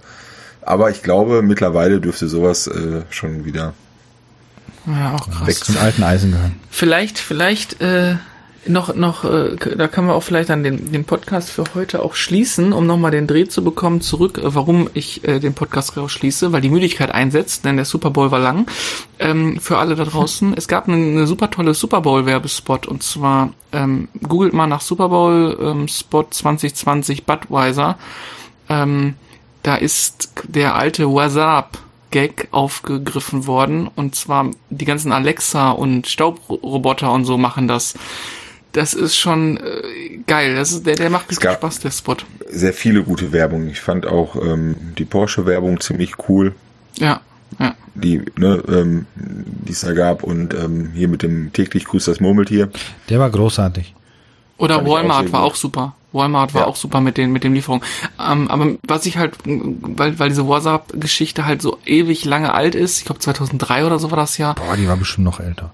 Aber 0.62 0.90
ich 0.90 1.02
glaube, 1.02 1.42
mittlerweile 1.42 2.00
dürfte 2.00 2.28
sowas 2.28 2.66
äh, 2.66 3.02
schon 3.10 3.44
wieder 3.44 3.74
Ja, 4.86 5.14
auch 5.14 5.26
Weg 5.46 5.56
krass. 5.56 5.60
zum 5.60 5.78
alten 5.78 6.02
Eisen 6.02 6.32
gehören. 6.32 6.56
Vielleicht, 6.70 7.18
vielleicht 7.18 7.80
äh, 7.80 8.16
noch, 8.66 8.94
noch, 8.94 9.24
äh, 9.24 9.56
da 9.56 9.88
kann 9.88 10.06
man 10.06 10.14
auch 10.14 10.22
vielleicht 10.22 10.50
dann 10.50 10.62
den, 10.62 10.92
den 10.92 11.04
Podcast 11.04 11.50
für 11.50 11.64
heute 11.74 12.02
auch 12.02 12.14
schließen, 12.14 12.72
um 12.72 12.86
nochmal 12.86 13.10
den 13.10 13.26
Dreh 13.26 13.46
zu 13.46 13.64
bekommen 13.64 14.00
zurück, 14.00 14.38
äh, 14.38 14.54
warum 14.54 14.90
ich 14.92 15.26
äh, 15.26 15.40
den 15.40 15.54
Podcast 15.54 15.96
auch 15.96 16.10
schließe, 16.10 16.52
weil 16.52 16.60
die 16.60 16.68
Müdigkeit 16.68 17.10
einsetzt, 17.10 17.64
denn 17.64 17.76
der 17.76 17.86
Super 17.86 18.10
Bowl 18.10 18.30
war 18.30 18.38
lang. 18.38 18.66
Ähm, 19.18 19.58
für 19.60 19.78
alle 19.78 19.96
da 19.96 20.04
draußen, 20.04 20.54
es 20.56 20.68
gab 20.68 20.88
eine, 20.88 20.96
eine 20.96 21.26
super 21.26 21.50
tolle 21.50 21.74
Super 21.74 22.02
Bowl 22.02 22.26
Werbespot 22.26 22.86
und 22.86 23.02
zwar 23.02 23.52
ähm, 23.72 24.08
googelt 24.26 24.52
mal 24.52 24.66
nach 24.66 24.82
Super 24.82 25.08
Bowl 25.08 25.58
ähm, 25.60 25.88
Spot 25.88 26.26
2020 26.30 27.24
Budweiser. 27.24 27.98
Ähm, 28.68 29.14
da 29.62 29.76
ist 29.76 30.32
der 30.44 30.74
alte 30.74 31.08
WhatsApp 31.08 31.78
Gag 32.10 32.48
aufgegriffen 32.50 33.46
worden 33.46 33.88
und 33.94 34.16
zwar 34.16 34.50
die 34.68 34.84
ganzen 34.84 35.12
Alexa 35.12 35.70
und 35.70 36.08
Staubroboter 36.08 37.12
und 37.12 37.24
so 37.24 37.38
machen 37.38 37.68
das. 37.68 37.94
Das 38.72 38.94
ist 38.94 39.16
schon 39.16 39.56
äh, 39.56 40.18
geil. 40.26 40.54
Das 40.54 40.70
ist, 40.72 40.86
der, 40.86 40.94
der 40.96 41.10
macht 41.10 41.28
richtig 41.28 41.44
gab- 41.44 41.56
Spaß, 41.56 41.80
der 41.80 41.90
Spot. 41.90 42.16
sehr 42.48 42.72
viele 42.72 43.02
gute 43.02 43.32
Werbung. 43.32 43.68
Ich 43.68 43.80
fand 43.80 44.06
auch 44.06 44.36
ähm, 44.36 44.76
die 44.98 45.04
Porsche-Werbung 45.04 45.80
ziemlich 45.80 46.12
cool, 46.28 46.54
Ja, 46.96 47.20
ja. 47.58 47.74
die 47.94 48.22
ne, 48.36 48.62
ähm, 48.68 49.06
die 49.16 49.72
es 49.72 49.80
da 49.80 49.92
gab 49.92 50.22
und 50.22 50.54
ähm, 50.54 50.90
hier 50.94 51.08
mit 51.08 51.22
dem 51.22 51.52
täglich 51.52 51.84
grüßt 51.84 52.06
das 52.08 52.20
Murmeltier. 52.20 52.70
Der 53.08 53.18
war 53.18 53.30
großartig. 53.30 53.94
Oder 54.56 54.76
Fand 54.76 54.86
auch 54.88 54.92
Walmart 54.92 55.24
sehr 55.24 55.32
war 55.32 55.42
gut. 55.42 55.50
auch 55.52 55.56
super. 55.56 55.94
Walmart 56.12 56.54
war 56.54 56.62
Ja. 56.62 56.66
auch 56.66 56.76
super 56.76 57.00
mit 57.00 57.16
den 57.16 57.32
mit 57.32 57.44
den 57.44 57.54
Lieferungen. 57.54 57.84
Ähm, 58.24 58.48
aber 58.48 58.74
was 58.86 59.06
ich 59.06 59.16
halt, 59.16 59.34
weil 59.44 60.18
weil 60.18 60.28
diese 60.28 60.46
WhatsApp-Geschichte 60.46 61.44
halt 61.46 61.62
so 61.62 61.78
ewig 61.86 62.24
lange 62.24 62.52
alt 62.54 62.74
ist, 62.74 62.98
ich 62.98 63.04
glaube 63.04 63.20
2003 63.20 63.84
oder 63.86 63.98
so 63.98 64.10
war 64.10 64.16
das 64.16 64.36
ja. 64.38 64.52
Boah, 64.52 64.76
die 64.76 64.86
war 64.88 64.96
bestimmt 64.96 65.24
noch 65.24 65.40
älter. 65.40 65.72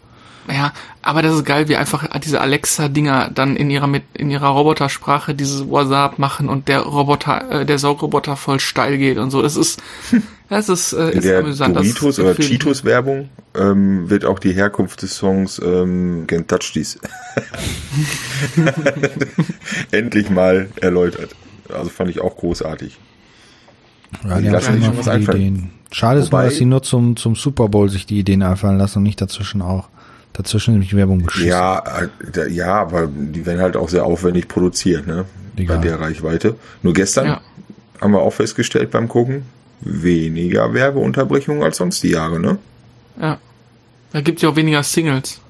Ja, 0.48 0.72
aber 1.02 1.22
das 1.22 1.34
ist 1.34 1.44
geil, 1.44 1.68
wie 1.68 1.76
einfach 1.76 2.06
diese 2.20 2.40
Alexa-Dinger 2.40 3.30
dann 3.34 3.56
in 3.56 3.70
ihrer 3.70 3.86
mit 3.86 4.04
in 4.14 4.30
ihrer 4.30 4.48
Robotersprache 4.48 5.34
dieses 5.34 5.68
WhatsApp 5.68 6.18
machen 6.18 6.48
und 6.48 6.68
der 6.68 6.80
Roboter, 6.80 7.62
äh, 7.62 7.66
der 7.66 7.78
Saugroboter 7.78 8.36
voll 8.36 8.60
steil 8.60 8.98
geht 8.98 9.18
und 9.18 9.30
so. 9.30 9.42
Das 9.42 9.56
ist, 9.56 9.82
das 10.48 10.68
ist, 10.68 10.92
äh, 10.92 11.10
In 11.10 11.18
ist 11.18 11.24
der 11.24 11.38
amüsant. 11.40 11.76
Das 11.76 11.82
Doritos 11.82 12.18
oder. 12.20 12.34
Cheetos-Werbung 12.34 13.28
ähm, 13.56 14.08
wird 14.08 14.24
auch 14.24 14.38
die 14.38 14.52
Herkunft 14.52 15.02
des 15.02 15.16
Songs 15.16 15.60
ähm, 15.64 16.26
Can't 16.28 16.46
Touch 16.46 16.72
This 16.72 16.98
endlich 19.90 20.30
mal 20.30 20.68
erläutert. 20.80 21.30
Also 21.72 21.90
fand 21.90 22.10
ich 22.10 22.20
auch 22.20 22.36
großartig. 22.36 22.98
Ja, 24.24 24.36
Die 24.36 24.44
die 24.44 24.48
lassen 24.48 24.80
sich 24.80 24.98
was 24.98 25.08
einfallen. 25.08 25.40
Ideen. 25.40 25.70
Schade 25.90 26.20
ist 26.20 26.32
nur, 26.32 26.42
dass 26.42 26.56
sie 26.56 26.64
nur 26.64 26.82
zum, 26.82 27.16
zum 27.16 27.34
Super 27.36 27.68
Bowl 27.68 27.88
sich 27.88 28.06
die 28.06 28.18
Ideen 28.18 28.42
einfallen 28.42 28.78
lassen 28.78 28.98
und 28.98 29.04
nicht 29.04 29.20
dazwischen 29.20 29.62
auch. 29.62 29.88
Dazwischen 30.36 30.72
nämlich 30.74 30.94
Werbung 30.94 31.22
beschissen. 31.24 31.48
Ja, 31.48 31.82
äh, 32.36 32.50
ja, 32.52 32.74
aber 32.74 33.06
die 33.06 33.46
werden 33.46 33.60
halt 33.60 33.76
auch 33.76 33.88
sehr 33.88 34.04
aufwendig 34.04 34.48
produziert, 34.48 35.06
ne? 35.06 35.24
Egal. 35.56 35.78
Bei 35.78 35.82
der 35.82 36.00
Reichweite. 36.00 36.56
Nur 36.82 36.92
gestern 36.92 37.26
Ja. 37.26 37.40
haben 38.00 38.12
wir 38.12 38.20
auch 38.20 38.32
festgestellt 38.34 38.90
beim 38.90 39.08
Gucken, 39.08 39.44
weniger 39.80 40.74
Werbeunterbrechungen 40.74 41.62
als 41.62 41.78
sonst 41.78 42.02
die 42.02 42.10
Jahre, 42.10 42.38
ne? 42.38 42.58
Ja. 43.20 43.38
Da 44.12 44.20
gibt's 44.20 44.42
ja 44.42 44.50
auch 44.50 44.56
weniger 44.56 44.82
Singles. 44.82 45.40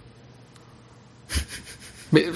Mit- 2.12 2.26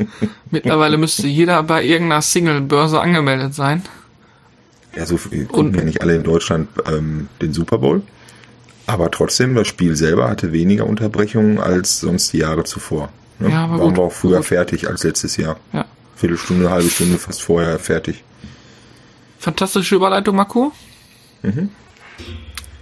Mittlerweile 0.52 0.96
müsste 0.98 1.26
jeder 1.26 1.62
bei 1.64 1.82
irgendeiner 1.84 2.22
Single-Börse 2.22 3.00
angemeldet 3.00 3.54
sein. 3.54 3.82
Ja, 4.94 5.04
so 5.06 5.16
viel- 5.16 5.40
Und- 5.42 5.48
gucken 5.48 5.74
ja 5.74 5.84
nicht 5.84 6.00
alle 6.02 6.14
in 6.16 6.22
Deutschland 6.22 6.68
ähm, 6.86 7.28
den 7.42 7.52
Super 7.52 7.78
Bowl. 7.78 8.02
Aber 8.86 9.10
trotzdem, 9.10 9.54
das 9.54 9.66
Spiel 9.66 9.96
selber 9.96 10.28
hatte 10.28 10.52
weniger 10.52 10.86
Unterbrechungen 10.86 11.58
als 11.58 12.00
sonst 12.00 12.32
die 12.32 12.38
Jahre 12.38 12.64
zuvor. 12.64 13.08
Ne? 13.38 13.50
Ja, 13.50 13.64
aber 13.64 13.78
Waren 13.78 13.88
gut. 13.88 13.96
wir 13.96 14.02
auch 14.04 14.12
früher 14.12 14.38
Gut. 14.38 14.46
fertig 14.46 14.88
als 14.88 15.02
letztes 15.02 15.36
Jahr. 15.36 15.56
Ja. 15.72 15.84
Viertelstunde, 16.14 16.70
halbe 16.70 16.88
Stunde 16.88 17.18
fast 17.18 17.42
vorher 17.42 17.78
fertig. 17.78 18.22
Fantastische 19.38 19.96
Überleitung, 19.96 20.36
Marco. 20.36 20.72
Mhm. 21.42 21.70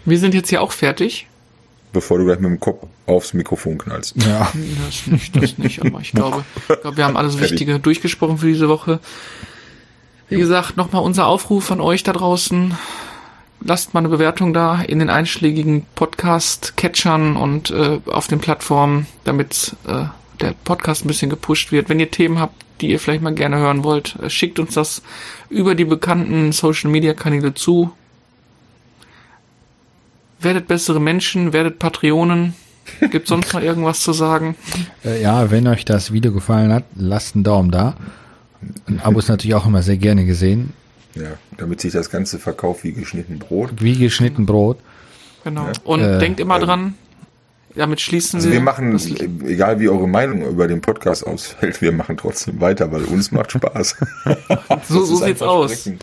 Wir 0.05 0.19
sind 0.19 0.35
jetzt 0.35 0.51
hier 0.51 0.63
auch 0.63 0.73
fertig. 0.73 1.27
Bevor 1.93 2.19
du 2.19 2.25
gleich 2.25 2.39
mit 2.39 2.51
dem 2.51 2.61
Kopf 2.61 2.87
aufs 3.07 3.35
Mikrofon 3.35 3.79
knallst. 3.79 4.17
Ja. 4.17 4.53
Das 4.87 5.07
nicht, 5.07 5.37
das 5.37 5.59
nicht, 5.59 5.81
aber 5.85 6.01
ich 6.01 6.13
glaube, 6.13 6.45
ich 6.69 6.81
glaube, 6.81 6.97
wir 6.97 7.05
haben 7.05 7.17
alles. 7.17 7.39
Wichtige 7.39 7.79
durchgesprochen 7.79 8.39
für 8.39 8.47
diese 8.47 8.69
Woche. 8.69 9.01
Wie 10.29 10.39
gesagt, 10.39 10.77
nochmal 10.77 11.03
unser 11.03 11.27
Aufruf 11.27 11.71
an 11.71 11.81
euch 11.81 12.03
da 12.03 12.13
draußen. 12.13 12.77
Lasst 13.67 13.95
mal 13.95 14.01
eine 14.01 14.11
Bewertung 14.11 14.53
da 14.53 14.83
in 14.83 14.99
den 14.99 15.09
einschlägigen 15.09 15.87
Podcast-Catchern 15.95 17.35
und 17.35 17.71
äh, 17.71 17.99
auf 18.05 18.27
den 18.27 18.39
Plattformen, 18.39 19.07
damit 19.25 19.75
äh, 19.87 20.05
der 20.43 20.55
Podcast 20.65 21.03
ein 21.03 21.09
bisschen 21.09 21.31
gepusht 21.31 21.73
wird. 21.73 21.89
Wenn 21.89 21.99
ihr 21.99 22.11
Themen 22.11 22.39
habt, 22.39 22.63
die 22.83 22.91
ihr 22.91 23.01
vielleicht 23.01 23.23
mal 23.23 23.33
gerne 23.33 23.57
hören 23.57 23.83
wollt, 23.83 24.17
äh, 24.17 24.29
schickt 24.29 24.59
uns 24.59 24.75
das 24.75 25.03
über 25.49 25.75
die 25.75 25.87
bekannten 25.87 26.53
Social-Media-Kanäle 26.53 27.55
zu. 27.55 27.91
Werdet 30.41 30.69
bessere 30.69 31.01
Menschen, 31.01 31.55
werdet 31.55 31.79
Patreonen. 31.79 32.53
Gibt 33.11 33.29
sonst 33.29 33.55
noch 33.55 33.63
irgendwas 33.63 34.01
zu 34.01 34.13
sagen? 34.13 34.57
Äh, 35.07 35.23
ja, 35.23 35.51
wenn 35.51 35.67
euch 35.69 35.87
das 35.87 36.13
Video 36.13 36.33
gefallen 36.33 36.71
hat, 36.71 36.85
lasst 36.97 37.35
einen 37.35 37.45
Daumen 37.45 37.71
da. 37.71 37.97
Ein 38.87 39.01
Abo 39.01 39.21
ist 39.21 39.29
natürlich 39.29 39.55
auch 39.55 39.65
immer 39.65 39.83
sehr 39.83 39.97
gerne 39.97 40.27
gesehen. 40.27 40.75
Ja, 41.15 41.33
damit 41.59 41.81
sich 41.81 41.93
das 41.93 42.11
Ganze 42.11 42.39
verkauft 42.39 42.83
wie 42.85 42.93
geschnitten 42.93 43.39
Brot. 43.39 43.71
Wie 43.81 43.97
geschnitten 43.97 44.47
Brot. 44.47 44.79
Genau. 45.45 45.67
Und 45.85 46.01
Äh, 46.01 46.19
denkt 46.19 46.41
immer 46.41 46.59
dran, 46.59 46.95
damit 47.77 48.01
schließen 48.01 48.39
Also 48.39 48.49
wir. 48.49 48.55
wir 48.55 48.61
machen, 48.63 48.93
das- 48.93 49.07
egal 49.47 49.79
wie 49.81 49.89
eure 49.89 50.09
Meinung 50.09 50.43
über 50.47 50.67
den 50.69 50.81
Podcast 50.81 51.27
ausfällt, 51.27 51.81
wir 51.83 51.93
machen 51.93 52.17
trotzdem 52.17 52.61
weiter, 52.61 52.91
weil 52.91 53.05
uns 53.05 53.31
macht 53.33 53.53
Spaß. 53.53 53.97
so 54.89 55.05
so 55.05 55.17
sieht's 55.17 55.43
aus. 55.43 55.87
Und 55.87 55.99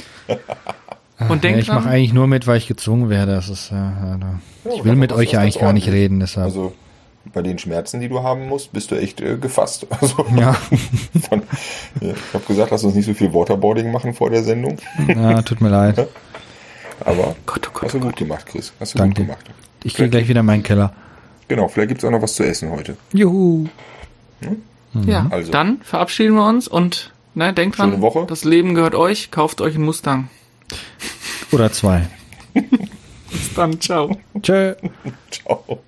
Ja, 1.20 1.36
denkt 1.36 1.59
ich 1.62 1.68
mache 1.68 1.89
eigentlich 1.89 2.14
nur 2.14 2.28
mit, 2.28 2.47
weil 2.47 2.57
ich 2.57 2.68
gezwungen 2.68 3.09
werde. 3.09 3.34
Das 3.34 3.49
ist, 3.49 3.72
äh, 3.72 3.76
ja, 3.76 4.18
da- 4.20 4.39
ich 4.74 4.84
will 4.86 4.95
mit 4.95 5.12
euch 5.14 5.32
ja 5.34 5.39
eigentlich 5.41 5.59
gar 5.59 5.74
nicht 5.74 5.88
reden, 5.89 6.20
deshalb. 6.20 6.45
Also 6.47 6.74
bei 7.34 7.41
den 7.41 7.57
Schmerzen, 7.59 7.99
die 8.01 8.09
du 8.09 8.24
haben 8.24 8.47
musst, 8.47 8.74
bist 8.74 8.91
du 8.91 8.95
echt 8.95 9.22
äh, 9.22 9.38
gefasst. 9.38 9.86
Also, 10.01 10.26
ja, 10.36 10.53
von, 11.30 11.43
ja, 12.01 12.11
ich 12.13 12.34
habe 12.34 12.43
gesagt, 12.47 12.72
lass 12.72 12.84
uns 12.84 12.95
nicht 12.95 13.05
so 13.05 13.13
viel 13.13 13.34
Waterboarding 13.34 13.91
machen 13.91 14.13
vor 14.13 14.30
der 14.30 14.43
Sendung. 14.43 14.78
ja, 15.07 15.41
tut 15.41 15.61
mir 15.61 15.69
leid. 15.69 16.07
Aber 17.05 17.36
Gott, 17.45 17.67
oh 17.67 17.72
Gott, 17.74 17.84
hast 17.84 17.93
du 17.93 17.97
oh 17.97 18.01
gut 18.01 18.09
Gott. 18.11 18.15
gemacht, 18.17 18.45
Chris. 18.45 18.74
Hast 18.80 18.93
du 18.93 18.97
Danke. 18.99 19.22
gut 19.22 19.28
gemacht. 19.28 19.45
Ich 19.84 19.95
gehe 19.95 20.09
gleich 20.09 20.28
wieder 20.28 20.41
in 20.41 20.45
meinen 20.45 20.63
Keller. 20.63 20.93
Genau, 21.47 21.67
vielleicht 21.67 21.89
gibt's 21.89 22.03
auch 22.05 22.11
noch 22.11 22.22
was 22.22 22.36
zu 22.36 22.43
essen 22.43 22.72
heute. 22.72 22.95
Juhu. 23.13 23.67
Ja, 25.05 25.28
Also. 25.30 25.51
dann 25.51 25.82
verabschieden 25.84 26.36
wir 26.36 26.45
uns 26.47 26.67
und 26.67 27.11
ne, 27.34 27.53
denkt 27.53 27.78
dran, 27.78 28.01
Woche. 28.01 28.26
das 28.28 28.43
Leben 28.43 28.76
gehört 28.76 28.95
euch, 28.95 29.32
kauft 29.32 29.61
euch 29.61 29.76
einen 29.76 29.86
Mustang. 29.86 30.30
Oder 31.51 31.72
zwei. 31.72 32.07
Bis 32.53 33.53
dann, 33.55 33.80
ciao. 33.80 34.17
Tschö. 34.41 34.76
Ciao. 35.32 35.80